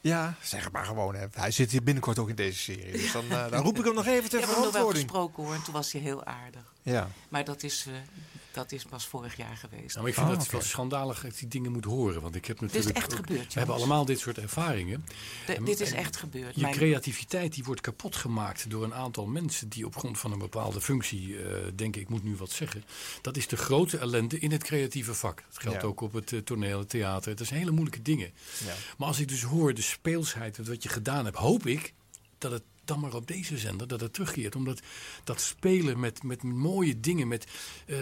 [0.00, 1.14] Ja, zeg het maar gewoon.
[1.14, 1.26] Hè.
[1.32, 2.92] Hij zit hier binnenkort ook in deze serie.
[2.92, 4.70] Dus dan, eh, dan roep ik hem nog even ter Ik heb hem nog wel
[4.70, 5.04] verantwoording.
[5.10, 6.72] gesproken hoor, en toen was hij heel aardig.
[6.82, 7.08] Ja.
[7.28, 7.92] Maar dat is, eh,
[8.54, 9.94] dat is pas vorig jaar geweest.
[9.96, 12.20] Nou, ik vind Oh, dat wel schandalig dat ik die dingen moet horen.
[12.22, 12.96] Want ik heb is natuurlijk.
[12.96, 15.04] echt ook- gebeurd, We hebben allemaal dit soort ervaringen.
[15.46, 16.54] De- En- dit is echt gebeurd.
[16.54, 20.32] Je Mijn- creativiteit die wordt kapot gemaakt door een aantal mensen die op grond van
[20.32, 22.84] een bepaalde functie eh, denken ik moet nu wat zeggen.
[23.20, 25.42] Dat is de grote ellende in het creatieve vak.
[25.48, 25.86] Dat geldt Ja.
[25.86, 27.30] ook op het eh, toneel, het theater.
[27.36, 28.32] Het zijn hele moeilijke dingen.
[28.66, 28.74] Ja.
[28.98, 31.92] Maar als ik dus hoor de speelsheid, wat je gedaan hebt, hoop ik
[32.38, 34.56] dat het dan maar op deze zender dat het terugkeert.
[34.56, 34.80] Omdat
[35.24, 37.46] dat spelen met, met mooie dingen, met
[37.86, 37.96] eh,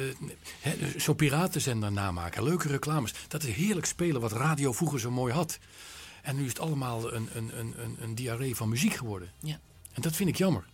[0.61, 3.14] hè, zo'n piratenzender namaken, leuke reclames.
[3.28, 5.59] Dat is heerlijk spelen wat radio vroeger zo mooi had.
[6.22, 9.33] En nu is het allemaal een, een, een, een, een diarree van muziek geworden.
[9.41, 9.61] Ja.
[9.93, 10.64] En dat vind ik jammer.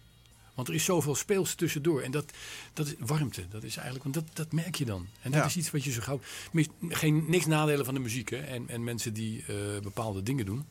[0.54, 2.00] Want er is zoveel speels tussendoor.
[2.02, 2.24] En dat,
[2.72, 3.48] dat is warmte.
[3.48, 5.06] Dat is eigenlijk, want dat, dat merk je dan.
[5.22, 5.46] En dat Ja.
[5.46, 6.20] is iets wat je zo gauw.
[6.52, 10.46] mis- Geen, niks nadelen van de muziek hè, en, en mensen die eh, bepaalde dingen
[10.46, 10.64] doen.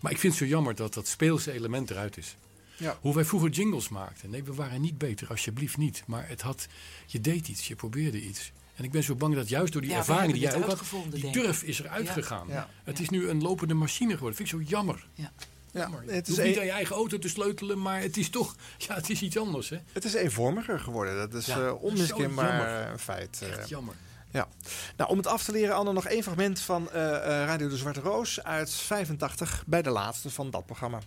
[0.00, 2.36] Maar ik vind het zo jammer dat dat speelse element eruit is.
[2.76, 2.98] Ja.
[3.00, 4.30] Hoe wij vroeger jingles maakten.
[4.30, 6.02] Nee, we waren niet beter, alsjeblieft niet.
[6.06, 6.66] Maar het had,
[7.06, 8.52] je deed iets, je probeerde iets.
[8.76, 10.82] En ik ben zo bang dat juist door die Ja, ervaring die jij ook had,
[11.10, 12.12] die durf is eruit Ja.
[12.12, 12.46] gegaan.
[12.48, 12.68] Ja.
[12.84, 14.36] Het is nu een lopende machine geworden.
[14.36, 15.06] vind ik zo jammer.
[15.14, 15.32] Ja.
[15.72, 18.16] Ja, het je is, hoeft niet een, aan je eigen auto te sleutelen, maar het
[18.16, 19.68] is toch ja, het is iets anders.
[19.68, 19.78] Hè?
[19.92, 21.16] het is eenvormiger geworden.
[21.16, 22.90] Dat is Ja, eh, dat onmiskenbaar jammer.
[22.92, 23.38] een feit.
[23.42, 23.48] eh.
[23.48, 23.94] Echt jammer.
[24.30, 24.48] Ja.
[24.96, 27.76] Nou, om het af te leren, Anne, nog één fragment van eh, eh, Radio de
[27.76, 30.98] Zwarte Roos uit 85 bij de laatste van dat programma.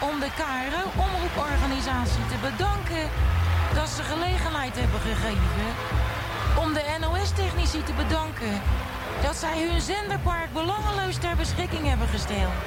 [0.00, 3.04] Om de KRO-omroeporganisatie te bedanken
[3.74, 5.66] dat ze gelegenheid hebben gegeven.
[6.62, 8.62] Om de NOS-technici te bedanken
[9.22, 12.64] dat zij hun zenderpark belangeloos ter beschikking hebben gesteld.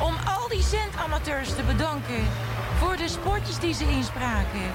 [0.00, 2.22] Om al die zendamateurs te bedanken
[2.78, 4.68] voor de spotjes die ze inspraken.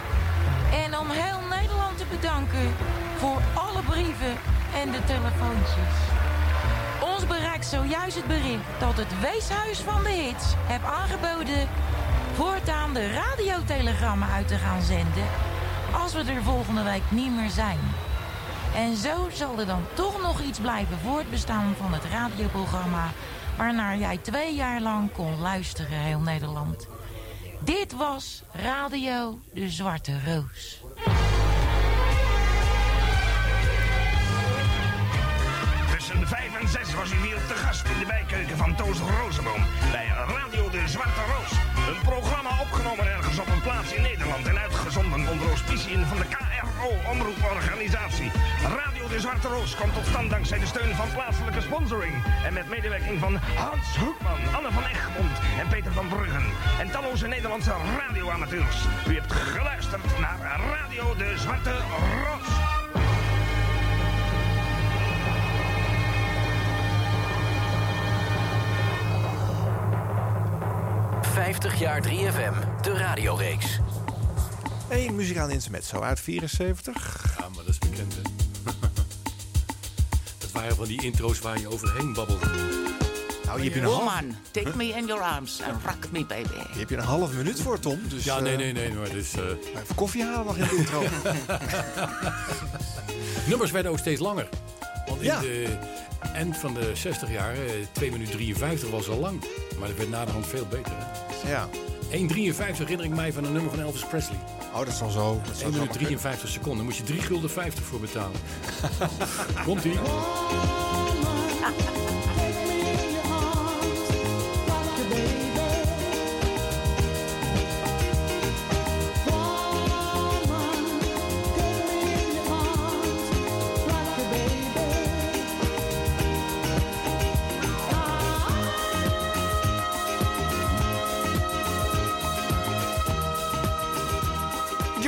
[0.83, 2.75] En om heel Nederland te bedanken
[3.17, 4.35] voor alle brieven
[4.81, 6.22] en de telefoontjes.
[7.13, 11.67] Ons bereikt zojuist het bericht dat het Weeshuis van de Hits heeft aangeboden
[12.33, 15.27] voortaan de radiotelegrammen uit te gaan zenden
[15.91, 17.79] als we er volgende week niet meer zijn.
[18.75, 23.11] En zo zal er dan toch nog iets blijven voortbestaan van het radioprogramma
[23.57, 26.87] waarnaar jij twee jaar lang kon luisteren, heel Nederland.
[27.59, 30.82] Dit was Radio de Zwarte Roos.
[36.63, 39.63] Tussen 5 en 6 was u weer te gast in de bijkeuken van Toos Rozenboom
[39.91, 41.51] bij Radio de Zwarte Roos.
[41.89, 46.27] Een programma opgenomen ergens op een plaats in Nederland en uitgezonden onder auspiciën van de
[46.35, 48.31] KRO Omroeporganisatie.
[48.79, 52.15] Radio de Zwarte Roos komt tot stand dankzij de steun van plaatselijke sponsoring
[52.45, 56.45] en met medewerking van Hans Hoekman, Anne van Egmond en Peter van Bruggen
[56.79, 58.77] en talloze Nederlandse radioamateurs.
[59.07, 60.39] U hebt geluisterd naar
[60.75, 61.75] Radio de Zwarte
[62.23, 62.72] Roos.
[71.33, 73.79] 50 jaar 3FM, de radioreeks.
[74.89, 77.35] Eén muzikaal intermezzo uit 74.
[77.39, 78.21] Ja, maar dat is bekend, hè?
[80.37, 82.45] dat waren van die intro's waar je overheen babbelde.
[83.45, 86.25] Nou, je hebt je een half, Woman, take me in your arms and rock me,
[86.25, 86.49] baby.
[86.73, 87.99] je hebt je een half minuut voor, Tom.
[88.07, 88.91] Dus, ja, nee, eh, nee, nee.
[88.91, 89.43] Maar dus, eh,
[89.81, 91.03] Even koffie halen nog in de intro.
[93.49, 94.49] Nummers werden ook steeds langer.
[95.05, 95.39] Want in Ja.
[95.39, 95.77] de
[96.33, 97.59] eind van de 60 jaar, eh,
[97.91, 99.43] 2 minuten 53 was al lang.
[99.79, 100.91] Maar dat werd na de hand veel beter.
[100.95, 101.49] Hè?
[101.51, 101.69] Ja.
[102.09, 104.37] 1,53 herinner ik mij van een nummer van Elvis Presley.
[104.73, 105.41] Oh, dat is al zo.
[105.47, 106.75] Dat 1 minuut 53 seconden.
[106.75, 108.39] Daar moest je 3 gulden 50 voor betalen.
[109.65, 109.93] Komt-ie.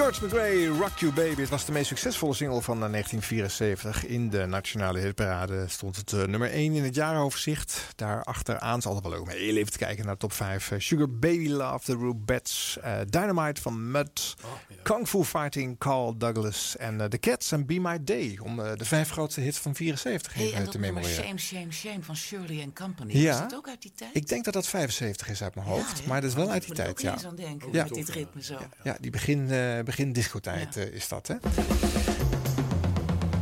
[0.05, 1.41] George McRae, Rock You Baby.
[1.41, 4.05] Het was de meest succesvolle single van eh, 1974.
[4.05, 7.87] In de nationale hitparade stond het eh, nummer 1 in het jaaroverzicht.
[7.95, 10.71] Daarachteraan is altijd wel leuk om heel even te kijken naar de top 5.
[10.71, 14.35] Eh, Sugar Baby Love, The Rubettes, eh, Dynamite van Mud,
[14.83, 18.39] Kung Fu Fighting, Carl Douglas en eh, The Cats en Be My Day.
[18.41, 21.25] Om eh, de vijf grootste hits van 74 Hey, even en dat te nummer memoreren.
[21.39, 23.17] Shame, Shame, Shame van Shirley and Company.
[23.17, 23.33] Ja.
[23.33, 24.09] Is dat ook uit die tijd?
[24.15, 26.61] Ik denk dat dat 75 is uit mijn hoofd, maar dat is wel Oh, uit
[26.61, 26.89] ik die tijd.
[26.89, 27.11] ook Ja.
[27.13, 27.83] eens aan denken, Ja.
[27.83, 28.57] met dit ritme zo.
[28.83, 31.35] Ja, die begin, eh begin discotijd eh, is dat, hè?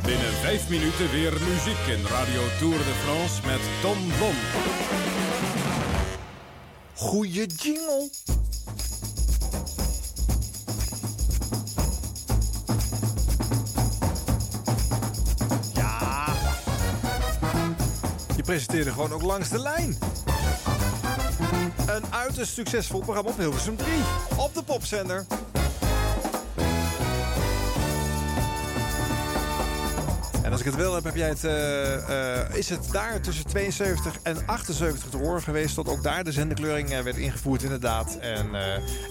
[0.03, 4.35] Binnen vijf minuten weer muziek in Radio Tour de France met Tom Blom.
[6.93, 8.09] Goeie jingle.
[15.73, 16.33] Ja.
[18.35, 19.97] Je presenteerde gewoon ook langs de lijn.
[21.85, 23.93] Een uiterst succesvol programma op Hilversum 3.
[24.37, 25.25] Op de popzender.
[30.53, 34.15] Als ik het wel heb, heb jij het, eh, eh, is het daar tussen 72
[34.23, 35.75] en 78 te horen geweest...
[35.75, 38.17] tot ook daar de zenderkleuring eh, werd ingevoerd inderdaad.
[38.17, 38.47] En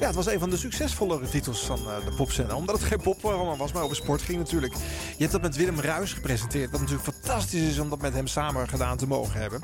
[0.01, 2.57] ja, het was een van de succesvollere titels van de popzender.
[2.57, 4.73] Omdat het geen popprogramma was, maar over sport ging natuurlijk.
[4.73, 6.71] Je hebt dat met Willem Ruis gepresenteerd.
[6.71, 9.63] Wat natuurlijk fantastisch is om dat met hem samen gedaan te mogen hebben.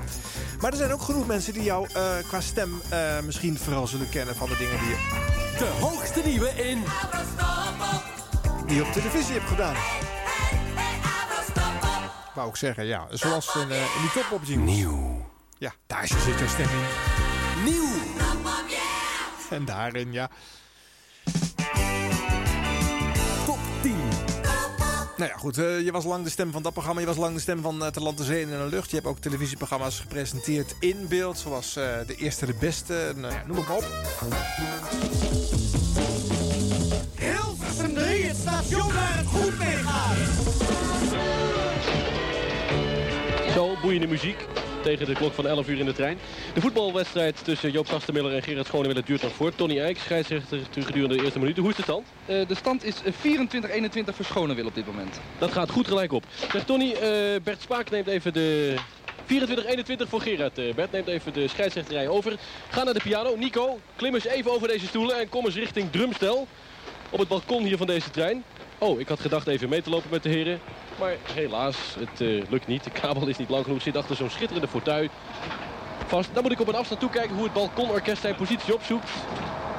[0.61, 1.89] Maar er zijn ook genoeg mensen die jou
[2.29, 2.81] qua stem
[3.25, 4.97] misschien vooral zullen kennen van de dingen die je...
[5.59, 6.83] De hoogste nieuwe in...
[8.67, 9.77] die je op televisie hebt gedaan.
[12.39, 13.06] Wou ik zeggen, ja.
[13.10, 15.31] Zoals in, eh, in die top Nieuw.
[15.59, 16.85] Ja, daar zit jouw stem in.
[17.65, 17.89] Nieuw.
[19.51, 20.31] En daarin, ja.
[23.47, 23.97] Top 10.
[25.16, 25.59] Nou ja, goed.
[25.59, 27.01] eh, je was lang de stem van dat programma.
[27.01, 28.90] Je was lang de stem van uh, Te Land, de Zee en in de Lucht.
[28.90, 31.39] Je hebt ook televisieprogramma's gepresenteerd in beeld.
[31.39, 33.12] Zoals eh, De Eerste, De Beste.
[33.16, 33.86] Nou ja, noem het maar op.
[37.15, 40.28] Hilversum 3, het station waar het goed mee gaat.
[43.59, 44.47] Zo, boeiende muziek.
[44.83, 46.19] Tegen de klok van 11 uur in de trein.
[46.55, 49.57] De voetbalwedstrijd tussen Joop Gastemiller en Gerard Schoneweller duurt nog voort.
[49.57, 51.63] Tony Eijk, scheidsrechter gedurende de eerste minuten.
[51.63, 52.07] Hoe is de stand?
[52.27, 55.21] de stand is 24-21 voor Schonewil op dit moment.
[55.39, 56.25] Dat gaat goed gelijk op.
[56.53, 57.01] Zeg Tony, eh,
[57.43, 58.75] Bert Spaak neemt even de
[59.27, 60.59] 24-21 voor Gerard.
[60.59, 62.37] Eh, Bert neemt even de scheidsrechterij over.
[62.69, 63.37] Ga naar de piano.
[63.37, 66.47] Nico, klim eens even over deze stoelen en kom eens richting drumstel.
[67.11, 68.45] Op het balkon hier van deze trein.
[68.79, 70.61] Oh, ik had gedacht even mee te lopen met de heren.
[70.99, 72.85] Maar helaas, het eh, lukt niet.
[72.85, 73.83] De kabel is niet lang genoeg.
[73.83, 75.09] Zit achter zo'n schitterende fauteuil.
[76.07, 76.35] Vast.
[76.35, 79.11] Dan moet ik op een afstand toekijken hoe het balkonorkest zijn positie opzoekt.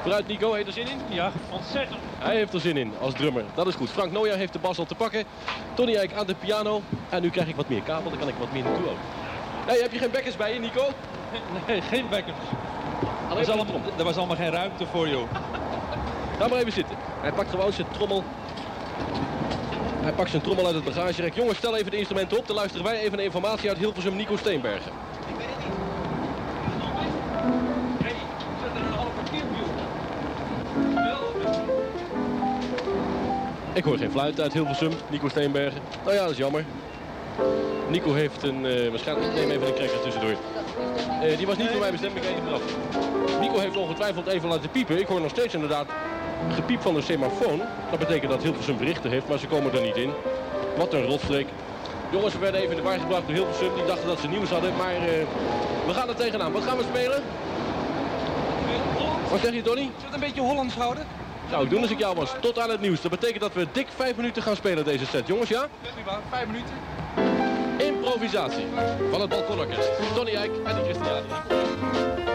[0.00, 0.98] Vooruit Nico, heeft er zin in?
[1.08, 2.00] Ja, ontzettend.
[2.18, 3.44] Hij heeft er zin in als drummer.
[3.54, 3.90] Dat is goed.
[3.90, 5.24] Frank Nooyer heeft de bas al te pakken.
[5.74, 6.82] Tony Eijk aan de piano.
[7.08, 8.98] En nu krijg ik wat meer kabel, dan kan ik wat meer naartoe ook.
[9.66, 10.88] Hey, heb je geen bekkers bij je, Nico?
[11.66, 12.36] Nee, geen bekkers.
[13.30, 15.30] Er was, allemaal, er was allemaal geen ruimte voor, joh.
[16.38, 16.96] Ga maar even zitten.
[17.20, 18.24] Hij pakt gewoon zijn trommel.
[20.00, 21.34] Hij pakt zijn trommel uit het bagagerek.
[21.34, 22.46] Jongens, stel even de instrumenten op.
[22.46, 24.92] Dan luisteren wij even naar informatie uit Hilversum Nico Steenbergen.
[33.72, 35.80] Ik hoor geen fluit uit Hilversum, Nico Steenbergen.
[36.04, 36.64] Nou ja, dat is jammer.
[37.90, 40.36] Nico heeft een, eh, waarschijnlijk, ik neem even een cracker tussendoor.
[41.22, 42.22] Eh, die was niet voor mij bestemd, ik.
[43.40, 44.98] Nico heeft ongetwijfeld even laten piepen.
[44.98, 45.86] Ik hoor nog steeds inderdaad
[46.54, 47.62] gepiep van de semafoon.
[47.90, 50.10] Dat betekent dat Hilversum berichten heeft, maar ze komen er niet in.
[50.76, 51.46] Wat een rotstreek.
[52.10, 53.74] Jongens, we werden even in de war gebracht door Hilversum.
[53.74, 55.02] Die dachten dat ze nieuws hadden, maar eh,
[55.86, 56.52] we gaan er tegenaan.
[56.52, 57.22] Wat gaan we spelen?
[59.30, 59.80] Wat zeg je, Tony?
[59.80, 61.06] Zullen het een beetje Hollands houden?
[61.50, 62.32] Nou, ik doen als ik jou was.
[62.40, 63.00] Tot aan het nieuws.
[63.00, 65.26] Dat betekent dat we dik vijf minuten gaan spelen deze set.
[65.26, 65.68] Jongens, ja?
[66.30, 66.74] Vijf minuten.
[67.78, 68.66] Improvisatie
[69.10, 69.90] van het Balkonorkest.
[70.14, 72.29] Tony Eijk en de Christiani.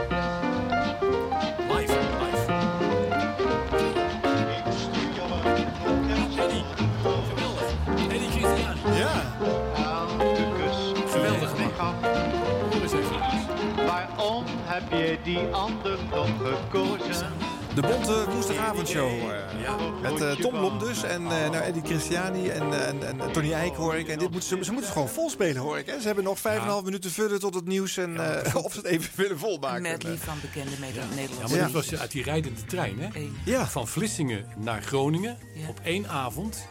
[14.84, 17.32] Heb je die ander toch gekozen?
[17.76, 19.10] De Bonte Woensdagavondshow.
[19.10, 21.04] eh, met eh, Tom Blom dus.
[21.04, 24.08] En eh nou, Eddie Christiani en, en, en Tony Eijk hoor ik.
[24.08, 25.86] En dit moeten ze, ze moeten het gewoon vol spelen hoor ik.
[25.86, 26.00] Hè.
[26.00, 27.98] Ze hebben nog vijf en een half minuten vullen tot het nieuws.
[27.98, 29.76] En eh, of ze het even willen volmaken.
[29.86, 31.04] Een medley van bekende Neder-
[31.40, 33.08] Ja, maar dat was uit die rijdende trein, hè?
[33.46, 33.68] Ja.
[33.68, 35.38] Van Vlissingen naar Groningen
[35.68, 36.68] op één avond.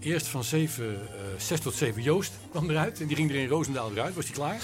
[0.00, 3.00] Eerst van 7, eh 6 tot 7 Joost kwam eruit.
[3.00, 4.14] En die ging er in Roosendaal eruit.
[4.14, 4.60] Was die klaar?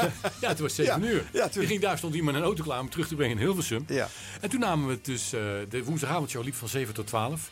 [0.40, 1.24] ja, het was 7 Ja, uur.
[1.32, 3.84] ja, die ging, daar stond iemand een auto klaar om terug te brengen in Hilversum.
[3.88, 4.08] Ja.
[4.40, 5.32] En toen namen we het dus...
[5.32, 7.50] eh, de woensdagavondshow liep van 7 tot 12.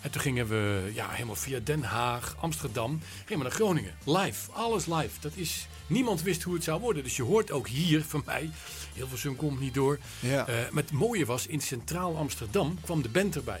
[0.00, 3.94] En toen gingen we ja, helemaal via Den Haag, Amsterdam, helemaal naar Groningen.
[4.04, 5.20] Live, alles live.
[5.20, 7.02] Dat is, niemand wist hoe het zou worden.
[7.02, 8.50] Dus je hoort ook hier van mij,
[8.94, 9.98] Hilversum komt niet door.
[10.20, 10.46] Ja.
[10.46, 13.60] Eh, maar het mooie was, in Centraal Amsterdam kwam de band erbij.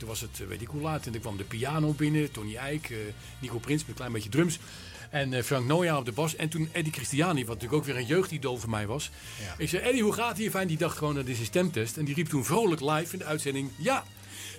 [0.00, 2.56] Toen was het, eh, weet ik hoe laat, en er kwam de piano binnen, Tony
[2.56, 2.96] Eijk, eh,
[3.38, 4.58] Nico Prins met een klein beetje drums.
[5.10, 6.36] En eh, Frank Noja op de bas.
[6.36, 9.10] En toen Eddie Christiani, wat natuurlijk ook weer een jeugdidool voor mij was.
[9.58, 10.50] Ik zei, Eddie, hoe gaat het hier?
[10.50, 11.96] Fijn, die dacht gewoon, dat is een stemtest.
[11.96, 14.04] En die riep toen vrolijk live in de uitzending, ja...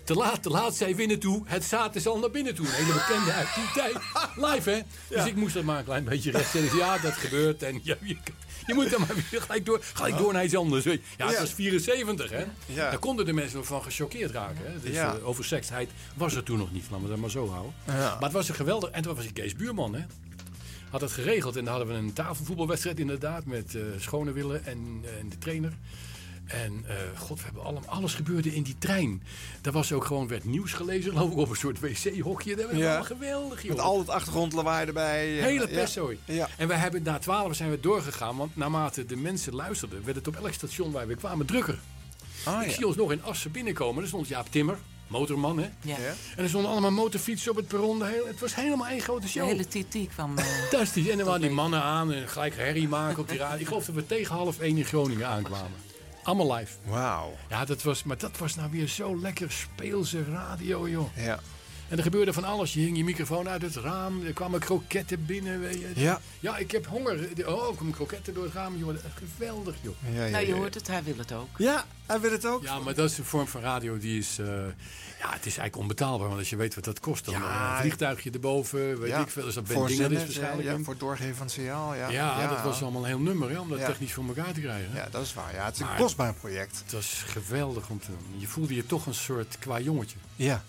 [0.03, 1.43] Te laat, te laat, zij winnen toe.
[1.45, 2.65] Het is al naar binnen toe.
[2.65, 3.93] Een hele bekende uit die tijd.
[4.51, 4.79] Live, hè?
[5.09, 6.77] Dus ik moest dat maar een klein beetje rechtzetten.
[6.77, 7.63] Ja, dat gebeurt.
[7.63, 8.17] En ja, je,
[8.73, 10.85] je moet dan maar weer gelijk door, gelijk door naar iets anders.
[10.85, 11.23] weet je.
[11.23, 12.43] Ja, het was 74, hè?
[12.75, 14.65] Daar konden de mensen nog van gechoqueerd raken.
[14.65, 14.79] Hè?
[14.79, 16.83] Dus eh, overseksheid was er toen nog niet.
[16.89, 17.73] Laten we dat maar zo houden.
[17.85, 18.89] Maar het was een geweldig.
[18.89, 20.01] En toen was ik Kees Buurman, hè?
[20.89, 21.55] Had het geregeld.
[21.55, 23.45] En dan hadden we een tafelvoetbalwedstrijd inderdaad.
[23.45, 25.73] Met eh schone willen en, en de trainer.
[26.53, 29.23] En eh, god, we hebben allemaal, alles gebeurde in die trein.
[29.61, 32.55] Daar was ook gewoon, werd nieuws gelezen, geloof ik, op een soort wc-hokje.
[32.55, 32.85] Dat was Ja.
[32.87, 33.71] allemaal geweldig, joh.
[33.71, 35.37] Met al het achtergrondlawaai erbij.
[35.37, 35.75] en, Hele ja.
[36.25, 36.47] Ja.
[36.57, 40.27] En we hebben na 12 zijn we doorgegaan, want naarmate de mensen luisterden, werd het
[40.27, 41.79] op elk station waar we kwamen drukker.
[42.43, 42.73] Ah, ik ja.
[42.75, 44.01] zie ons nog in Assen binnenkomen.
[44.01, 45.69] Er stond Jaap Timmer, motorman, hè?
[45.81, 45.95] Ja.
[46.35, 47.99] En er stonden allemaal motorfietsen op het perron.
[47.99, 49.45] De het was helemaal één grote De show.
[49.45, 50.37] hele TT kwam...
[50.37, 51.07] eh, Fantastisch.
[51.07, 53.59] En dan waren die mannen aan en gelijk herrie maken op die radio.
[53.59, 55.90] Ik geloof dat we tegen half één in Groningen aankwamen.
[56.23, 56.77] Allemaal live.
[56.85, 57.33] Wauw.
[57.49, 61.15] Ja, dat was, maar dat was nou weer zo lekker speelse radio, joh.
[61.15, 61.39] Ja.
[61.91, 62.73] En er gebeurde van alles.
[62.73, 64.25] Je hing je microfoon uit het raam.
[64.25, 65.59] Er kwamen kroketten binnen.
[65.59, 65.91] Weet je.
[65.95, 66.21] Ja.
[66.39, 67.13] Ja, ik heb honger.
[67.45, 68.77] Oh, er komen kroketten door het raam.
[68.77, 68.95] Joh.
[69.35, 69.93] Geweldig, joh.
[70.13, 71.47] Ja, ja, nou, je hoort het, hij wil het ook.
[71.57, 72.63] Ja, hij wil het ook.
[72.63, 74.39] Ja, maar dat is een vorm van radio die is...
[74.39, 74.45] eh,
[75.19, 76.27] ja, het is eigenlijk onbetaalbaar.
[76.27, 77.73] Want als je weet wat dat kost, dan Ja.
[77.75, 78.99] een vliegtuigje erboven.
[78.99, 79.19] Weet Ja.
[79.19, 79.43] ik veel.
[79.43, 80.67] Dus dat Ben is waarschijnlijk.
[80.67, 81.95] ja, voor het doorgeven van het signaal.
[81.95, 83.85] Ja, ja, dat was allemaal een heel nummer hè, om dat Ja.
[83.85, 84.89] technisch voor elkaar te krijgen.
[84.95, 85.53] Ja, dat is waar.
[85.53, 86.81] Ja, het is een Maar- kostbaar project.
[86.83, 88.39] Het was geweldig om te doen.
[88.39, 90.17] Je voelde je toch een soort qua jongetje.
[90.35, 90.63] Ja.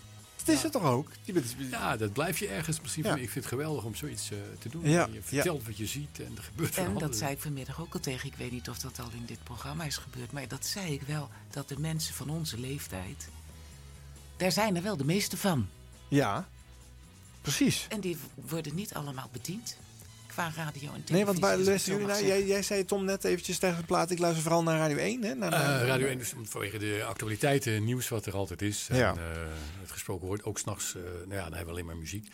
[0.44, 1.10] Dat is het toch ook?
[1.22, 2.80] Je bent, Ja, dat blijf je ergens.
[2.80, 3.10] Misschien, Ja.
[3.10, 4.88] Ik vind het geweldig om zoiets eh, te doen.
[4.88, 5.20] Ja, Je ja.
[5.22, 8.00] vertelt wat je ziet en er gebeurt van En dat zei ik vanmiddag ook al
[8.00, 8.28] tegen.
[8.28, 10.32] Ik weet niet of dat al in dit programma is gebeurd.
[10.32, 11.30] Maar dat zei ik wel.
[11.50, 13.28] Dat de mensen van onze leeftijd.
[14.36, 15.68] Daar zijn er wel de meeste van.
[16.08, 16.48] Ja,
[17.40, 17.86] precies.
[17.88, 19.76] En die worden niet allemaal bediend.
[20.32, 21.14] Qua radio en televisie.
[21.14, 22.24] Nee, want waar luisteren jullie naar?
[22.24, 24.10] Jij, jij zei Tom net eventjes tegen de plaat.
[24.10, 25.22] Ik luister vooral naar Radio 1.
[25.24, 25.34] Hè?
[25.34, 28.88] Naar, Eh, Radio 1 is vanwege de actualiteiten, nieuws wat er altijd is.
[28.92, 29.10] Ja.
[29.10, 29.22] En, eh,
[29.80, 32.28] het gesproken woord, ook s'nachts, eh nou ja, dan hebben we alleen maar muziek.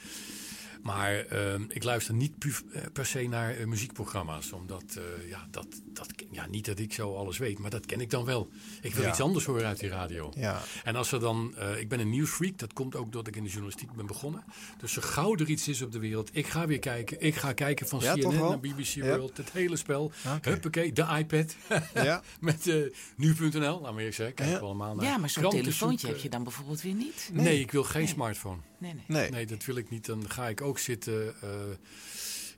[0.89, 4.53] Maar ehm, ik luister niet pu- eh, per se naar eh, muziekprogramma's.
[4.53, 8.01] Omdat, eh, ja, dat, dat, ja, niet dat ik zo alles weet, maar dat ken
[8.01, 8.49] ik dan wel.
[8.83, 9.11] Ik wil Ja.
[9.11, 10.33] iets anders horen uit die radio.
[10.37, 10.61] Ja.
[10.85, 13.43] En als er dan, eh, ik ben een nieuwsfreak, dat komt ook doordat ik in
[13.45, 14.45] de journalistiek ben begonnen.
[14.79, 17.21] Dus zo gauw er iets is op de wereld, ik ga weer kijken.
[17.21, 19.05] Ik ga kijken van Ja, CNN naar BBC Ja.
[19.17, 20.13] World, het hele spel.
[20.37, 20.51] Oké.
[20.51, 21.55] Huppakee, de iPad.
[21.95, 22.23] Ja.
[22.41, 22.65] Met
[23.17, 24.61] nu.nl, laat maar eerst zeggen, kijken Ja.
[24.61, 25.05] we allemaal naar.
[25.05, 26.09] Ja, maar zo'n telefoontje zoeken.
[26.09, 27.31] heb je dan bijvoorbeeld weer niet.
[27.33, 28.59] Nee, ik wil geen smartphone.
[28.79, 29.31] Nee, nee.
[29.31, 29.47] Nee.
[29.47, 30.07] dat wil ik niet.
[30.07, 31.35] Dan ga ik ook zitten.
[31.43, 31.49] eh,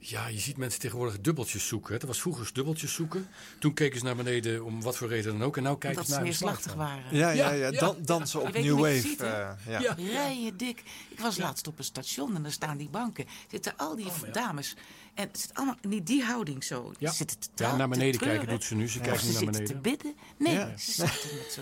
[0.02, 1.98] ja, je ziet mensen tegenwoordig dubbeltjes zoeken.
[1.98, 3.28] Dat was vroeger eens dubbeltjes zoeken.
[3.58, 5.56] Toen keken ze naar beneden om wat voor reden dan ook.
[5.56, 7.02] En nu kijken ze naar neerslachtig smartphone.
[7.02, 7.16] waren.
[7.16, 7.70] Ja, ja, ja.
[7.70, 9.00] Dan, dansen op New Wave.
[9.00, 9.26] ziet, hè?
[9.42, 9.92] eh, ja.
[9.94, 10.82] Rijen dik.
[11.08, 13.24] Ik was laatst op een station en daar staan die banken.
[13.50, 14.74] Zitten al die dames.
[15.14, 16.92] En het zit allemaal niet die houding zo.
[16.98, 17.10] Ja.
[17.12, 18.88] Zitten te Ja, naar te beneden kijken doet ze nu.
[18.88, 19.74] Ze kijkt nu naar zitten beneden.
[19.74, 20.14] te bidden.
[20.38, 20.76] Nee, Ja.
[20.78, 21.60] ze zaten met zo...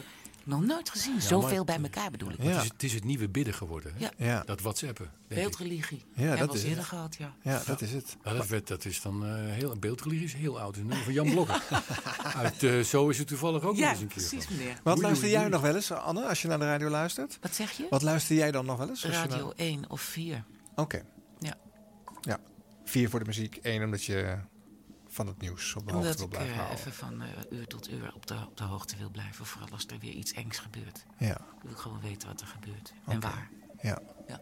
[0.49, 1.15] Nog nooit gezien.
[1.15, 2.37] Ja, Zoveel maar- bij elkaar bedoel ik.
[2.39, 3.93] Het, is, het is het nieuwe bidden geworden.
[3.95, 3.99] Hè?
[3.99, 4.11] Ja.
[4.17, 4.43] Ja.
[4.47, 5.11] Dat whatsappen.
[5.29, 6.05] Beeldreligie.
[6.15, 6.87] Ja, Hebben dat al eerder het.
[6.87, 7.33] gehad, ja.
[7.43, 8.17] Ja, dat is het.
[8.25, 9.77] Ja, dat, werd, dat is dan eh heel...
[9.79, 10.77] Beeldreligie is heel oud.
[10.77, 11.63] Een nummer van Jan Blokker.
[12.37, 14.57] Uit eh, Zo is het toevallig ook nog Ja, eens een keer precies, van.
[14.57, 14.81] meneer.
[14.83, 17.39] Wat luister jij nog wel eens, Anne, als je naar de radio luistert?
[17.41, 17.87] Wat zeg je?
[17.91, 19.05] Wat luister jij dan nog wel eens?
[19.05, 20.45] Radio naar- 1 of 4.
[20.75, 21.03] Oké.
[21.39, 21.55] Ja.
[22.21, 22.39] Ja.
[22.85, 24.37] Vier voor de muziek, één omdat je
[25.19, 26.79] van het nieuws op de hoogte Omdat wil ik blijven eh, houden.
[26.79, 29.47] even van eh, uur tot uur op de, op de hoogte wil blijven.
[29.47, 31.05] Vooral als er weer iets engs gebeurt.
[31.19, 31.41] Ja.
[31.63, 32.93] Wil ik gewoon weten wat er gebeurt.
[33.07, 33.51] En waar.
[33.83, 33.99] Ja.
[34.29, 34.41] Ja.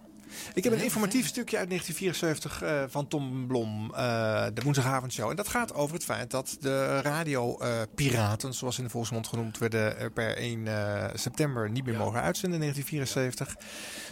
[0.55, 5.31] Ik heb een informatief stukje uit 1974 eh, van Tom Blom, eh, de woensdagavondshow.
[5.31, 9.99] En dat gaat over het feit dat de radiopiraten, zoals in de volksmond genoemd werden,
[9.99, 13.57] eh, per 1 eh, september niet meer mogen uitzenden in 1974.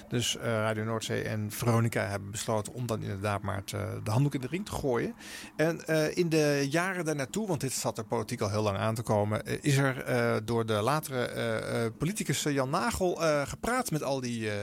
[0.09, 4.35] Dus eh, Radio Noordzee en Veronica hebben besloten om dan inderdaad maar te- de handdoek
[4.35, 5.15] in de ring te gooien.
[5.57, 8.95] En eh, in de jaren daarnaartoe, want dit zat er politiek al heel lang aan
[8.95, 13.23] te komen, eh, is er eh, door de latere eh, eh, politicus eh, Jan Nagel
[13.23, 14.57] eh, gepraat met al die eh,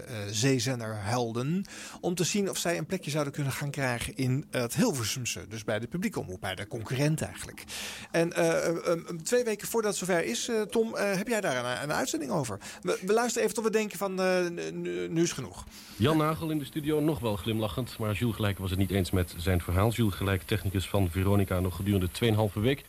[1.56, 2.00] eh.
[2.02, 5.48] Om te zien of zij een plekje zouden kunnen gaan krijgen in het Hilversumse.
[5.48, 7.64] Dus bij de publieke omroep, bij de concurrent eigenlijk.
[8.12, 11.42] En eh, eh, eh, twee weken voordat het zover is, eh, Tom, eh, heb jij
[11.42, 12.60] daar een, een uitzending over?
[12.82, 15.66] We, luisteren even tot we denken van eh, nu, nu is genoeg.
[15.96, 17.98] Jan Nagel in de studio, nog wel glimlachend.
[17.98, 19.92] Maar Jules Gelijk was het niet eens met zijn verhaal.
[19.92, 22.08] Jules Gelijk, technicus van Veronica, nog gedurende
[22.54, 22.84] 2,5 week.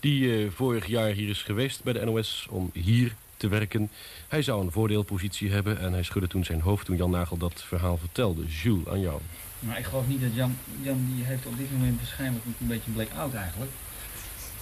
[0.00, 3.90] Die eh, vorig jaar hier is geweest bij de NOS om hier te werken.
[4.28, 7.62] Hij zou een voordeelpositie hebben en hij schudde toen zijn hoofd toen Jan Nagel dat
[7.62, 8.46] verhaal vertelde.
[8.46, 9.20] Jules, aan jou.
[9.58, 12.86] Maar ik geloof niet dat Jan, Jan die heeft op dit moment waarschijnlijk een beetje
[12.86, 13.70] een blackout eigenlijk.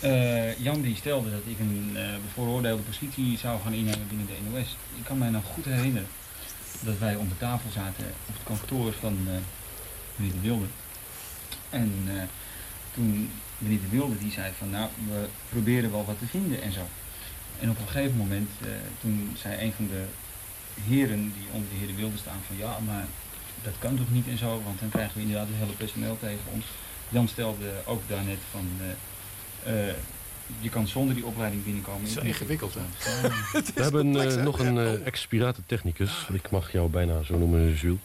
[0.01, 4.51] Eh, Jan die stelde dat ik een eh, bevooroordeelde positie zou gaan innemen binnen de
[4.51, 4.77] NOS.
[4.99, 6.09] Ik kan mij nog goed herinneren
[6.81, 9.35] dat wij om de tafel zaten op het kantoor van eh,
[10.17, 10.67] meneer De Wilde.
[11.71, 11.93] En
[12.95, 16.73] toen meneer De Wilde die zei van nou, we proberen wel wat te vinden en
[16.73, 16.87] zo.
[17.61, 18.69] En op een gegeven moment, eh,
[19.01, 20.03] toen zei een van de
[20.89, 23.05] heren die onder de heer De Wilde staan van ja, maar
[23.63, 26.45] dat kan toch niet en zo, want dan krijgen we inderdaad het hele personeel tegen
[26.53, 26.65] ons.
[27.09, 28.69] Jan stelde ook daarnet van,
[29.65, 29.95] eh, eh,
[30.61, 32.09] je kan zonder die opleiding binnenkomen.
[32.09, 32.81] Zo Ik denk- ingewikkeld, hè?
[33.75, 36.27] We hebben eh, nog een eh, ex-piratentechnicus.
[36.33, 37.99] Ik mag jou bijna zo noemen, Jules.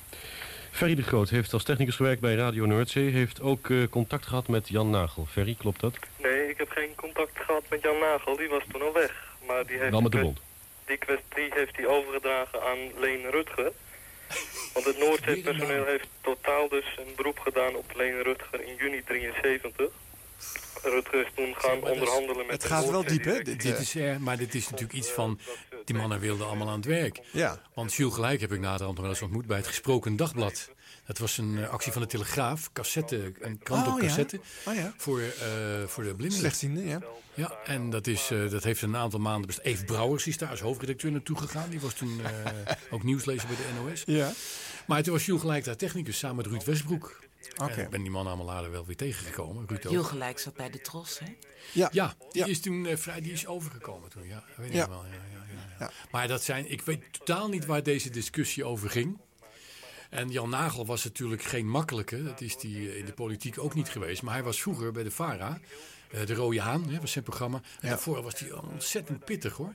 [0.71, 3.09] Ferry de Groot heeft als technicus gewerkt bij Radio Noordzee.
[3.11, 5.25] Heeft ook eh, contact gehad met Jan Nagel.
[5.31, 5.95] Ferry, klopt dat?
[6.23, 8.37] Nee, ik heb geen contact gehad met Jan Nagel.
[8.37, 9.33] Die was toen al weg.
[9.47, 10.39] Maar die heeft Wel met de die bond.
[10.39, 10.53] kwest-
[10.85, 13.71] Die kwestie heeft hij overgedragen aan Leen Rutger.
[14.73, 19.89] Want het Noordzeepersoneel heeft totaal dus een beroep gedaan op Leen Rutger in juni 73.
[20.83, 23.41] Rutger is toen gaan onderhandelen met Het de gaat wel diep, hè?
[23.41, 25.39] Dit is er, maar dit is natuurlijk iets van...
[25.85, 27.19] Die mannen wilden allemaal aan het werk.
[27.31, 27.61] Ja.
[27.73, 30.69] Want Jules Gelijk heb ik naderhand nog wel eens ontmoet bij het Gesproken Dagblad.
[31.05, 32.71] Dat was een eh, actie van de Telegraaf.
[32.73, 34.05] Cassette, een krant Oh, op ja.
[34.07, 34.39] cassette.
[34.67, 34.93] Oh, ja.
[34.97, 35.27] Voor, eh,
[35.87, 36.37] voor de blinden.
[36.37, 36.99] Slechtziende, ja.
[37.33, 39.65] Ja, en dat, is, eh, dat heeft een aantal maanden bestaan.
[39.65, 41.69] Eve Brouwers is daar als hoofdredacteur naartoe gegaan.
[41.69, 42.31] Die was toen eh,
[42.93, 44.03] ook nieuwslezer bij de NOS.
[44.05, 44.31] Ja.
[44.87, 47.23] Maar toen was Jules Gelijk daar technicus samen met Ruud Westbroek.
[47.57, 47.71] Oké.
[47.71, 49.65] En ik ben die man allemaal later wel weer tegengekomen.
[49.67, 49.83] Ruud.
[49.83, 51.35] Heel gelijk zat bij de Tros, hè?
[51.73, 54.27] Ja, ja die is toen eh, vrij, die is overgekomen toen.
[54.27, 54.83] Ja, weet Ja.
[54.83, 55.05] ik wel.
[55.05, 55.91] Ja, ja, ja, ja.
[56.11, 59.17] Maar dat zijn, ik weet totaal niet waar deze discussie over ging.
[60.15, 62.23] En Jan Nagel was natuurlijk geen makkelijke.
[62.23, 64.21] Dat is die eh, in de politiek ook niet geweest.
[64.21, 65.59] Maar hij was vroeger bij de VARA.
[66.11, 67.61] eh, de Rode Haan hè, was zijn programma.
[67.79, 69.73] En daarvoor was hij ontzettend pittig hoor.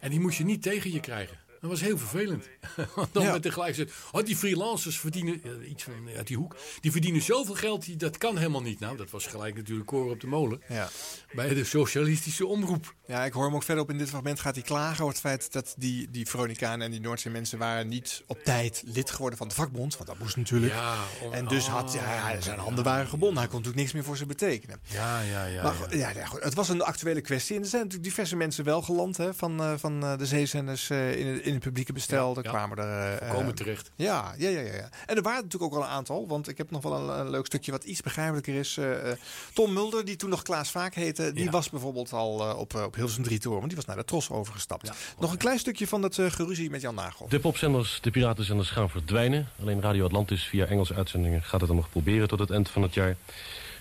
[0.00, 1.36] En die moest je niet tegen je krijgen.
[1.62, 2.48] Dat was heel vervelend.
[2.94, 3.30] Want dan Ja.
[3.30, 3.92] werd er gelijk gezegd...
[4.12, 5.70] Oh, die freelancers verdienen...
[5.70, 6.56] iets van, uit die hoek.
[6.80, 8.80] Die verdienen zoveel geld, die, dat kan helemaal niet.
[8.80, 10.62] Nou, dat was gelijk natuurlijk koren op de molen.
[10.68, 10.88] Ja.
[11.32, 12.94] Bij de socialistische omroep.
[13.06, 15.52] Ja, ik hoor hem ook verderop in dit fragment gaat hij klagen over het feit
[15.52, 19.48] dat die, die Veronicaan en die Noordzee mensen waren niet op tijd lid geworden van
[19.48, 19.96] de vakbond.
[19.96, 20.72] Want dat moest natuurlijk.
[20.72, 23.38] Ja, om- en dus had ja, ja, zijn handen waren gebonden.
[23.38, 24.80] Hij kon natuurlijk niks meer voor ze betekenen.
[24.88, 25.62] Ja, ja, ja.
[25.62, 25.78] maar ja.
[25.78, 27.56] goed, ja, ja, goed, het was een actuele kwestie.
[27.56, 30.90] En er zijn natuurlijk diverse mensen wel geland hè, van, eh, van eh, de zeezenders
[30.90, 32.36] eh, in, in in het publieke bestel.
[32.36, 32.50] er ja.
[32.50, 33.12] kwamen er...
[33.12, 33.90] eh, Volkomen eh, terecht.
[33.96, 34.88] Ja, ja, ja, ja.
[35.06, 36.26] En er waren natuurlijk ook wel een aantal.
[36.28, 38.76] Want ik heb nog wel een, een leuk stukje wat iets begrijpelijker is.
[38.76, 39.16] Eh, eh,
[39.52, 41.32] Tom Mulder, die toen nog Klaas Vaak heette...
[41.32, 41.50] die Ja.
[41.50, 43.56] was bijvoorbeeld al op, op Hilversum 3 Tour.
[43.56, 44.90] Want die was naar de Tros overgestapt.
[45.18, 47.28] nog een klein stukje van het eh, geruzie met Jan Nagel.
[47.28, 49.48] De popzenders, de piratenzenders gaan verdwijnen.
[49.60, 52.82] Alleen Radio Atlantis via Engelse uitzendingen gaat het dan nog proberen tot het eind van
[52.82, 53.16] het jaar.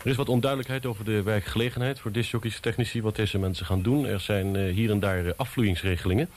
[0.03, 4.06] Er is wat onduidelijkheid over de werkgelegenheid voor discjockeys, technici, wat deze mensen gaan doen.
[4.06, 6.30] Er zijn eh, hier en daar eh, afvloeingsregelingen.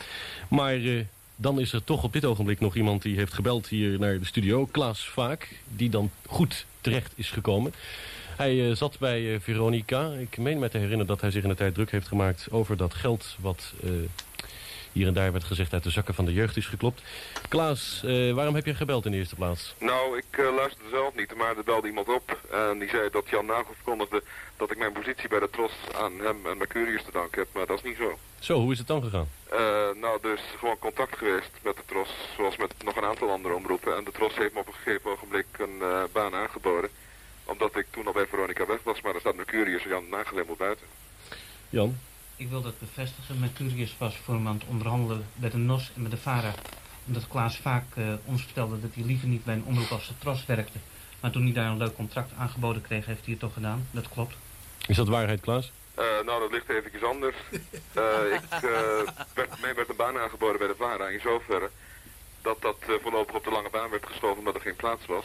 [0.49, 1.01] Maar eh,
[1.37, 4.27] dan is er toch op dit ogenblik nog iemand die heeft gebeld hier naar de
[4.27, 4.67] studio.
[4.67, 7.75] Klaas Vaak, die dan goed terecht is gekomen.
[8.37, 10.13] Hij eh, zat bij eh, Veronica.
[10.13, 12.77] Ik meen me te herinneren dat hij zich in de tijd druk heeft gemaakt over
[12.77, 13.91] dat geld wat eh,
[14.95, 17.03] hier en daar werd gezegd uit de zakken van de jeugd is geklopt.
[17.49, 19.75] Klaas, eh, waarom heb je gebeld in de eerste plaats?
[19.79, 23.29] Nou, ik eh, luisterde zelf niet, maar er belde iemand op en die zei dat
[23.29, 24.23] Jan Nagel verkondigde
[24.57, 27.67] dat ik mijn positie bij de Tros aan hem en Mercurius te danken heb, maar
[27.67, 28.19] dat is niet zo.
[28.39, 29.29] Zo, hoe is het dan gegaan?
[29.49, 29.59] Eh,
[30.01, 33.97] nou, is gewoon contact geweest met de Tros, zoals met nog een aantal andere omroepen.
[33.97, 36.91] En de Tros heeft me op een gegeven ogenblik een baan aangeboden,
[37.45, 40.37] omdat ik toen al bij Veronica weg was, maar er staat Mercurius en Jan Nagel
[40.37, 40.87] helemaal buiten.
[41.69, 41.99] Jan?
[42.37, 43.39] Ik wil dat bevestigen.
[43.39, 46.55] Mercurius was voor hem aan het onderhandelen met de NOS en met de VARA.
[47.07, 50.19] Omdat Klaas vaak eh, ons vertelde dat hij liever niet bij een omroep als de
[50.19, 50.79] Tros werkte.
[51.21, 53.87] Maar toen hij daar een leuk contract aangeboden kreeg, heeft hij het toch gedaan.
[53.91, 54.37] Dat klopt.
[54.87, 55.73] Is dat waarheid, Klaas?
[55.95, 57.37] Eh, nou, dat ligt eventjes anders.
[57.95, 58.61] Eh, ik, eh,
[59.35, 61.71] werd, mij werd een baan aangeboden bij de VARA in zoverre
[62.43, 65.25] dat dat voorlopig op de lange baan werd geschoven omdat er geen plaats was.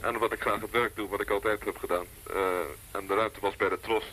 [0.00, 2.06] En omdat ik graag het werk doe wat ik altijd heb gedaan.
[2.26, 2.36] Eh,
[2.90, 4.04] en de ruimte was bij de Tros.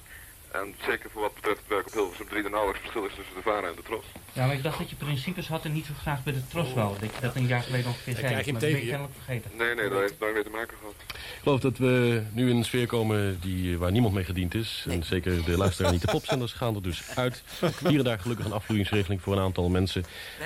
[0.53, 3.35] En zeker voor wat betreft het werk op Hilversum 3 er nauwelijks verschil is tussen
[3.35, 4.05] de VARA en de Tros.
[4.33, 6.73] Ja, maar ik dacht dat je principes had en niet zo graag bij de Tros
[6.73, 6.99] wou.
[6.99, 8.25] Dat je dat een jaar geleden ongeveer zei.
[8.27, 8.89] krijg je hem maar dat ben tegen ik je.
[8.89, 9.51] kennelijk vergeten.
[9.57, 10.93] Nee, nee, dat heeft nooit mee te maken gehad.
[11.07, 14.85] Ik geloof dat we nu in een sfeer komen die, waar niemand mee gediend is.
[14.89, 16.01] En zeker de luisteraar niet.
[16.01, 17.43] De popzenders gaan er dus uit.
[17.87, 20.05] Hier en daar gelukkig een afvloeingsregeling voor een aantal mensen.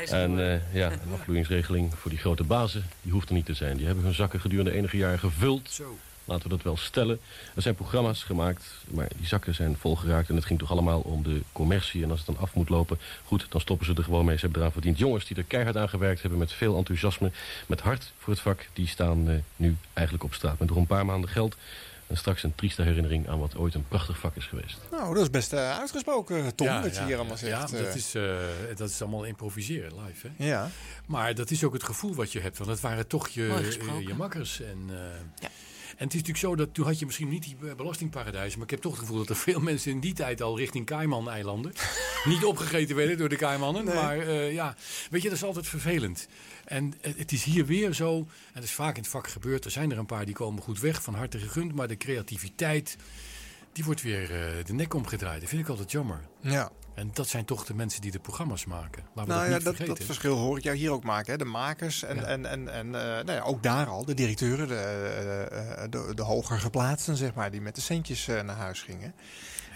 [0.10, 3.78] En eh, ja, een afvloeingsregeling voor die grote bazen, die hoeft er niet te zijn.
[3.78, 5.82] Die hebben hun zakken gedurende enige jaren gevuld.
[6.28, 7.20] Laten we dat wel stellen.
[7.56, 10.30] Er zijn programma's gemaakt, maar die zakken zijn volgeraakt.
[10.30, 12.04] En het ging toch allemaal om de commercie.
[12.04, 14.36] En als het dan af moet lopen, goed, dan stoppen ze er gewoon mee.
[14.36, 14.98] Ze hebben eraan verdiend.
[14.98, 17.32] Jongens die er keihard aan gewerkt hebben met veel enthousiasme,
[17.68, 20.60] met hart voor het vak, die staan eh, nu eigenlijk op straat.
[20.60, 21.56] Met nog een paar maanden geld.
[22.08, 24.78] En straks een trieste herinnering aan wat ooit een prachtig vak is geweest.
[24.92, 27.72] Nou, dat is best eh, uitgesproken, Tom, Ja, wat je ja, hier allemaal ja, zegt.
[27.72, 27.96] Ja, dat eh.
[27.96, 28.24] is, eh,
[28.76, 30.28] dat is allemaal improviseren live.
[30.28, 30.46] Hè?
[30.46, 30.70] Ja.
[31.06, 32.58] Maar dat is ook het gevoel wat je hebt.
[32.58, 33.78] Want het waren toch je,
[34.08, 34.62] je makkers.
[34.62, 34.96] En, eh,
[35.46, 35.52] en
[36.06, 38.56] het is natuurlijk zo dat toen had je misschien niet die belastingparadijs.
[38.56, 40.86] Maar ik heb toch het gevoel dat er veel mensen in die tijd al richting
[40.86, 41.74] Cayman-eilanden.
[42.26, 43.86] niet opgegeten werden door de Caymannen.
[43.86, 43.96] Nee.
[43.96, 44.76] Maar eh, ja,
[45.10, 46.28] weet je, dat is altijd vervelend.
[46.66, 48.18] En het is hier weer zo.
[48.18, 49.66] En dat is vaak in het vak gebeurd.
[49.66, 51.02] Er zijn er een paar die komen goed weg.
[51.02, 51.76] Van harte gegund.
[51.76, 52.96] Maar de creativiteit.
[53.72, 55.40] Die wordt weer eh, de nek omgedraaid.
[55.40, 56.22] Dat vind ik altijd jammer.
[56.42, 56.72] Ja.
[56.98, 59.04] En dat zijn toch de mensen die de programma's maken.
[59.14, 59.96] Laten we Nou dat ja, niet dat, vergeten.
[59.96, 61.32] dat verschil hoor ik jou hier ook maken.
[61.32, 61.38] Hè?
[61.38, 64.76] De makers en, en, en, en eh, nou ja, ook daar al, de directeuren, de,
[64.76, 69.14] eh, eh, de, de hoger geplaatsten, zeg maar, die met de centjes naar huis gingen.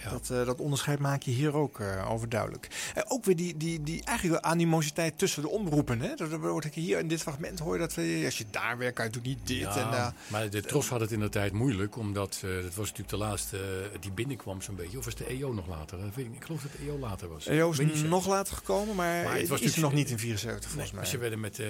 [0.09, 2.67] Dat, eh, dat onderscheid maak je hier ook eh, overduidelijk.
[2.95, 6.01] Eh, ook weer die, die, die eigenlijk animositeit tussen de omroepen.
[6.01, 6.15] Hè?
[6.15, 9.05] Dat, wordt ik hier in dit fragment hoor je dat als je daar werkt, kan
[9.05, 9.73] je natuurlijk niet dit.
[9.73, 13.09] Ja, en, maar de Tros had het in de tijd moeilijk, omdat dat was natuurlijk
[13.09, 14.97] de laatste die binnenkwam zo'n beetje.
[14.97, 15.99] Of was de EO nog later?
[15.99, 17.45] Dat weet ik, geloof dat de EO later was.
[17.45, 20.69] EO is nog later gekomen, maar, maar het was is er nog niet in 74
[20.69, 21.09] volgens nee, mij.
[21.09, 21.61] Ze werden met,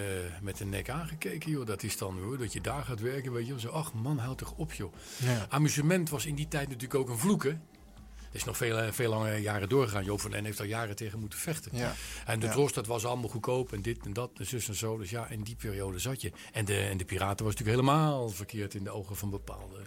[0.41, 1.65] met de nek aangekeken, joh.
[1.65, 3.59] Dat is dan hoor, dat je daar gaat werken, weet je.
[3.59, 4.93] Zo, ach man, houd toch op, joh.
[5.17, 5.45] Ja.
[5.49, 7.49] Amusement was in die tijd natuurlijk ook een vloek, hè.
[7.49, 7.80] Het
[8.31, 10.03] is nog veel, veel lange jaren doorgegaan.
[10.03, 11.71] Joop van Den heeft al jaren tegen moeten vechten.
[11.73, 11.93] Ja.
[12.25, 12.67] En de Ja.
[12.73, 13.73] Dat was allemaal goedkoop.
[13.73, 14.97] En dit en dat, en zus en zo.
[14.97, 16.31] Dus ja, in die periode zat je.
[16.51, 19.79] En de, en de Piraten was natuurlijk helemaal verkeerd in de ogen van bepaalde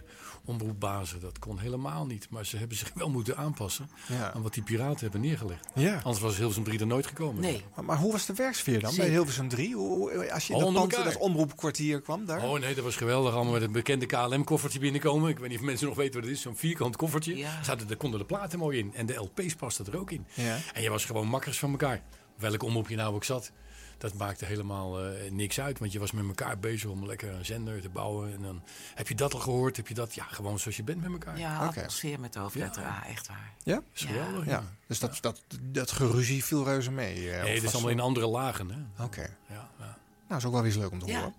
[0.45, 1.19] omroepbazen.
[1.19, 2.27] Dat kon helemaal niet.
[2.29, 4.33] Maar ze hebben zich wel moeten aanpassen Ja.
[4.33, 5.67] aan wat die Piraten hebben neergelegd.
[5.75, 5.95] Ja.
[6.03, 7.61] Anders was Hilversum 3 er nooit gekomen.
[7.75, 9.09] Maar, maar hoe was de werksfeer dan bij.
[9.09, 9.75] Hilversum 3?
[9.75, 12.43] Hoe, hoe- als je in dat, pand, dat omroepkwartier kwam daar?
[12.43, 13.33] Oh nee, dat was geweldig.
[13.33, 15.29] Allemaal met een bekende KLM-koffertje binnenkomen.
[15.29, 16.41] Ik weet niet of mensen nog weten wat het is.
[16.41, 17.45] Zo'n vierkant koffertje.
[17.63, 18.93] Zaten, daar konden de platen mooi in.
[18.93, 20.25] En de LP's pasten er ook in.
[20.33, 20.57] Ja.
[20.73, 22.01] En je was gewoon makkers van elkaar.
[22.37, 23.51] Welk omroep je nou ook zat.
[23.97, 25.79] Dat maakte helemaal eh, niks uit.
[25.79, 28.33] Want je was met elkaar bezig om lekker een zender te bouwen.
[28.33, 28.61] En dan
[28.95, 29.77] heb je dat al gehoord.
[29.77, 31.37] Heb je dat, ja, gewoon zoals je bent met elkaar.
[31.39, 31.77] Ja, Oké.
[31.79, 33.51] atmosfeer met de hoofdletter A, echt waar.
[33.63, 33.81] Ja?
[33.93, 34.51] is geweldig, Ja.
[34.51, 34.63] ja.
[34.87, 37.31] Dus dat, dat, dat geruzie viel reuze mee?
[37.31, 38.69] eh, Nee, het is allemaal in andere lagen.
[38.95, 39.03] Hè?
[39.03, 39.21] Oké.
[39.49, 39.97] Ja, ja.
[40.27, 41.17] Nou, is ook wel eens leuk om te Ja.
[41.17, 41.33] horen.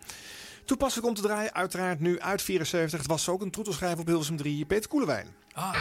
[0.64, 2.98] Toepasselijk om te draaien, uiteraard nu uit 74.
[2.98, 5.26] Het was ook een troetelschrijver op Hilversum 3, Peter Koelewijn.
[5.52, 5.74] Ah,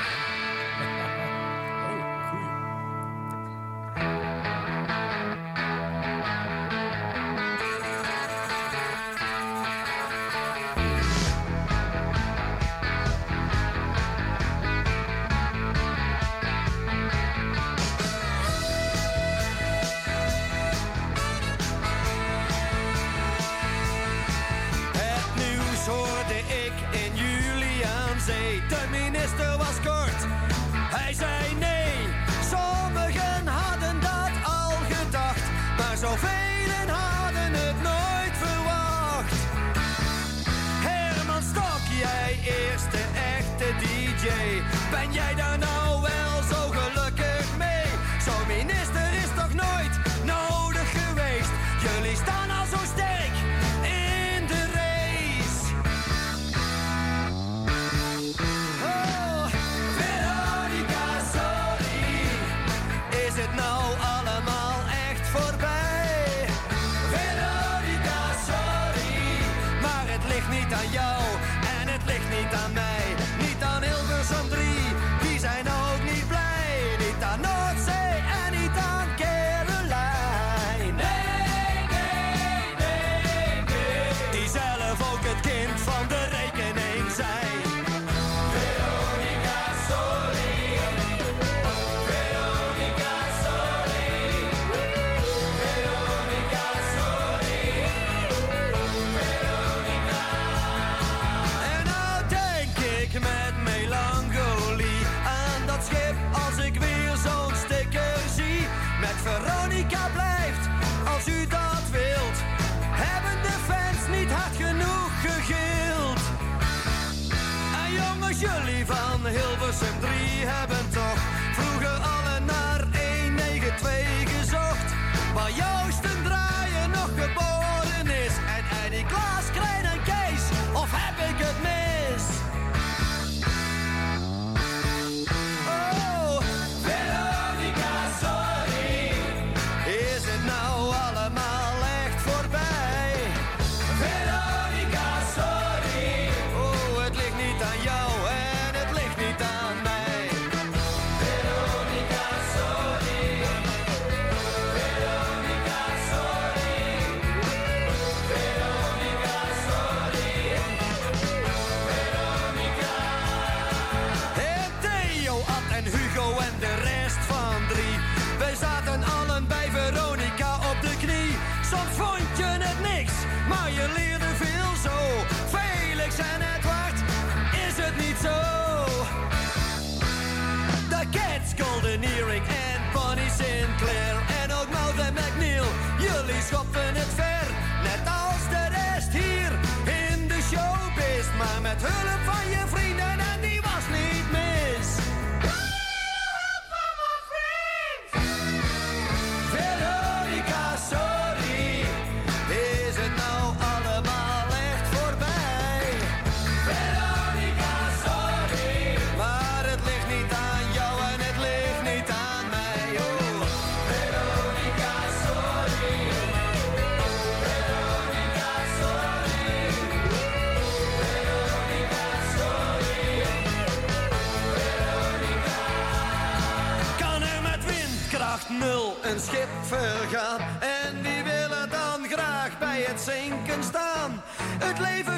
[186.83, 187.47] het ver.
[187.83, 189.51] Net als de rest hier
[189.85, 191.27] in de showbiz.
[191.37, 193.61] Maar met hulp van je vrienden en die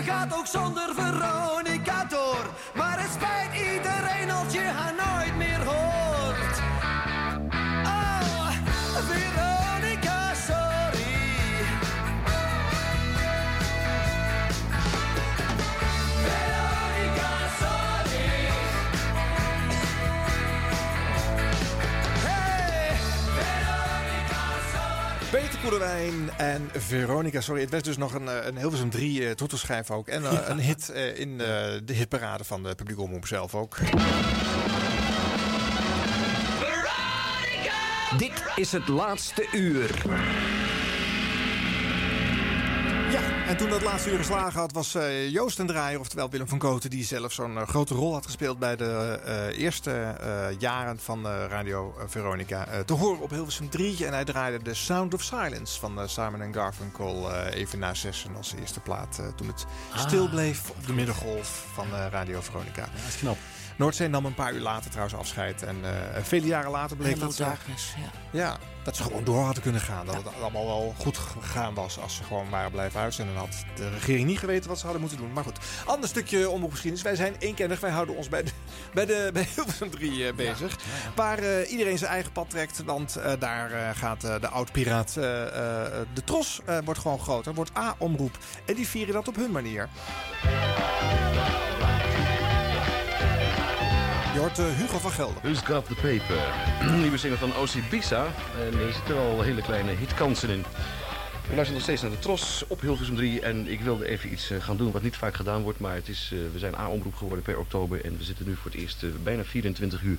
[0.08, 2.46] gaat ook zonder Veronica door.
[2.76, 6.60] Maar het spijt iedereen als je haar nooit meer hoort.
[7.86, 8.50] Oh,
[9.08, 11.16] Veronica, sorry.
[16.24, 18.50] Veronica, sorry.
[22.26, 22.96] Hey,
[23.38, 24.44] Veronica,
[24.74, 25.42] sorry.
[25.42, 27.42] Peter Koelewijn en Veronica.
[27.42, 30.08] Sorry, het was dus nog een, eh, een Hilversum 3 uh, toetelschijf ook.
[30.08, 31.48] En eh, een hit eh, in eh,
[31.84, 33.78] de hitparade van de publieke omroep zelf ook.
[38.18, 40.02] Dit is het laatste uur.
[43.48, 46.48] Ja, en toen dat laatste uur geslagen had, was eh, Joost en Draaier, oftewel Willem
[46.48, 50.16] van Koten, die zelf zo'n eh, grote rol had gespeeld bij de eh, eerste
[50.60, 52.68] jaren van Radio Veronica.
[52.86, 54.06] te horen op Hilversum 3.
[54.06, 58.80] En hij draaide The Sound of Silence van Simon Garfunkel even na zessen als eerste
[58.80, 59.22] plaat.
[59.36, 60.00] toen het Ah.
[60.00, 62.82] stil bleef op de middengolf van Radio Veronica.
[62.82, 63.38] dat is knap.
[63.78, 65.64] Noordzee nam een paar uur later trouwens afscheid.
[65.64, 67.94] En eh, vele jaren later bleek dat ze, Darkness,
[68.32, 68.40] ja.
[68.40, 70.06] ja, dat ze gewoon door hadden kunnen gaan.
[70.06, 73.34] Dat het allemaal wel goed gegaan was als ze gewoon waren blijven uitzenden.
[73.36, 75.34] En had de regering niet geweten wat ze hadden moeten doen.
[75.34, 77.04] Maar goed, ander stukje omroepgeschiedenis.
[77.06, 77.80] Wij zijn eenkennig.
[77.80, 78.52] Wij houden ons bij de,
[78.94, 80.78] bij de bij Hilversum 3 eh, bezig.
[81.16, 82.84] Waar eh, iedereen zijn eigen pad trekt.
[82.84, 87.20] Want eh, daar eh, gaat eh, de oud-piraat eh, eh, de Tros eh, wordt gewoon
[87.20, 87.54] groter.
[87.54, 88.38] Wordt A-omroep.
[88.66, 89.90] En die vieren dat op hun manier.
[94.38, 95.42] Je hoort eh, Hugo van Gelder.
[95.42, 96.38] Who's Got the Paper?
[97.00, 98.26] Nieuwe single van OC Bisa.
[98.60, 100.64] En er zitten wel hele kleine hitkansen in.
[101.48, 103.42] We luisteren nog steeds naar de Tros op Hilversum 3.
[103.42, 105.80] En ik wilde even iets eh, gaan doen wat niet vaak gedaan wordt.
[105.80, 108.06] Maar het is, eh, we zijn A-omroep geworden per oktober.
[108.06, 110.18] En we zitten nu voor het eerst bijna 24 uur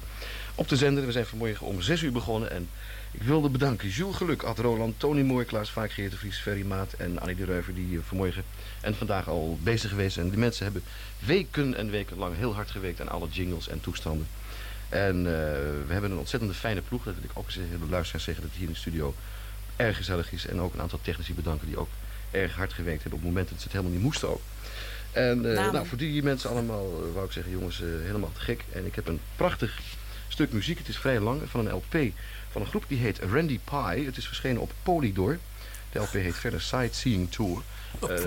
[0.55, 1.07] op de zender.
[1.07, 2.51] We zijn vanmorgen om 6 uur begonnen.
[2.51, 2.69] En
[3.11, 6.67] ik wilde bedanken Jules Geluk, Ad Roland, Tony Mooi, Klaas Vaak, Geert de Vries, Ferry
[6.67, 7.75] Maat en Annie de Reuver.
[7.75, 8.45] Die vanmorgen
[8.81, 10.29] en vandaag al bezig geweest zijn.
[10.29, 10.83] Die mensen hebben
[11.19, 14.27] weken en weken lang heel hard gewerkt aan alle jingles en toestanden.
[14.89, 15.33] En eh,
[15.87, 17.05] we hebben een ontzettende fijne ploeg.
[17.05, 19.15] Dat wil ik ook eens tegen de luisteraars zeggen dat het hier in de studio
[19.77, 20.47] erg gezellig is.
[20.47, 21.89] En ook een aantal technici bedanken die ook
[22.31, 24.41] erg hard gewerkt hebben op momenten dat ze het helemaal niet moesten ook.
[25.13, 25.73] En eh, Namen.
[25.73, 28.65] nou, voor die mensen allemaal eh, wou ik zeggen, jongens, helemaal te gek.
[28.73, 29.81] En ik heb een prachtig
[30.29, 30.79] stuk muziek.
[30.79, 32.13] Het is vrij lang, van een LP
[32.51, 34.07] van een groep die heet Randy Pie.
[34.07, 35.39] Het is verschenen op Polydor.
[35.93, 37.63] De LP heet verder Sightseeing Tour.
[38.09, 38.25] Eh.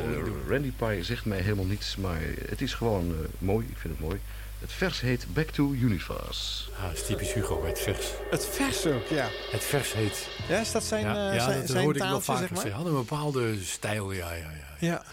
[0.48, 2.20] Randy Pie zegt mij helemaal niets, maar
[2.50, 3.68] het is gewoon eh, mooi.
[3.70, 4.20] Ik vind het mooi.
[4.60, 6.72] Het vers heet Back to Universe.
[6.78, 8.08] Ah, dat is typisch Hugo, het vers.
[8.30, 9.28] Het vers ook, ja.
[9.52, 10.28] Het vers heet.
[10.48, 12.50] Ja, is dat zijn, ja, eh, ja, zijn, dat zijn hoorde ik wel vaker zeg
[12.50, 12.62] maar?
[12.62, 12.76] zeggen.
[12.76, 14.88] Hadden een bepaalde stijl, ja, ja, ja.
[14.88, 15.04] Ja.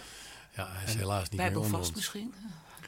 [0.56, 1.96] Ja, hij is helaas niet meer onder Bijbelvast ons.
[1.96, 2.34] misschien?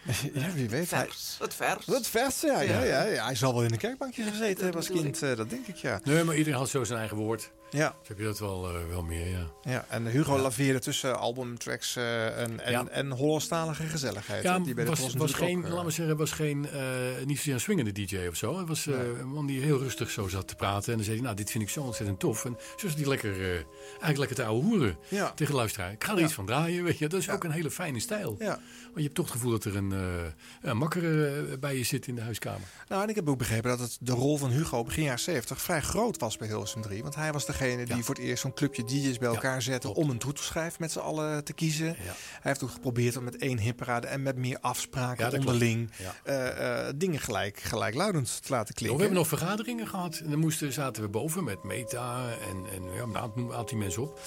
[0.34, 0.90] Ja, wie weet.
[0.90, 1.86] Hij, Vers, het vers.
[1.86, 2.82] het vers, ja, ja, Ja.
[2.82, 3.24] ja, ja.
[3.24, 6.00] Hij zal wel in een kerkbankje gezeten hebben als kind, eh, dat denk ik, ja.
[6.04, 7.50] Nee, maar iedereen had zo zijn eigen woord.
[7.70, 7.94] Ja.
[7.98, 9.46] Dus heb je dat wel, eh, wel meer, ja.
[9.62, 12.86] Ja, en Hugo laveerde tussen albumtracks eh, en, en, Ja.
[12.88, 14.42] en Hollandstalige gezelligheid.
[14.42, 16.80] Ja, die bij de was, geen, ook, laten we zeggen, was geen, eh,
[17.24, 18.58] niet zozeer een swingende DJ of zo.
[18.58, 20.90] Het was eh, een man die heel rustig zo zat te praten.
[20.90, 22.44] En dan zei hij, nou, dit vind ik zo ontzettend tof.
[22.44, 23.48] En zo zat hij lekker, eh,
[23.88, 25.32] eigenlijk lekker te ouwe hoeren Ja.
[25.34, 25.92] tegen de luisteraar.
[25.92, 26.24] Ik ga er Ja.
[26.24, 27.08] iets van draaien, weet je.
[27.08, 28.36] Dat is ook een hele fijne stijl.
[28.38, 28.60] Ja.
[28.90, 31.84] Want je hebt toch het gevoel dat er een, eh een makker eh, bij je
[31.84, 32.68] zit in de huiskamer.
[32.88, 35.62] Nou, en ik heb ook begrepen dat het de rol van Hugo begin jaren 70
[35.62, 37.02] vrij groot was bij Hilversum 3.
[37.02, 40.10] Want hij was degene die voor het eerst zo'n clubje DJ's bij elkaar zette om
[40.10, 41.96] een troetelschijf met z'n allen te kiezen.
[41.96, 45.90] Hij heeft ook geprobeerd om met één hipparade en met meer afspraken onderling
[46.24, 49.00] eh, dingen gelijk, gelijkluidend te laten we klinken.
[49.00, 50.20] hebben nog vergaderingen gehad.
[50.24, 54.02] En dan moesten, zaten we boven met Meta en, en ja, een aantal, aantal mensen
[54.02, 54.20] op.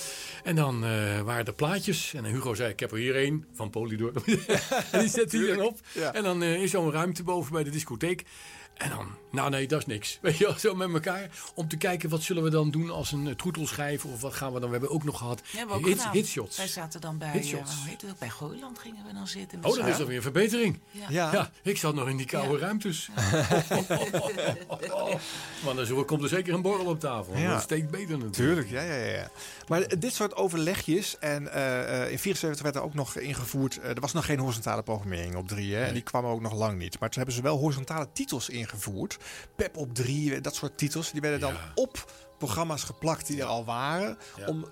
[0.43, 0.79] En dan
[1.23, 2.13] waren er plaatjes.
[2.13, 4.11] En Hugo zei, ik heb er hier één van Polydor.
[4.91, 5.79] en die zette hij dan op.
[6.13, 8.23] En dan eh, is zo'n ruimte boven bij de discotheek.
[8.73, 10.17] En dan, nou nee, dat is niks.
[10.21, 11.29] Weet je wel, zo met elkaar.
[11.55, 14.05] Om te kijken, wat zullen we dan doen als een eh, troetelschijf?
[14.05, 14.69] Of wat gaan we dan?
[14.69, 16.57] We hebben ook nog gehad Ja, we ook hitshots.
[16.57, 17.71] Wij zaten dan bij, Hitshots.
[17.79, 19.59] heet ook, bij Gooiland gingen we dan zitten.
[19.63, 20.79] Oh, dat is alweer een verbetering.
[20.91, 21.31] Ja.
[21.31, 21.51] Ja.
[21.63, 23.09] ik zat nog in die koude ruimtes.
[25.63, 27.37] maar dan zo- komt er zeker een borrel op tafel.
[27.37, 27.51] Ja.
[27.53, 28.33] Dat steekt beter natuurlijk.
[28.35, 29.29] Tuurlijk, ja, ja, ja.
[29.67, 33.99] Maar dit soort overlegjes, en eh, eh, in 74 werd er ook nog ingevoerd, er
[33.99, 36.77] was nog geen horizontale programmering op 3, hè, en die kwam er ook nog lang
[36.77, 36.99] niet.
[36.99, 39.17] Maar toen hebben ze wel horizontale titels ingevoerd.
[39.55, 43.65] Pep op 3, dat soort titels, die werden dan op programma's geplakt die er al
[43.65, 44.17] waren.
[44.37, 44.47] Ja.
[44.47, 44.65] Om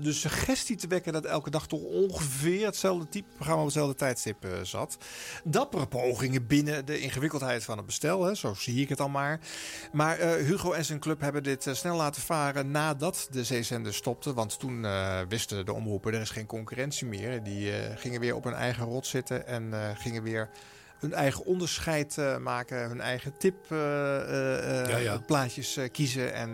[0.00, 4.44] de suggestie te wekken dat elke dag toch ongeveer hetzelfde type programma op hetzelfde tijdstip
[4.44, 4.96] eh, zat.
[5.44, 9.40] Dappere pogingen binnen de ingewikkeldheid van het bestel, hè, zo zie ik het al maar.
[9.92, 13.94] Maar eh, Hugo en zijn club hebben dit eh, snel laten varen nadat de zeezender
[13.94, 14.34] stopte.
[14.34, 17.42] Want toen eh, wisten de omroepen, er is geen concurrentie meer.
[17.42, 20.50] Die eh, gingen weer op hun eigen rot zitten en eh, gingen weer
[21.04, 24.98] hun eigen onderscheid eh, maken, hun eigen tip eh, eh, Ja,
[25.92, 26.34] kiezen.
[26.34, 26.50] En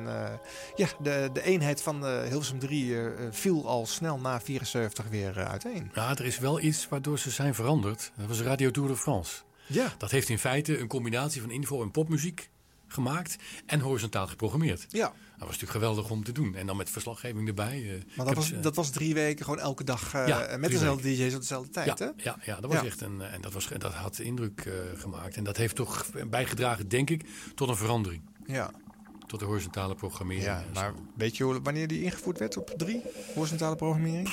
[0.77, 5.09] ja, de, de eenheid van de Hilversum 3 eh, eh, viel al snel na 74
[5.09, 5.90] weer uiteen.
[5.94, 8.12] Ja, er is wel iets waardoor ze zijn veranderd.
[8.16, 9.43] Dat was Radio Tour de France.
[9.66, 9.94] Ja.
[9.98, 12.48] Dat heeft in feite een combinatie van info- en popmuziek
[12.92, 13.36] gemaakt
[13.66, 14.86] en horizontaal geprogrammeerd.
[14.88, 15.06] Ja.
[15.06, 16.54] Dat was natuurlijk geweldig om te doen.
[16.54, 17.82] En dan met verslaggeving erbij.
[17.94, 21.08] eh, Maar dat was, dat was drie weken gewoon elke dag eh, Ja, met dezelfde
[21.14, 22.22] DJ's op dezelfde tijd, ja, hè?
[22.24, 22.86] Ja, ja, dat was Ja.
[22.86, 23.20] echt een.
[23.20, 25.36] En dat, was, dat had indruk eh, gemaakt.
[25.36, 28.22] En dat heeft toch bijgedragen, denk ik, tot een verandering.
[28.46, 28.70] Ja.
[29.26, 30.44] Tot de horizontale programmering.
[30.46, 33.02] Ja, maar weet je hoe- wanneer die ingevoerd werd op drie?
[33.34, 34.28] Horizontale programmering?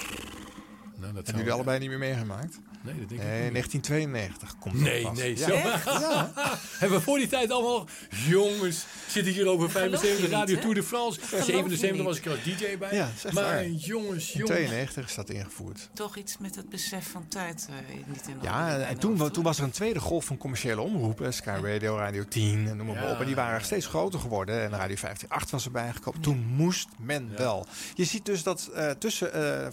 [0.99, 2.59] Nou, dat Hebben jullie allebei niet meer meegemaakt?
[2.81, 3.51] Nee, dat denk ik Nee, niet.
[3.53, 5.17] 1992 komt dat Nee, pas.
[5.17, 5.53] nee, zo.
[5.53, 6.31] Ja.
[6.79, 7.87] Hebben we voor die tijd allemaal...
[8.27, 10.59] Jongens, zitten hier over geloof je 75 niet, Radio?
[10.59, 11.19] Tour de France.
[11.21, 12.01] geloof je 77 niet.
[12.07, 12.95] was ik er als DJ bij.
[12.95, 13.65] Ja, maar waar.
[13.67, 14.57] jongens, In jongens.
[14.57, 15.89] 92 is dat ingevoerd.
[15.93, 19.63] Toch iets met het besef van tijd eh, niet in Ja, en toen, was er
[19.63, 21.33] een tweede golf van commerciële omroepen.
[21.33, 23.11] Sky Radio, Radio 10 en noem maar Ja.
[23.11, 23.19] op.
[23.19, 24.61] En die waren steeds groter geworden.
[24.63, 26.21] En Radio 508 was erbij gekomen.
[26.21, 27.65] Toen moest men wel.
[27.95, 29.67] Je ziet dus dat eh, tussen eh,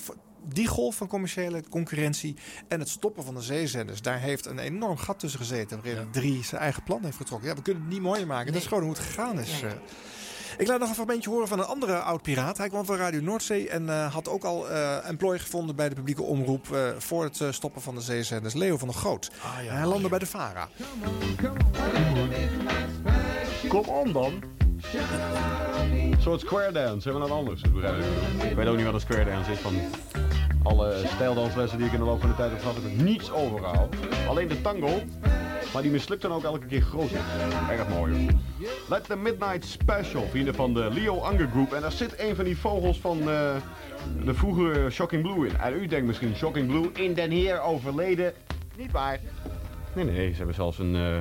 [0.47, 2.37] die golf van commerciële concurrentie
[2.69, 5.81] en het stoppen van de zeezenders, daar heeft een enorm gat tussen gezeten.
[5.83, 7.49] Waarin drie zijn eigen plan heeft getrokken.
[7.49, 8.53] Ja, we kunnen het niet mooier maken.
[8.53, 9.61] Dat is gewoon hoe het gegaan is.
[9.61, 9.73] Ja, ja.
[9.73, 9.81] eh.
[10.59, 12.59] Ik laat nog een fragmentje horen van een andere oud-piraat.
[12.59, 15.95] Hij kwam van Radio Noordzee en eh, had ook al eh employ gevonden bij de
[15.95, 18.55] publieke omroep eh, voor het stoppen van de zeezenders.
[18.55, 19.31] Leo van der Groot.
[19.43, 20.69] Ah, ja, En hij landde bij de VARA.
[23.69, 24.43] Kom on dan.
[25.93, 27.63] Een soort square dance, hebben we wat anders.
[27.63, 29.59] Ik weet ook niet wat een square dance is.
[29.59, 29.75] Van
[30.65, 33.33] alle stijldanslessen die ik in de loop van de tijd heb gehad, heb ik niets
[33.33, 33.95] overgehaald.
[34.29, 35.03] Alleen de tango.
[35.73, 37.11] Maar die mislukt dan ook elke keer groot.
[37.71, 38.33] Erg mooi hoor.
[38.89, 41.73] Let the Midnight Special, vrienden van de Leo Anger Group.
[41.73, 43.57] En daar zit een van die vogels van eh,
[44.25, 45.57] de vroegere Shocking Blue in.
[45.57, 48.33] En u denkt misschien Shocking Blue in Den Heer overleden.
[48.77, 49.21] Niet waar.
[49.95, 51.17] Nee, nee, ze hebben zelfs een, eh,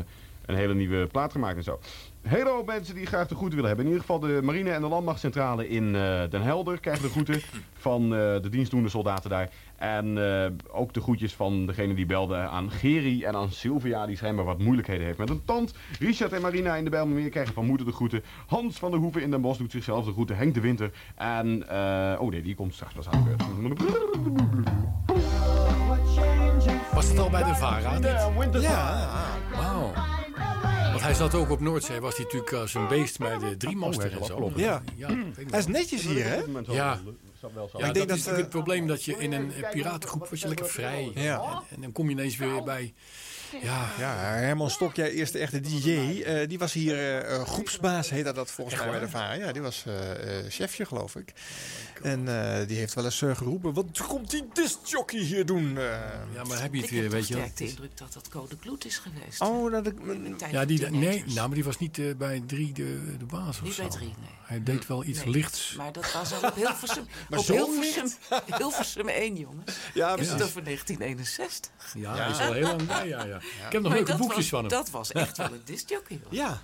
[0.45, 1.79] een hele nieuwe plaat gemaakt en zo.
[2.23, 3.85] Hele mensen die graag de groeten willen hebben.
[3.85, 7.41] In ieder geval de marine en de landmachtcentrale in eh, Den Helder krijgen de groeten
[7.73, 8.09] van eh,
[8.41, 9.49] de dienstdoende soldaten daar.
[9.75, 14.15] En eh, ook de groetjes van degene die belde aan Geri en aan Sylvia, die
[14.15, 15.73] schijnbaar wat moeilijkheden heeft met een tand.
[15.99, 18.23] Richard en Marina in de Bijlmermeer krijgen van moeder de groeten.
[18.47, 20.37] Hans van der Hoeven in Den Bosch doet zichzelf de groeten.
[20.37, 20.91] Henk de Winter.
[21.15, 21.63] En,
[22.19, 23.43] oh nee, die komt straks pas aan de beurt.
[26.93, 27.99] Was het al bij de VARA?
[27.99, 28.61] dit?
[28.61, 29.09] Ja.
[29.55, 29.93] Wauw.
[30.89, 34.11] Want hij zat ook op Noordzee, was hij natuurlijk als een beest bij de driemaster
[34.19, 34.51] en zo.
[34.55, 34.81] Ja.
[34.95, 36.41] ja weet Hij is netjes hier, hè?
[36.67, 36.99] Ja.
[37.77, 40.29] Ja, ik denk dat, dat, is natuurlijk het probleem dat je in een eh, piratengroep
[40.29, 41.11] was je lekker vrij.
[41.15, 41.41] Ja.
[41.41, 42.93] En, en dan kom je ineens weer bij...
[43.61, 48.09] Ja, Ja, Herman Stok, jij eerste echte DJ, eh, die was hier eh, eh, groepsbaas,
[48.09, 49.33] heette dat volgens mij bij de VARA.
[49.33, 51.33] Ja, die was eh, eh, chefje, geloof ik.
[52.03, 52.27] En
[52.59, 55.77] eh, die heeft wel eens eh, geroepen, wat komt die discjockey hier doen?
[55.77, 55.83] Eh,
[56.33, 57.43] ja, maar heb je het Ik weer, heb weet je wel.
[57.43, 59.41] sterk de indruk dat dat Code Kloet is geweest.
[59.41, 59.93] Oh, dat ik...
[60.51, 63.73] Ja, die, nee, nou, maar die was niet bij drie de, de baas of Niet
[63.73, 63.81] zo.
[63.81, 64.29] bij drie, nee.
[64.43, 65.75] Hij deed wel iets Nee, lichts.
[65.77, 68.11] Maar dat was al op Hilversum, Maar op zo Hilversum,
[68.57, 69.77] Hilversum 1, jongens.
[69.93, 71.71] Ja, Is het over 1961?
[71.95, 73.35] Ja, dat is al heel lang bij, ja, ja.
[73.37, 74.69] Ik heb nog Maar leuke boekjes was, van hem.
[74.69, 76.33] Dat was echt wel een discjockey, hoor.
[76.33, 76.61] Ja,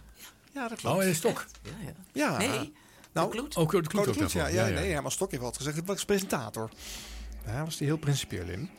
[0.53, 0.95] ja dat klopt.
[0.95, 1.45] Oh, en een stok.
[1.64, 1.94] Ja, ja.
[2.14, 2.38] Ja.
[2.38, 2.74] Nee,
[3.14, 3.56] Nou, Kloet.
[3.56, 4.53] Ook de kloot Code ook Kloet, ja, daarvan.
[4.60, 4.80] ja, Ja, ja.
[4.80, 6.69] nee, Herman Stok heeft altijd gezegd, het was presentator.
[7.45, 8.69] Daar was hij heel principieel in.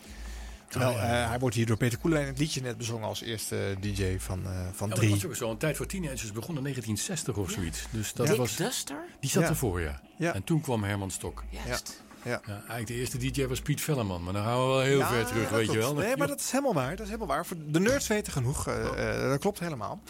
[0.69, 1.23] Terwijl Oh, ja.
[1.23, 4.39] eh, hij wordt hier door Peter Koelewijn het liedje net bezongen als eerste DJ van,
[4.45, 5.11] eh, van Ja, maar drie.
[5.11, 5.51] dat was ook zo.
[5.51, 7.87] Een tijd voor teenagers begon in 1960 of zoiets.
[7.91, 9.05] Dus dat Dick was, Duster?
[9.21, 9.49] die zat Ja.
[9.49, 10.01] ervoor, ja.
[10.19, 10.35] Ja.
[10.35, 11.45] En toen kwam Herman Stok.
[11.67, 12.03] Juist.
[12.25, 12.41] Ja.
[12.47, 14.23] Ja, eigenlijk de eerste DJ was Piet Velleman.
[14.23, 15.95] Maar dan gaan we wel heel Ja, ver terug, weet je wel.
[15.95, 16.91] Nee, maar dat is helemaal waar.
[16.91, 17.47] Dat is helemaal waar.
[17.47, 18.67] Voor de nerds weten genoeg.
[18.69, 20.01] eh, eh, dat klopt helemaal.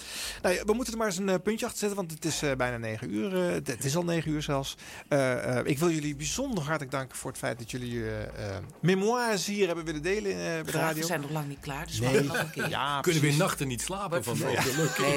[0.42, 2.42] Nou, ja, we moeten er maar eens een eh, puntje achter zetten, want het is
[2.42, 3.32] eh, bijna negen uur.
[3.34, 4.76] het- is al negen uur zelfs.
[5.08, 8.56] Eh, eh, ik wil jullie bijzonder hartelijk danken voor het feit dat jullie eh eh,
[8.80, 11.00] memoires hier hebben willen delen bij de radio.
[11.00, 12.22] we zijn nog lang niet klaar, dus we Nee.
[12.22, 12.68] nog een keer.
[12.68, 13.36] Ja, Kunnen we in precies.
[13.38, 14.46] nachten niet slapen van Nee.
[14.56, 14.64] Nee,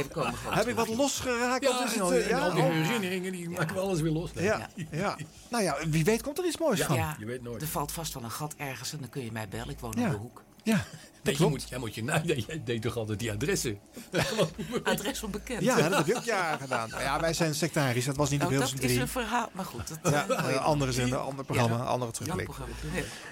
[0.04, 1.64] we komen gewoon Heb ik wat losgeraakt?
[1.64, 2.70] Ja, of is en het, al, en al die oh.
[2.72, 4.32] herinneringen, die maken we alles weer los.
[4.36, 5.18] Ja, ja.
[5.50, 6.83] Nou ja, wie weet komt er iets moois.
[6.90, 7.62] Ja, Je weet nooit.
[7.62, 9.70] er valt vast wel een gat ergens en dan kun je mij bellen.
[9.70, 10.44] Ik woon op de hoek.
[10.64, 10.86] Ja,
[11.24, 13.80] Nee, dat je moet, jij moet je, nou, jij deed toch altijd die adressen?
[14.84, 15.62] Adres onbekend.
[15.62, 16.90] Ja, dat heb je ook jaren gedaan.
[16.90, 18.06] Nou ja, wij zijn sectarisch.
[18.06, 19.02] Dat was niet op Nou, Hilversum dat is 3.
[19.08, 19.88] een verhaal, maar goed.
[20.02, 21.84] Dat, Ja, eh, eh, andere zender, ander programma, Ja.
[21.84, 22.50] andere terugblik.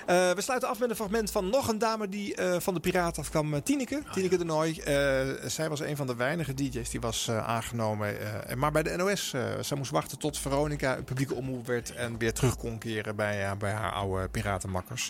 [0.05, 2.79] Eh, we sluiten af met een fragment van nog een dame die eh, van de
[2.79, 3.63] Piraten afkwam.
[3.63, 4.69] Tineke, Tineke de Nooy.
[4.79, 8.19] Eh, zij was een van de weinige DJ's die was eh, aangenomen.
[8.47, 11.93] eh, maar bij de NOS, eh zij moest wachten tot Veronica een publieke omroep werd.
[11.93, 15.09] En weer terug kon keren bij, bij haar oude piratenmakkers.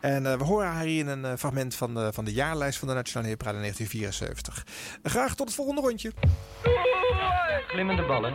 [0.00, 2.88] En eh, we horen haar hier in een fragment van de, van de jaarlijst van
[2.88, 4.66] de Nationale Hitparade 1974.
[5.02, 6.12] graag tot het volgende rondje.
[7.68, 8.32] Glimmende ballen,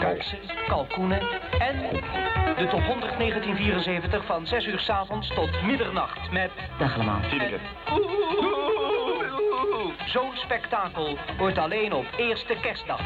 [0.00, 1.20] kalsen, kalkoenen
[1.58, 1.76] en
[2.56, 6.50] de top 100 1974 van 6 uur 's avonds tot middernacht met...
[6.78, 7.20] Dag allemaal.
[10.06, 13.00] Zo'n spektakel wordt alleen op eerste kerstdag.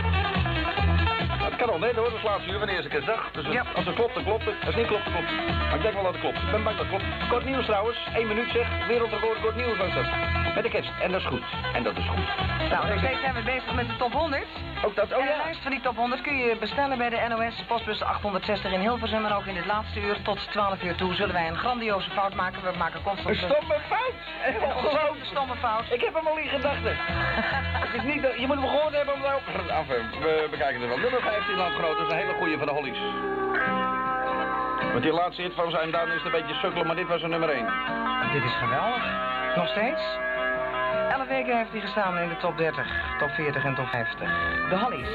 [1.55, 3.31] Het kan al nee hoor, dat is laatste uur van de eerste kerstdag.
[3.33, 4.55] Dus het- als het klopt, dan klopt het.
[4.55, 5.47] Als het niet klopt, dan klopt het.
[5.69, 6.39] Maar ik denk wel dat het klopt.
[6.43, 7.29] Ik ben bang dat het klopt.
[7.29, 8.67] Kort nieuws trouwens, 1 minuut zeg.
[8.87, 10.07] Wereldrecord kort nieuws was dat.
[10.55, 10.91] Met de kerst.
[11.05, 11.45] En dat is goed.
[11.77, 12.29] En dat is goed.
[12.73, 14.47] Nou, nog steeds zijn we bezig met de top 100.
[14.85, 15.37] Ook dat, oh ja.
[15.45, 19.25] lijst van die top 100 kun je bestellen bij de NOS postbus 860 in Hilversum.
[19.25, 22.35] En ook in het laatste uur tot 12 uur toe zullen wij een grandioze fout
[22.35, 22.63] maken.
[22.63, 23.29] We maken constant...
[23.43, 24.15] Een stomme fout!
[24.47, 25.85] Een stomme fout.
[25.91, 26.97] Ik heb hem al in gedachten.
[27.87, 29.41] het is niet, dat- je moet hem gehoord hebben om nou...
[29.71, 30.99] Af, eh, we bekijken het wel.
[30.99, 32.99] Nummer 15 landgenoten is een hele goeie van de Hollies.
[34.93, 37.31] Want die laatste hit van zijn dan is een beetje sukkelen, maar dit was een
[37.31, 37.67] nummer 1.
[38.33, 39.05] Dit is geweldig.
[39.57, 40.03] Nog steeds?
[41.11, 42.87] 11 weken heeft hij gestaan in de top 30,
[43.19, 44.19] top 40 en top 50.
[44.69, 45.09] De Hollies.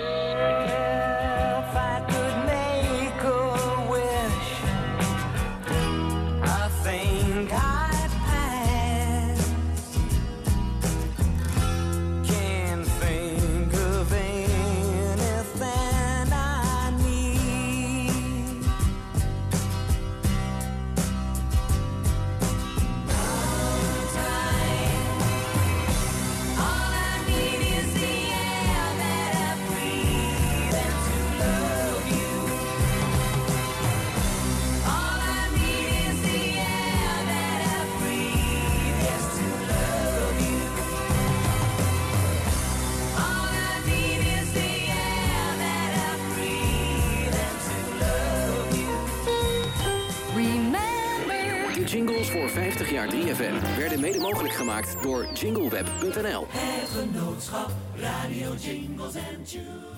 [52.80, 56.46] 50 jaar 3FM werden mede mogelijk gemaakt door jingleweb.nl.
[56.50, 59.89] Het genootschap Radio Jingles and Tunes.